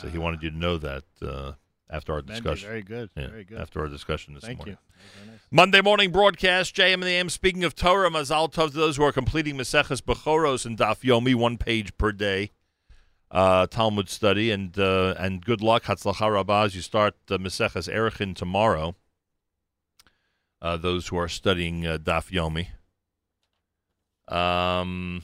[0.00, 1.52] So he wanted you to know that uh,
[1.90, 2.68] after our Mendy, discussion.
[2.68, 3.58] very good, Yeah, very good.
[3.58, 4.76] After our discussion this Thank morning.
[5.26, 5.30] you.
[5.50, 7.28] Monday morning broadcast, JM and the AM.
[7.28, 11.34] Speaking of Torah, Mazal Tov to those who are completing Maseches Bechoros and Daf Yomi,
[11.34, 12.50] one page per day.
[13.30, 17.92] Uh, Talmud study and uh, and good luck, Hatzlacha Rabbah, as you start uh, Maseches
[17.92, 18.94] Erechin tomorrow.
[20.62, 22.68] Uh, those who are studying uh, Daf Yomi.
[24.34, 25.22] Um,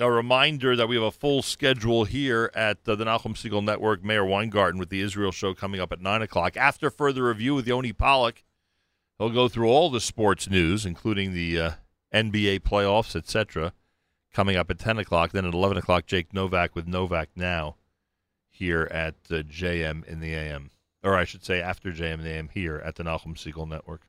[0.00, 4.04] a reminder that we have a full schedule here at uh, the Nachum Segal Network,
[4.04, 6.56] Meir Weingarten, with the Israel show coming up at 9 o'clock.
[6.56, 8.44] After further review with Yoni Pollock,
[9.18, 11.70] he'll go through all the sports news, including the uh,
[12.14, 13.72] NBA playoffs, etc.
[14.32, 15.32] coming up at 10 o'clock.
[15.32, 17.76] Then at 11 o'clock, Jake Novak with Novak Now
[18.48, 20.70] here at uh, JM in the AM.
[21.02, 24.08] Or I should say after JM in the AM here at the Nachum Segal Network.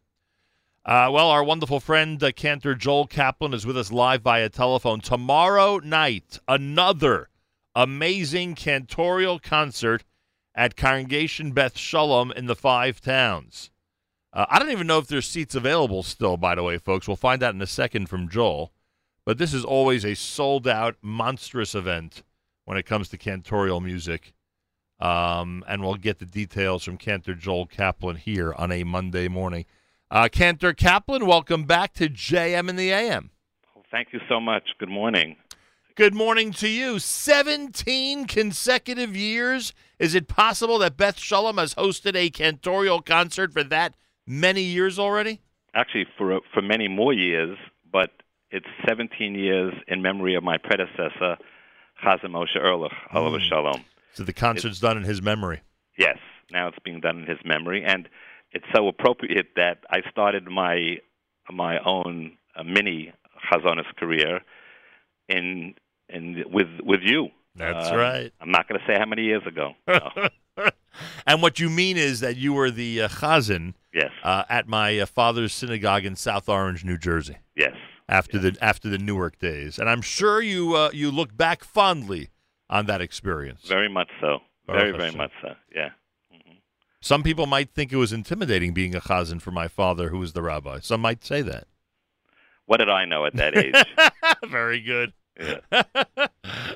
[0.85, 5.01] Uh, well, our wonderful friend uh, Cantor Joel Kaplan is with us live via telephone.
[5.01, 7.29] Tomorrow night, another
[7.75, 10.05] amazing cantorial concert
[10.55, 13.71] at Congregation Beth Shalom in the Five Towns.
[14.31, 17.07] Uh, I don't even know if there's seats available still, by the way, folks.
[17.07, 18.71] We'll find out in a second from Joel.
[19.25, 22.23] But this is always a sold out, monstrous event
[22.63, 24.33] when it comes to cantorial music.
[24.99, 29.65] Um, and we'll get the details from Cantor Joel Kaplan here on a Monday morning.
[30.11, 33.29] Uh, Cantor Kaplan, welcome back to JM in the AM.
[33.91, 34.63] Thank you so much.
[34.79, 35.35] Good morning.
[35.93, 36.97] Good morning to you.
[36.97, 39.71] 17 consecutive years.
[39.99, 44.97] Is it possible that Beth Shalom has hosted a cantorial concert for that many years
[44.97, 45.41] already?
[45.75, 47.55] Actually, for for many more years,
[47.91, 48.09] but
[48.49, 51.37] it's 17 years in memory of my predecessor,
[52.03, 53.85] Chazan Moshe Ehrlich, Olav Shalom.
[54.13, 55.61] So the concert's done in his memory.
[55.99, 56.17] Yes,
[56.51, 58.09] now it's being done in his memory, and
[58.51, 60.97] it's so appropriate that I started my
[61.51, 63.11] my own uh, mini
[63.51, 64.41] Chazonis career
[65.27, 65.73] in
[66.09, 67.29] in with with you.
[67.55, 68.33] That's Uh, right.
[68.41, 69.73] I'm not going to say how many years ago.
[69.87, 70.09] No.
[71.25, 74.11] And what you mean is that you were the uh, chazan Yes.
[74.23, 77.37] uh, at my uh, father's synagogue in South Orange, New Jersey.
[77.55, 77.75] Yes.
[78.09, 82.29] After the after the Newark days, and I'm sure you uh, you look back fondly
[82.69, 83.61] on that experience.
[83.67, 84.39] Very much so.
[84.65, 85.53] Baruch Very, very much so.
[85.73, 85.89] Yeah.
[87.01, 90.33] Some people might think it was intimidating being a chazan for my father, who was
[90.33, 90.79] the rabbi.
[90.81, 91.65] Some might say that.
[92.65, 93.73] What did I know at that age?
[94.49, 95.13] Very good.
[95.39, 96.27] Yeah.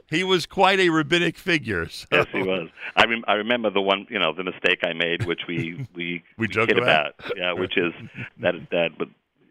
[0.09, 1.89] he was quite a rabbinic figure.
[1.89, 2.69] so- yes, he was.
[2.95, 6.23] I rem- I remember the one, you know, the mistake I made, which we we
[6.37, 7.15] We joke kid about.
[7.35, 7.91] Yeah, which is
[8.39, 9.09] that that but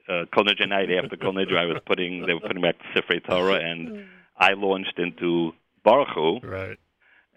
[0.09, 3.02] uh, Kol Nidra night after Kol Nidra, I was putting they were putting back the
[3.02, 4.07] Sifrei Torah, and
[4.39, 5.52] I launched into
[5.84, 6.41] Baruch Hu.
[6.42, 6.78] Right.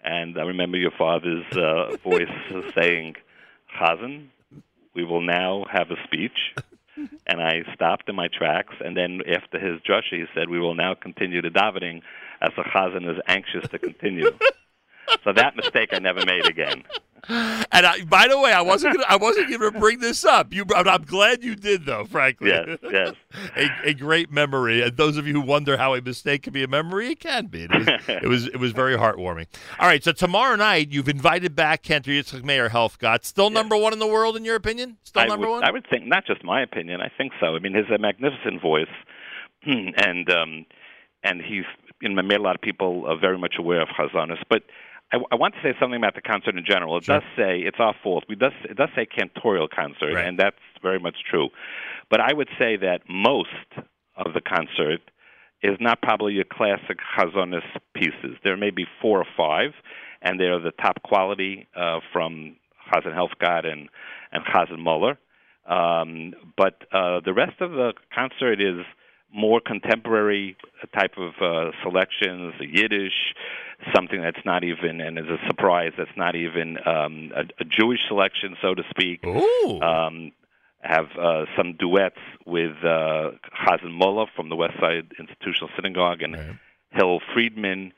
[0.02, 2.30] And I remember your father's uh, voice
[2.78, 3.16] saying,
[3.78, 4.28] "Chazan,
[4.94, 6.54] we will now have a speech."
[7.26, 10.74] And I stopped in my tracks, and then after his drusha, he said, "We will
[10.74, 12.00] now continue the davening,
[12.40, 14.30] as the chazan is anxious to continue."
[15.24, 16.84] so that mistake I never made again.
[17.28, 20.52] And I, by the way, I wasn't gonna, I wasn't going to bring this up.
[20.52, 22.04] You, I'm, I'm glad you did, though.
[22.04, 23.14] Frankly, Yes, yes.
[23.56, 24.82] a, a great memory.
[24.82, 27.46] And those of you who wonder how a mistake can be a memory, it can
[27.46, 27.64] be.
[27.64, 29.46] It was, it was, it was very heartwarming.
[29.78, 33.92] All right, so tomorrow night you've invited back Cantor Yitzchak Meir Helfgott, still number one
[33.92, 34.96] in the world in your opinion.
[35.02, 35.64] Still I number would, one.
[35.64, 37.00] I would think, not just my opinion.
[37.00, 37.56] I think so.
[37.56, 38.86] I mean, he's a magnificent voice,
[39.64, 40.66] and um,
[41.24, 41.64] and he's
[42.00, 44.42] you know, made a lot of people uh, very much aware of Chazanis.
[44.48, 44.62] But
[45.12, 46.96] I, I want to say something about the concert in general.
[46.98, 48.24] It does say it's our fault.
[48.28, 51.48] We does it does say cantorial concert, and that's very much true.
[52.10, 53.50] But I would say that most
[54.16, 55.00] of the concert
[55.62, 57.62] is not probably your classic Chazonis
[57.94, 58.36] pieces.
[58.44, 59.72] There may be four or five,
[60.22, 62.56] and they're the top quality uh, from
[62.92, 63.88] Chazan Helfgott and
[64.32, 65.18] and Chazan Muller.
[65.66, 68.84] Um, but uh, the rest of the concert is
[69.32, 70.56] more contemporary
[70.94, 73.34] type of uh, selections, Yiddish,
[73.94, 78.00] something that's not even, and is a surprise, that's not even um, a, a Jewish
[78.08, 79.24] selection, so to speak.
[79.82, 80.32] Um,
[80.80, 83.32] have uh, some duets with uh,
[83.64, 86.58] Chazan Muller from the West Side Institutional Synagogue and
[86.92, 87.92] Hill Friedman,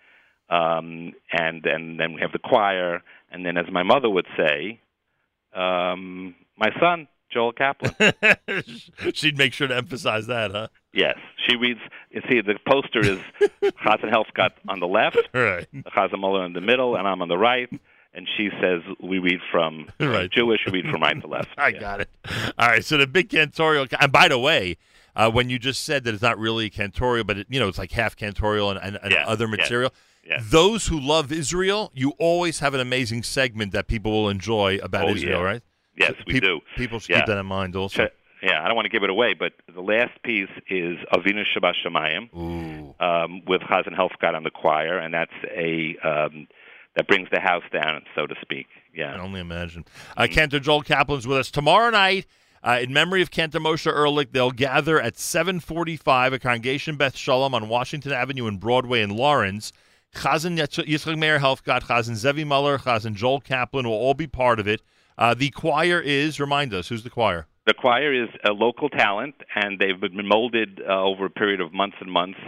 [0.48, 4.80] um, and and then we have the choir, and then, as my mother would say,
[5.54, 7.94] um, my son Joel Kaplan.
[9.14, 10.68] She'd make sure to emphasize that, huh?
[10.92, 11.80] Yes, she reads.
[12.10, 13.18] You see, the poster is
[13.62, 15.66] Chazan Helfgott on the left, right.
[15.94, 17.68] Chazan Muller in the middle, and I'm on the right.
[18.14, 20.30] And she says we read from Right.
[20.30, 21.50] Jewish, we read from right to left.
[21.58, 22.08] I got it.
[22.58, 22.84] All right.
[22.84, 23.86] So the big cantorial.
[24.00, 24.76] And by the way,
[25.14, 27.78] uh, when you just said that it's not really cantorial, but it, you know it's
[27.78, 29.94] like half cantorial and, and, and Yeah, other yeah, material.
[30.26, 30.40] yeah.
[30.42, 35.04] Those who love Israel, you always have an amazing segment that people will enjoy about
[35.04, 35.44] Oh, Israel, yeah.
[35.46, 35.62] right?
[35.96, 36.60] Yes, we peop- do.
[36.76, 37.18] People should Yeah.
[37.20, 38.08] keep that in mind also.
[38.42, 41.74] Yeah, I don't want to give it away, but the last piece is Avinu Shabbat
[41.84, 42.32] Shemayim
[43.00, 46.46] um, with Chazan Helfgott on the choir, and that's a um,
[46.96, 48.66] that brings the house down, so to speak.
[48.94, 49.10] Yeah.
[49.10, 49.84] I can only imagine.
[50.16, 52.26] Uh, Cantor Joel Kaplan's with us tomorrow night.
[52.62, 57.54] Uh, in memory of Cantor Moshe Ehrlich, they'll gather at 745 at Congregation Beth Shalom
[57.54, 59.72] on Washington Avenue in Broadway in Lawrence.
[60.14, 64.58] Chazan Yitz- Yitzchak Meir Helfgott, Chazan Zevi Muller, Chazan Joel Kaplan will all be part
[64.58, 64.82] of it.
[65.16, 67.46] Uh, the choir is, remind us, who's the choir?
[67.68, 71.74] The choir is a local talent, and they've been molded uh, over a period of
[71.74, 72.38] months and months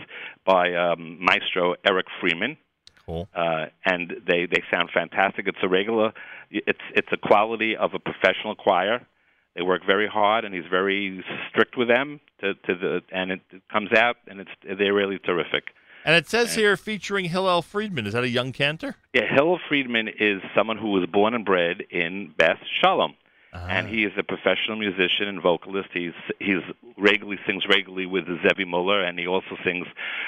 [0.47, 2.57] by um, Maestro Eric Freeman.
[3.05, 3.29] Cool.
[3.35, 5.47] Uh, and they, they sound fantastic.
[5.47, 6.15] It's a regular,
[6.51, 9.07] it's it's a quality of a professional choir.
[9.55, 12.21] They work very hard, and he's very strict with them.
[12.41, 15.65] To, to the and it, it comes out, and it's they're really terrific.
[16.03, 18.07] And it says here featuring Hillel Friedman.
[18.07, 18.97] Is that a young cantor?
[19.13, 23.17] Yeah, Hillel Friedman is someone who was born and bred in Beth Shalom.
[23.53, 25.89] And he is a professional musician and vocalist.
[25.93, 26.63] He's he's
[26.97, 29.87] regularly sings regularly with the Zevi Muller, and he also sings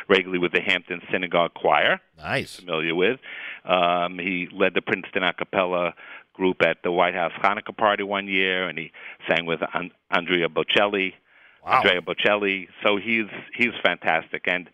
[0.09, 2.01] regularly with the Hampton Synagogue Choir.
[2.19, 3.21] Nice, familiar with.
[3.65, 5.95] Um, he led the Princeton a cappella
[6.33, 8.91] group at the White House Hanukkah party one year, and he
[9.29, 11.15] sang with An- Andrea Bocelli.
[11.65, 11.79] Wow.
[11.79, 12.69] Andrea Bocelli.
[12.83, 13.27] So he's
[13.57, 14.69] he's fantastic, and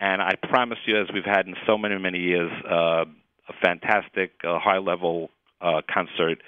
[0.00, 3.04] and I promise you, as we've had in so many, many years, uh,
[3.48, 6.40] a fantastic, uh, high level uh, concert.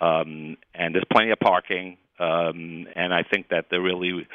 [0.00, 1.98] Um, and there's plenty of parking.
[2.18, 4.26] Um, and I think that they're really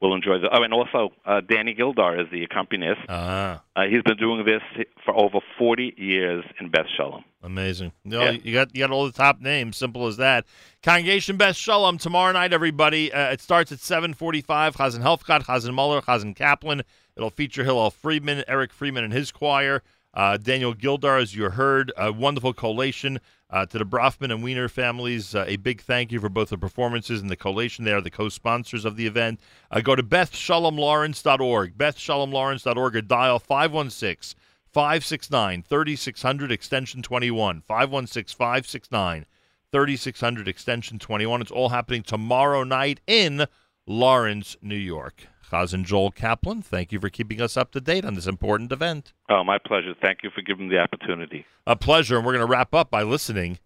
[0.00, 0.48] will enjoy the.
[0.50, 3.00] Oh, and also, uh, Danny Gildar is the accompanist.
[3.08, 4.62] Ah, Uh, he's been doing this
[5.04, 7.24] for over 40 years in Beth Shalom.
[7.42, 7.92] amazing.
[8.04, 8.30] No, Yeah.
[8.32, 9.76] You got you got all the top names.
[9.76, 10.44] Simple as that.
[10.82, 13.12] Congregation Beth Shalom tomorrow night, everybody.
[13.12, 14.74] Uh, it starts at 7:45.
[14.76, 16.82] Chazan Helfgott, Chazan Muller, Chazan Kaplan.
[17.16, 19.82] It'll feature Hillel Friedman, Eric Freeman, and his choir.
[20.14, 23.20] Uh, Daniel Gildar, as you heard, a wonderful collation
[23.50, 25.34] uh, to the Brafman and Wiener families.
[25.34, 27.84] Uh, a big thank you for both the performances and the collation.
[27.84, 29.40] They are the co-sponsors of the event.
[29.70, 34.38] Uh, go to BethShalomLawrence.org, BethShalomLawrence.org, or dial 516
[34.72, 37.62] 569 3600 extension 21.
[37.66, 39.26] 516 569
[39.72, 41.42] 3600 extension 21.
[41.42, 43.46] It's all happening tomorrow night in
[43.86, 45.26] Lawrence, New York.
[45.50, 49.12] Chazan Joel Kaplan, thank you for keeping us up to date on this important event.
[49.28, 49.94] Oh, my pleasure.
[50.00, 51.44] Thank you for giving me the opportunity.
[51.66, 53.58] A pleasure, and we're going to wrap up by listening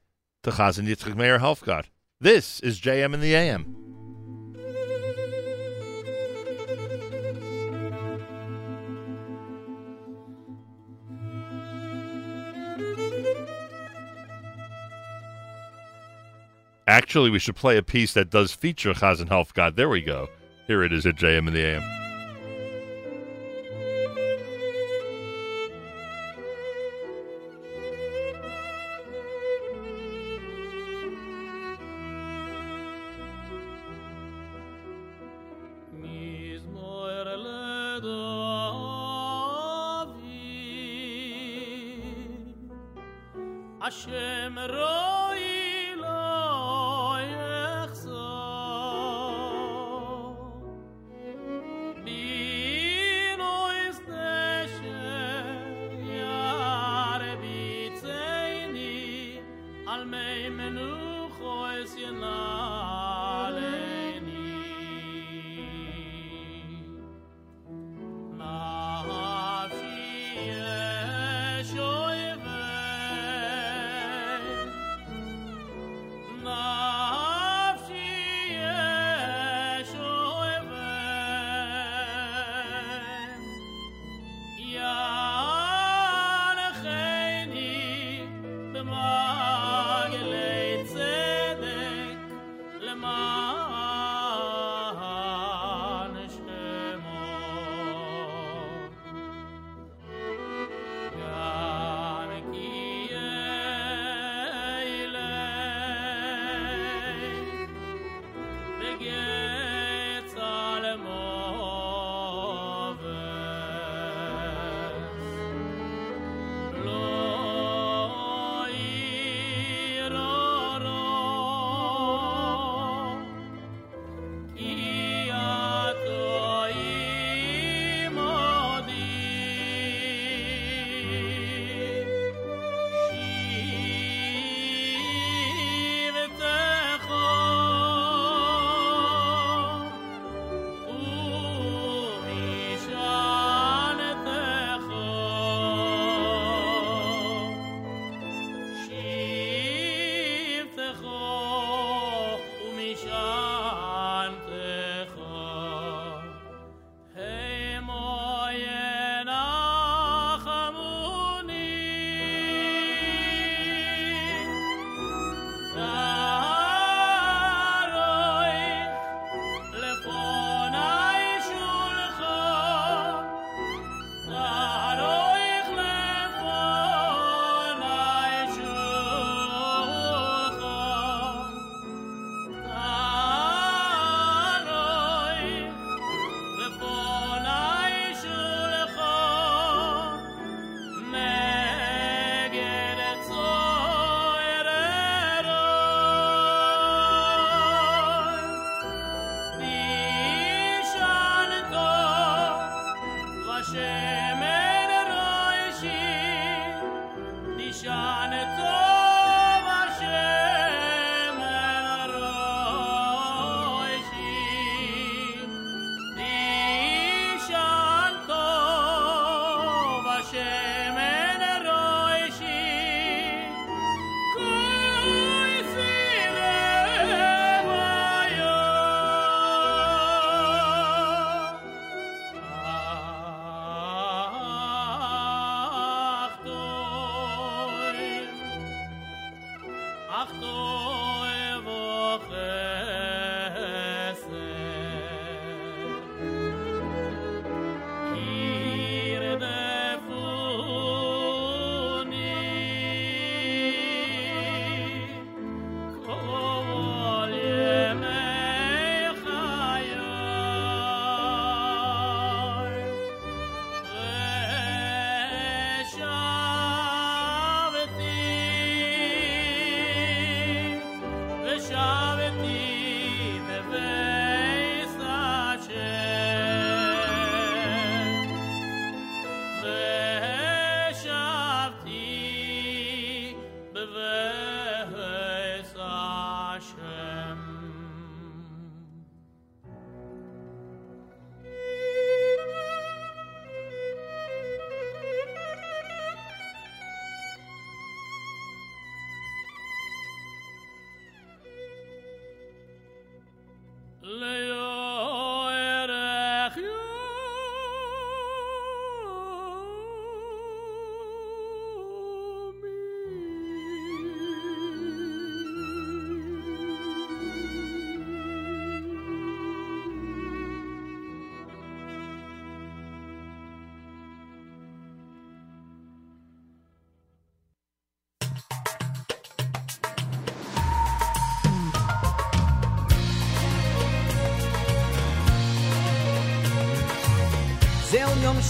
[0.44, 1.86] to Chazan Yitzchak Meir Helfgott.
[2.20, 3.76] This is JM in the AM.
[16.86, 19.76] Actually, we should play a piece that does feature Chazan Helfgott.
[19.76, 20.28] There we go.
[20.66, 22.03] Here it is at JM in the AM.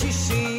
[0.01, 0.59] שישי,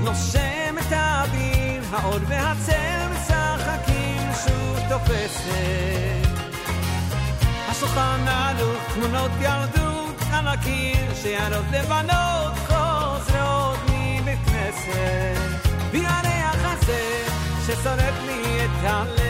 [0.00, 6.28] נושם את האוויר, האור והצל משחקים שוב תופסת.
[7.68, 15.68] השולחן ערוך, תמונות ילדות על הקיר, שערות לבנות חוזרות מבית כנסת.
[15.92, 17.24] והריח הזה
[17.66, 19.21] ששורף לי את הלב,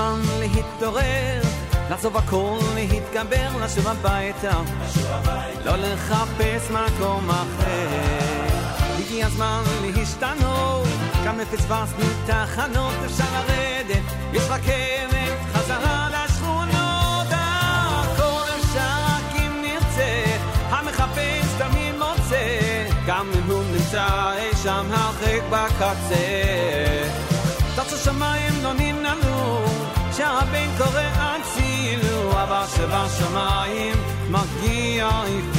[0.00, 1.42] הזמן להתעורר,
[1.90, 4.60] לעזוב הכל, להתגבר, לשוב הביתה.
[5.64, 8.48] לא לחפש מקום אחר.
[8.98, 10.88] הגיע הזמן להשתנות,
[11.26, 20.24] גם פספסנו תחנות, אפשר לרדת, יש רכבת, חזרה לשכונות, הכל אפשר רק אם נרצה,
[20.70, 22.58] המחפש תמיד מוצא,
[23.06, 27.20] גם אם הוא נמצא אי שם הרחק בקצה.
[27.76, 29.64] תחת השמיים לא ננעלו,
[30.19, 33.95] שהבן קורא הצילו, אבל שבשמיים
[34.29, 35.58] מגיע אפילו,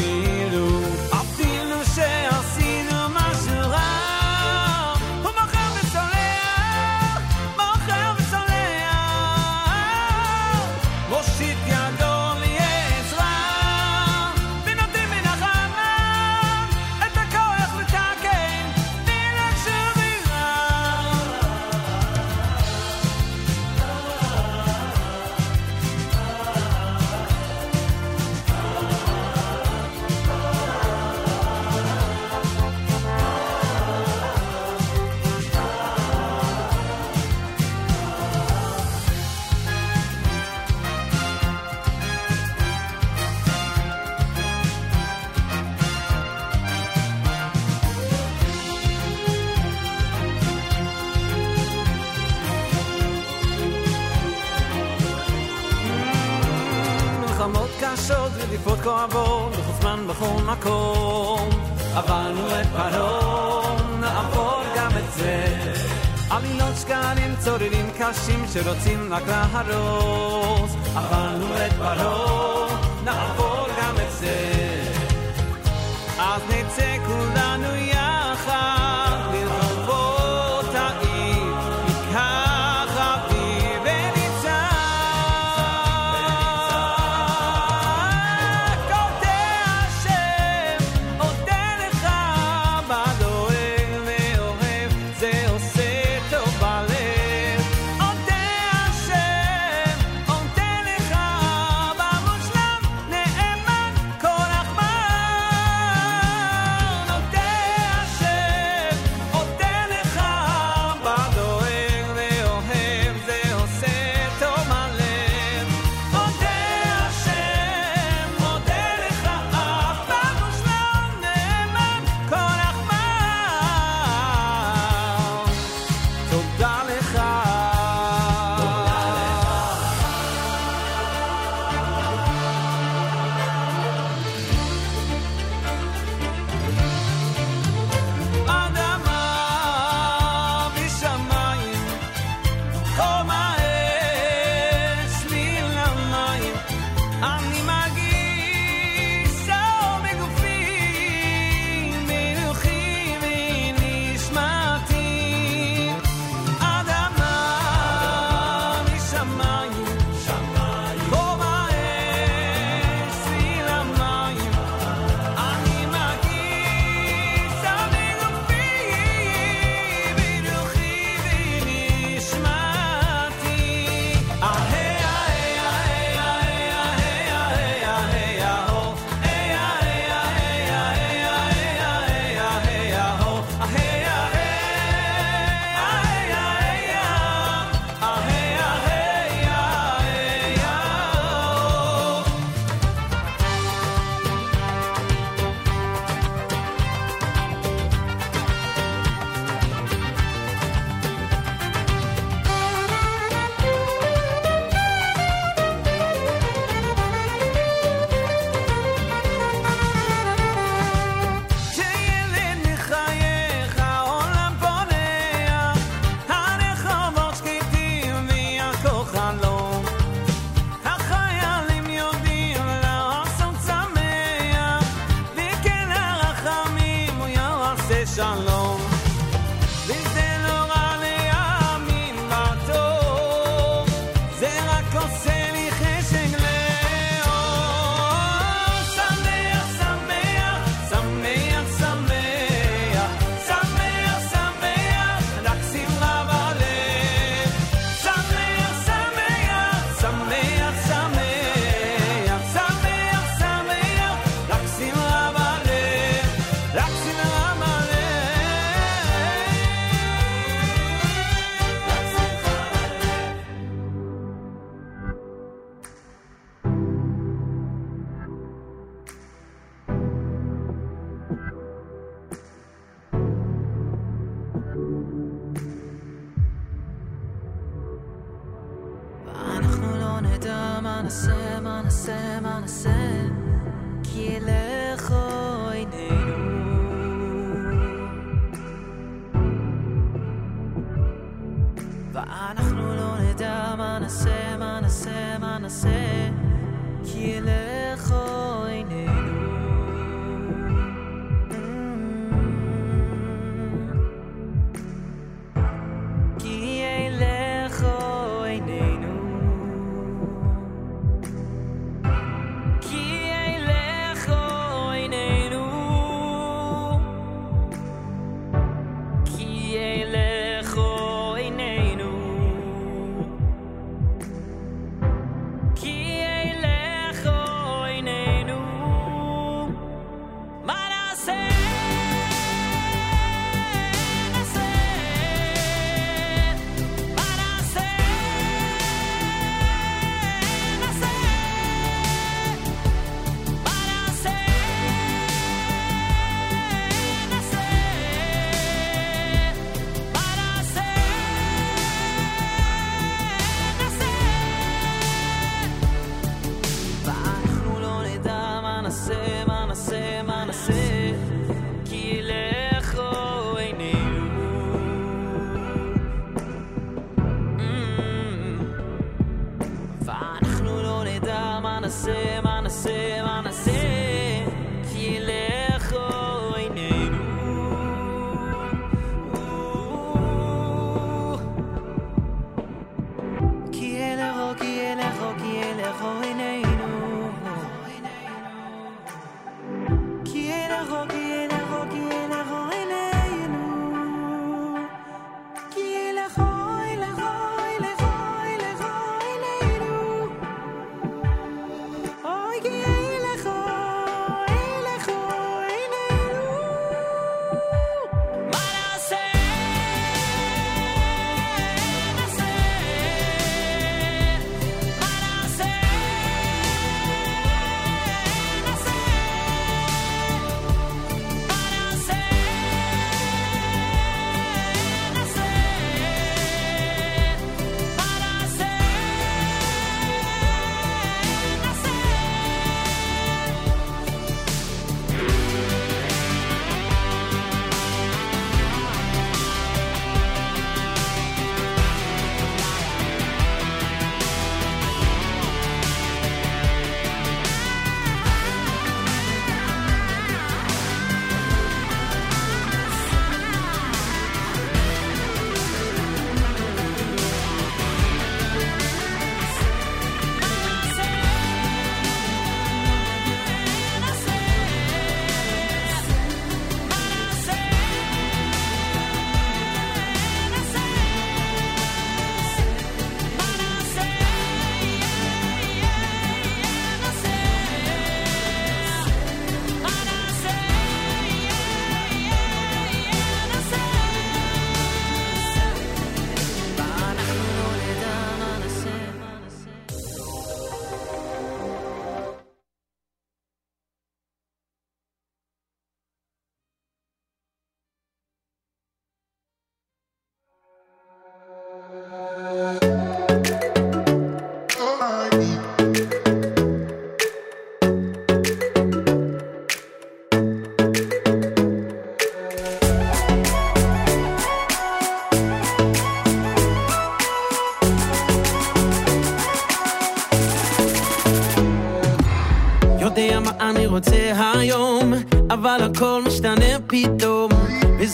[67.41, 70.77] צוררים קשים שרוצים רק להרוס.
[70.97, 73.30] עברנו את פרעה,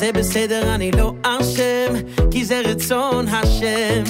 [0.07, 1.93] וזה בסדר, אני לא אשם,
[2.31, 4.03] כי זה רצון השם.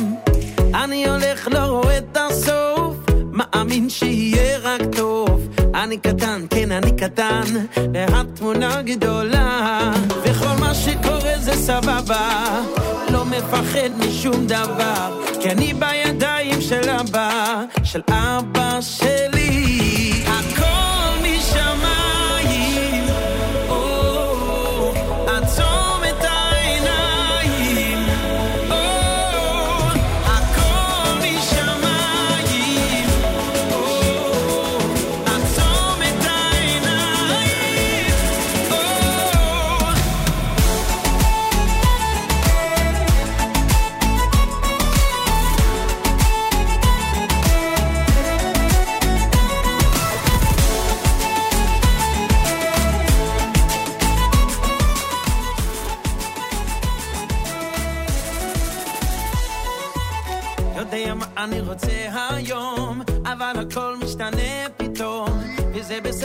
[0.73, 2.95] אני הולך, לא רואה את הסוף,
[3.31, 5.47] מאמין שיהיה רק טוב.
[5.75, 7.43] אני קטן, כן, אני קטן,
[7.93, 9.91] והתמונה גדולה.
[10.23, 12.61] וכל מה שקורה זה סבבה,
[13.09, 19.36] לא מפחד משום דבר, כי אני בידיים של אבא, של אבא שלי.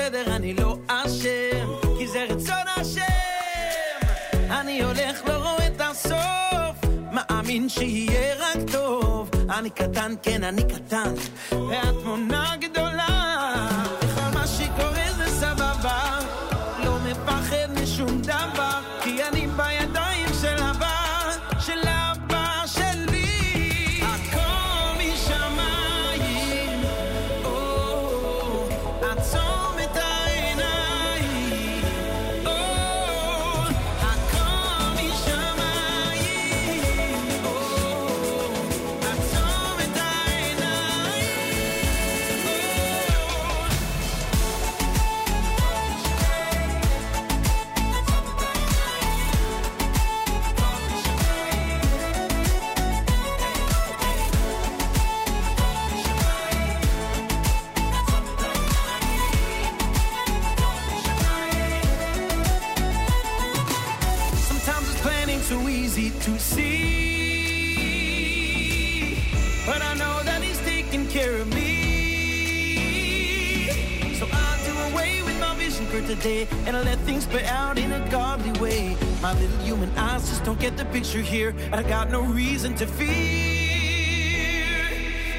[0.02, 4.06] בסדר, אני לא אשם, כי זה רצון השם.
[4.50, 9.30] אני הולך, לא רואה את הסוף, מאמין שיהיה רק טוב.
[9.50, 11.14] אני קטן, כן, אני קטן,
[11.52, 13.21] והתמונה גדולה.
[76.24, 78.96] and I let things play out in a godly way.
[79.20, 82.76] My little human eyes just don't get the picture here, but I got no reason
[82.76, 83.08] to fear.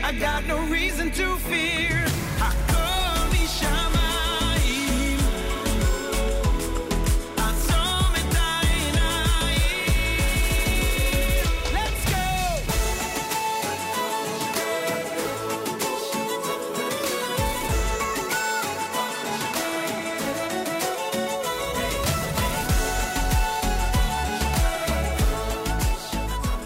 [0.04, 2.04] I got no reason to fear.
[2.40, 3.93] I only shine.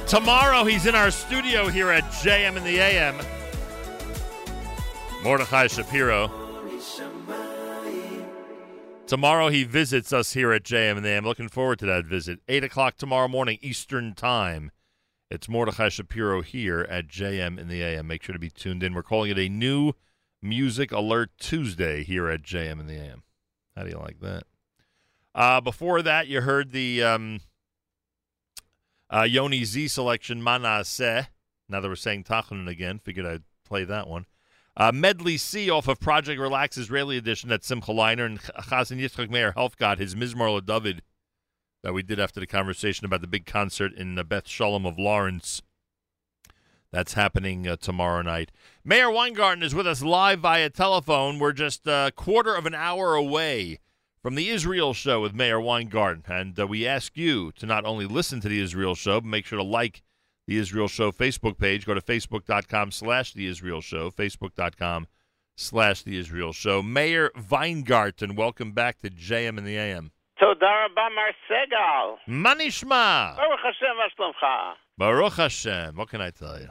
[0.08, 3.18] Tomorrow he's in our studio here at JM in the AM.
[5.22, 6.32] Mordechai Shapiro.
[9.06, 11.26] Tomorrow he visits us here at JM in the AM.
[11.26, 12.40] Looking forward to that visit.
[12.48, 14.72] 8 o'clock tomorrow morning, Eastern Time.
[15.30, 18.08] It's Mordechai Shapiro here at JM in the AM.
[18.08, 18.94] Make sure to be tuned in.
[18.94, 19.92] We're calling it a new
[20.42, 23.24] Music Alert Tuesday here at JM in the AM.
[23.76, 24.44] How do you like that?
[25.36, 27.42] Uh, before that, you heard the um,
[29.14, 31.28] uh, Yoni Z selection, Manaseh.
[31.70, 34.26] Now that we're saying Tachanun again, figured I'd play that one.
[34.76, 39.30] Uh, Medley C off of Project Relax Israeli edition at Simcha Leiner and Chazan Yitzchak
[39.30, 41.02] Meir Helfgott, his Mizmor David
[41.84, 45.00] that we did after the conversation about the big concert in the Beth Shalom of
[45.00, 45.62] Lawrence.
[46.92, 48.52] That's happening uh, tomorrow night.
[48.84, 51.40] Meir Weingarten is with us live via telephone.
[51.40, 53.80] We're just a quarter of an hour away
[54.22, 56.24] from the Israel Show with Meir Weingarten.
[56.28, 59.46] And uh, we ask you to not only listen to the Israel Show, but make
[59.46, 60.04] sure to like
[60.48, 61.86] the Israel Show Facebook page.
[61.86, 65.08] Go to facebook.com slash the Israel Show, facebook.com
[65.56, 66.82] slash the Israel Show.
[66.82, 70.12] Meir Weingarten, welcome back to JM and the AM.
[70.40, 72.18] Toda rabba, Mar Segal.
[72.28, 73.36] Manishma.
[73.36, 75.96] Baruch Hashem, Baruch Hashem.
[75.96, 76.70] What can I tell you?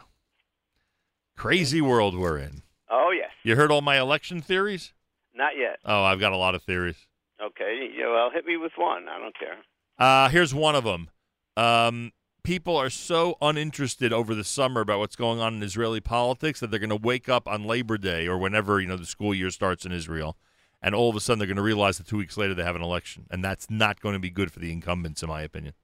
[1.36, 2.62] Crazy world we're in.
[2.90, 3.30] Oh, yes.
[3.42, 4.92] You heard all my election theories?
[5.34, 5.78] Not yet.
[5.84, 7.06] Oh, I've got a lot of theories.
[7.42, 9.08] Okay, yeah, well, hit me with one.
[9.08, 9.56] I don't care.
[9.98, 11.10] Uh, here's one of them.
[11.56, 16.60] Um, people are so uninterested over the summer about what's going on in Israeli politics
[16.60, 19.34] that they're going to wake up on Labor Day or whenever you know the school
[19.34, 20.36] year starts in Israel,
[20.82, 22.76] and all of a sudden they're going to realize that two weeks later they have
[22.76, 25.74] an election, and that's not going to be good for the incumbents, in my opinion.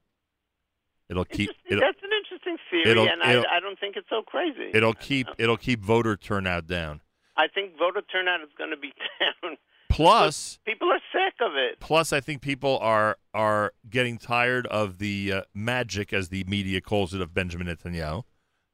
[1.10, 4.08] It'll keep it'll, That's an interesting theory, it'll- and it'll- I, I don't think it's
[4.08, 4.70] so crazy.
[4.72, 7.00] it'll keep it'll keep voter turnout down.
[7.36, 9.56] I think voter turnout is going to be down
[9.92, 11.78] Plus, People are sick of it.
[11.80, 16.80] plus, I think people are are getting tired of the uh, magic, as the media
[16.80, 18.24] calls it, of Benjamin Netanyahu,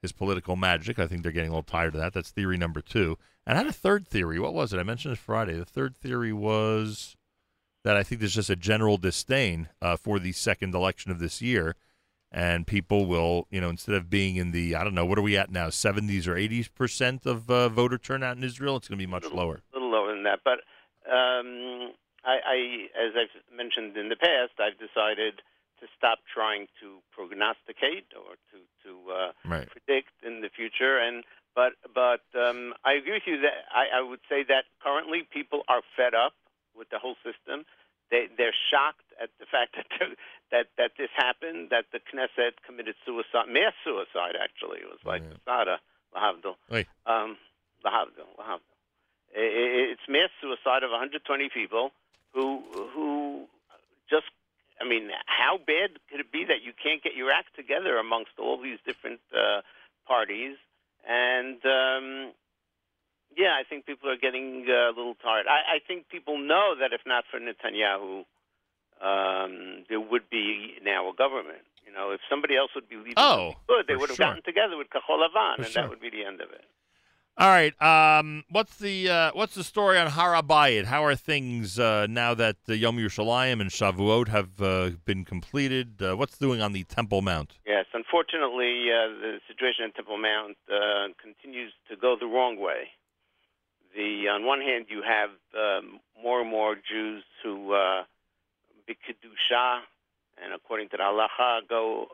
[0.02, 0.98] his political magic.
[0.98, 2.12] I think they're getting a little tired of that.
[2.12, 3.16] That's theory number two.
[3.46, 4.38] And I had a third theory.
[4.38, 4.78] What was it?
[4.78, 5.54] I mentioned it Friday.
[5.54, 7.16] The third theory was
[7.84, 11.40] that I think there's just a general disdain uh, for the second election of this
[11.40, 11.74] year,
[12.30, 15.22] and people will, you know, instead of being in the I don't know, what are
[15.22, 18.98] we at now, 70s or 80s percent of uh, voter turnout in Israel, it's going
[18.98, 19.60] to be much lower.
[19.72, 20.40] a little lower than that.
[20.44, 20.58] But
[21.10, 21.92] um,
[22.24, 22.58] I, I,
[22.98, 25.40] as I've mentioned in the past, I've decided
[25.80, 29.68] to stop trying to prognosticate or to to uh, Right.
[29.70, 30.98] predict in the future.
[30.98, 31.22] And
[31.54, 35.62] but but um, I agree with you that I, I would say that currently people
[35.68, 36.34] are fed up
[36.76, 37.64] with the whole system.
[38.10, 40.08] They they're shocked at the fact that
[40.50, 44.34] that that this happened, that the Knesset committed suicide, mass suicide.
[44.34, 45.78] Actually, it was like Sada
[46.14, 46.56] Lahavdil.
[46.70, 46.86] Wait.
[47.06, 47.36] Um,
[47.86, 48.67] Lahavdil, Lahavdil.
[49.34, 51.90] It's mass suicide of 120 people
[52.34, 52.62] who
[52.94, 53.44] who
[54.10, 54.26] just.
[54.80, 58.38] I mean, how bad could it be that you can't get your act together amongst
[58.38, 59.62] all these different uh,
[60.06, 60.56] parties?
[61.02, 62.32] And um,
[63.36, 65.46] yeah, I think people are getting uh, a little tired.
[65.48, 68.22] I, I think people know that if not for Netanyahu,
[69.02, 71.66] um, there would be now a government.
[71.86, 74.26] You know, if somebody else would be leading, Oh, good, they would have sure.
[74.26, 75.82] gotten together with Kachol Lavan, and sure.
[75.82, 76.64] that would be the end of it.
[77.40, 77.80] All right.
[77.80, 80.86] Um, what's the uh, what's the story on Har Habayit?
[80.86, 86.02] How are things uh, now that the Yom Yerushalayim and Shavuot have uh, been completed?
[86.02, 87.60] Uh, what's doing on the Temple Mount?
[87.64, 92.88] Yes, unfortunately, uh, the situation in Temple Mount uh, continues to go the wrong way.
[93.94, 98.02] The on one hand, you have um, more and more Jews who uh,
[98.90, 99.82] bikidusha,
[100.42, 102.08] and according to the halacha, go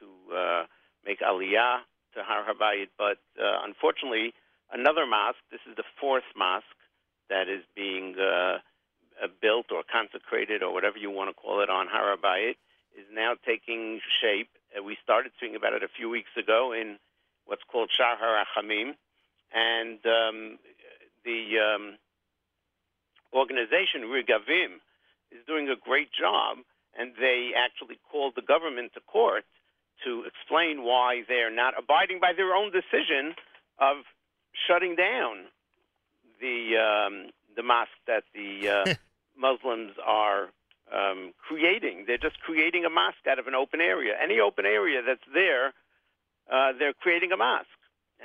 [0.00, 0.64] to
[1.04, 1.80] make aliyah
[2.14, 2.88] to Har Habayit.
[2.96, 4.32] But unfortunately,
[4.72, 5.42] another mosque.
[5.50, 6.66] This is the fourth mosque
[7.28, 8.58] that is being uh,
[9.22, 12.56] uh, built or consecrated or whatever you want to call it on Har Habayit
[12.98, 14.48] is now taking shape.
[14.76, 16.98] Uh, we started speaking about it a few weeks ago in
[17.46, 18.94] what's called Shaar HaRachamim,
[19.52, 20.58] and um,
[21.24, 21.98] the um,
[23.34, 24.78] organization Regavim
[25.30, 26.58] is doing a great job,
[26.98, 29.44] and they actually called the government to court
[30.04, 33.34] to explain why they're not abiding by their own decision
[33.78, 34.06] of
[34.66, 35.46] shutting down
[36.40, 38.94] the um, the mosque that the uh,
[39.36, 40.48] Muslims are
[40.92, 42.04] um, creating.
[42.06, 44.14] They're just creating a mosque out of an open area.
[44.20, 45.72] Any open area that's there,
[46.50, 47.68] uh, they're creating a mosque,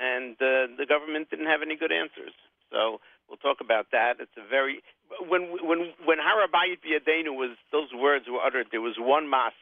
[0.00, 2.32] and uh, the government didn't have any good answers.
[2.70, 4.14] So we'll talk about that.
[4.20, 4.82] It's a very
[5.28, 8.68] when when when Har Habayit B'Yadenu was those words were uttered.
[8.70, 9.54] There was one mosque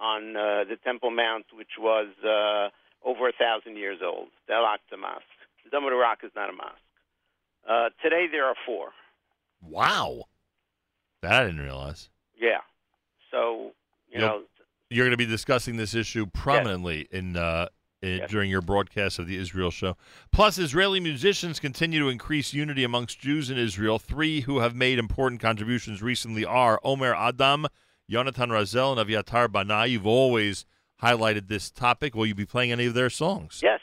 [0.00, 2.70] on uh, the Temple Mount which was uh,
[3.06, 4.28] over a thousand years old.
[4.46, 5.39] The Al Aqsa Mosque.
[5.70, 6.76] Dome of the Rock is not a mosque.
[7.68, 8.88] Uh, today there are four.
[9.62, 10.24] Wow,
[11.22, 12.08] that I didn't realize.
[12.40, 12.58] Yeah.
[13.30, 13.72] So
[14.10, 14.42] you You'll- know,
[14.88, 17.68] You're going to be discussing this issue prominently in, uh,
[18.02, 19.96] in during your broadcast of the Israel show.
[20.32, 23.98] Plus, Israeli musicians continue to increase unity amongst Jews in Israel.
[24.00, 27.66] Three who have made important contributions recently are Omer Adam,
[28.10, 29.86] Yonatan Razel, and Aviatar Banai.
[29.90, 30.64] You've always
[31.02, 32.14] highlighted this topic.
[32.16, 33.60] Will you be playing any of their songs?
[33.62, 33.80] Yes, yes,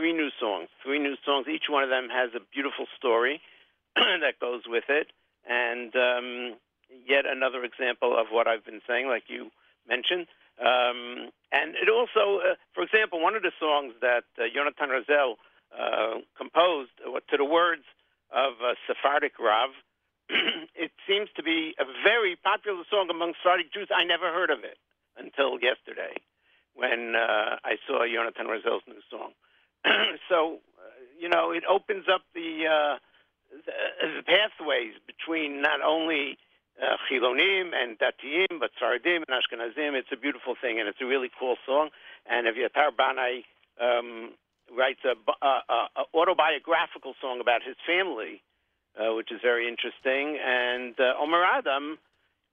[0.00, 0.68] three new songs.
[0.82, 1.46] Three new songs.
[1.46, 3.40] Each one of them has a beautiful story
[3.96, 5.08] that goes with it,
[5.44, 6.56] and um,
[7.04, 9.50] yet another example of what I've been saying, like you
[9.86, 10.26] mentioned.
[10.56, 15.36] Um, and it also, uh, for example, one of the songs that uh, Yonatan Razel
[15.76, 17.84] uh, composed uh, to the words
[18.32, 19.70] of uh, Sephardic Rav.
[20.74, 23.88] it seems to be a very popular song among Sephardic Jews.
[23.92, 24.78] I never heard of it
[25.18, 26.16] until yesterday
[26.72, 29.32] when uh, I saw Yonatan Razel's new song.
[30.28, 32.98] so, uh, you know, it opens up the, uh,
[33.50, 33.72] the,
[34.18, 36.38] the pathways between not only
[36.80, 39.94] uh, Chilonim and Datiyim, but Sfaradim and Ashkenazim.
[39.94, 41.90] It's a beautiful thing, and it's a really cool song.
[42.28, 43.44] And Evyatar Banai
[43.80, 44.32] um,
[44.76, 48.42] writes a, a, a, a autobiographical song about his family,
[48.96, 50.38] uh, which is very interesting.
[50.40, 51.98] And uh, Omer Adam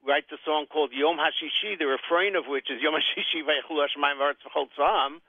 [0.05, 4.19] writes a song called Yom HaShishi, the refrain of which is Yom HaShishi Vayechulu Hashemayim
[4.19, 5.19] V'Aretz V'Chol Tzva'am.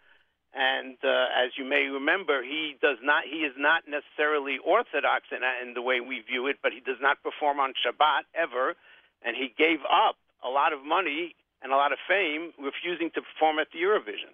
[0.55, 3.25] And uh, as you may remember, he does not.
[3.25, 6.97] He is not necessarily orthodox in, in the way we view it, but he does
[7.01, 8.75] not perform on Shabbat ever,
[9.23, 13.21] and he gave up a lot of money and a lot of fame, refusing to
[13.21, 14.33] perform at the Eurovision.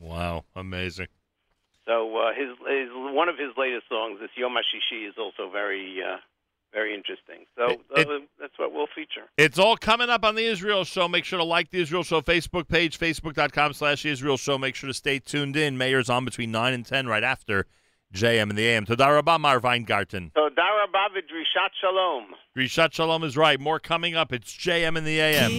[0.00, 1.08] Wow, amazing.
[1.86, 6.00] So uh, his, his one of his latest songs, this Yom HaShishi, is also very
[6.02, 6.18] uh,
[6.72, 7.46] very interesting.
[7.56, 9.28] So it, it, that's what we'll feature.
[9.36, 11.08] It's all coming up on the Israel Show.
[11.08, 14.58] Make sure to like the Israel Show Facebook page, facebook.com slash Israel Show.
[14.58, 15.76] Make sure to stay tuned in.
[15.78, 17.66] Meir's on between 9 and 10 right after
[18.12, 18.84] JM and the AM.
[18.84, 20.30] Todah darabah Mar Weingarten.
[20.36, 22.26] darabah Rabah shalom.
[22.56, 23.58] Drishat shalom is right.
[23.58, 24.32] More coming up.
[24.32, 25.50] It's JM and the AM.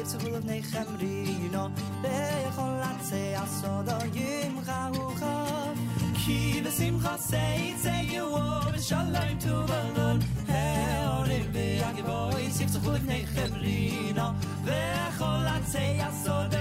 [0.00, 1.68] יצרו לבני חמרי נו
[2.02, 5.74] בכל עצי הסודויים חרוכב
[6.14, 8.38] כי בשמחה סייצא יוו
[8.72, 10.18] ושלום תובלון
[10.48, 14.28] העורים ביגבוי יצרו לבני חמרי נו
[14.64, 16.57] בכל עצי הסודויים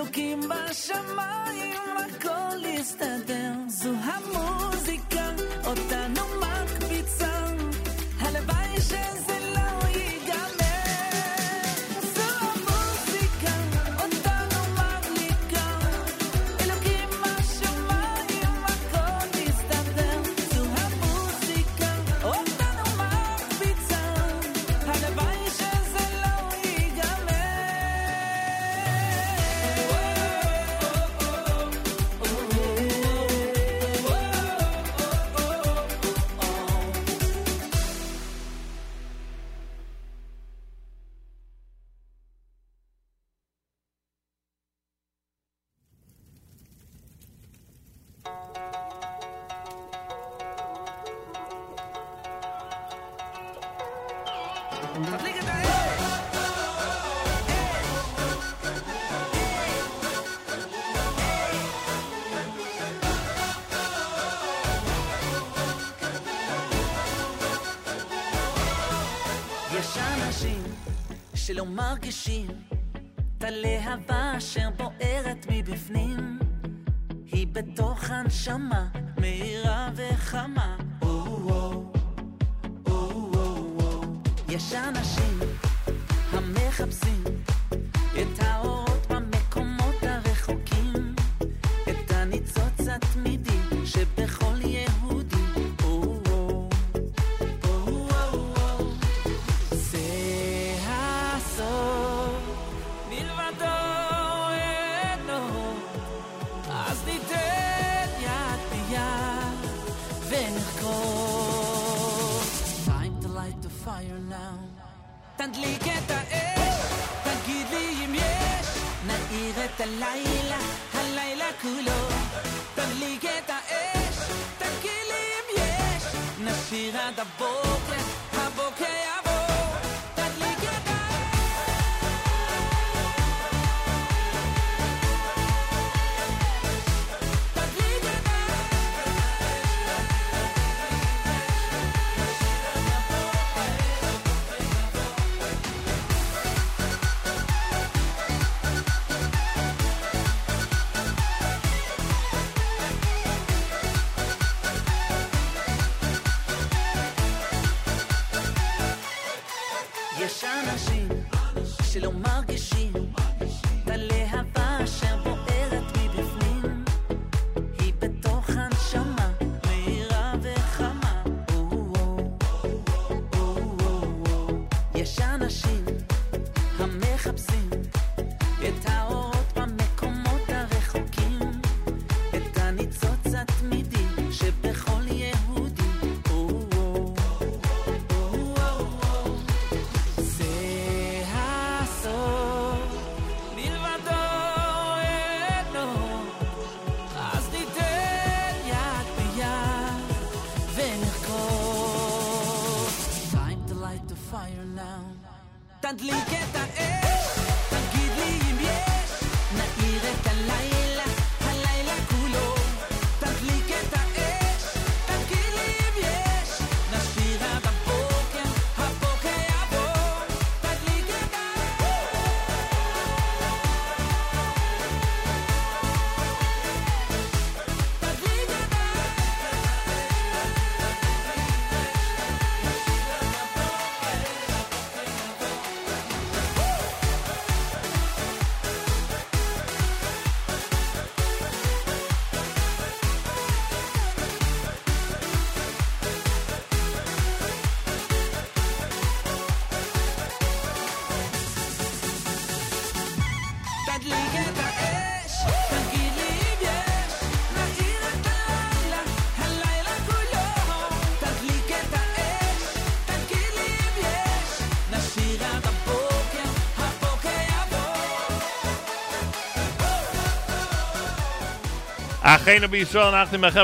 [0.00, 4.59] אלוקים בשמיים, הכל יסתדר, זו המון.
[72.10, 72.46] מרגישים
[73.38, 76.38] את הלהבה אשר בוערת מבפנים.
[77.26, 78.88] היא בתוך הנשמה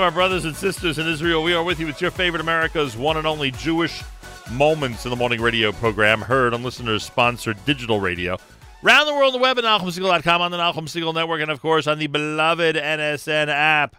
[0.03, 1.45] our brothers and sisters in Israel.
[1.45, 1.87] We are with you.
[1.87, 4.03] It's your favorite America's one and only Jewish
[4.51, 8.37] Moments in the Morning radio program, heard on listeners sponsored digital radio.
[8.83, 11.63] Round the world on the web at NachumSegal.com, on the Nachum Segal Network, and of
[11.63, 13.95] course on the beloved NSN app.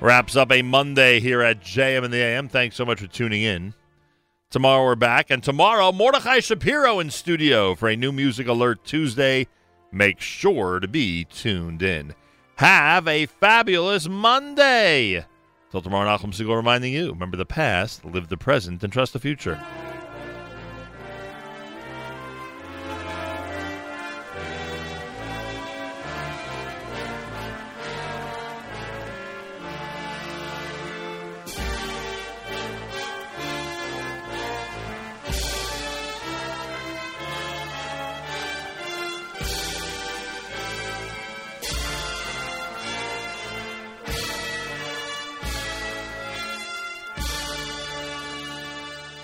[0.00, 2.46] Wraps up a Monday here at JM and the AM.
[2.46, 3.74] Thanks so much for tuning in.
[4.50, 9.48] Tomorrow we're back, and tomorrow Mordechai Shapiro in studio for a new Music Alert Tuesday.
[9.94, 12.16] Make sure to be tuned in.
[12.56, 15.24] Have a fabulous Monday.
[15.70, 19.20] Till tomorrow, Nachum Segal reminding you: remember the past, live the present, and trust the
[19.20, 19.64] future.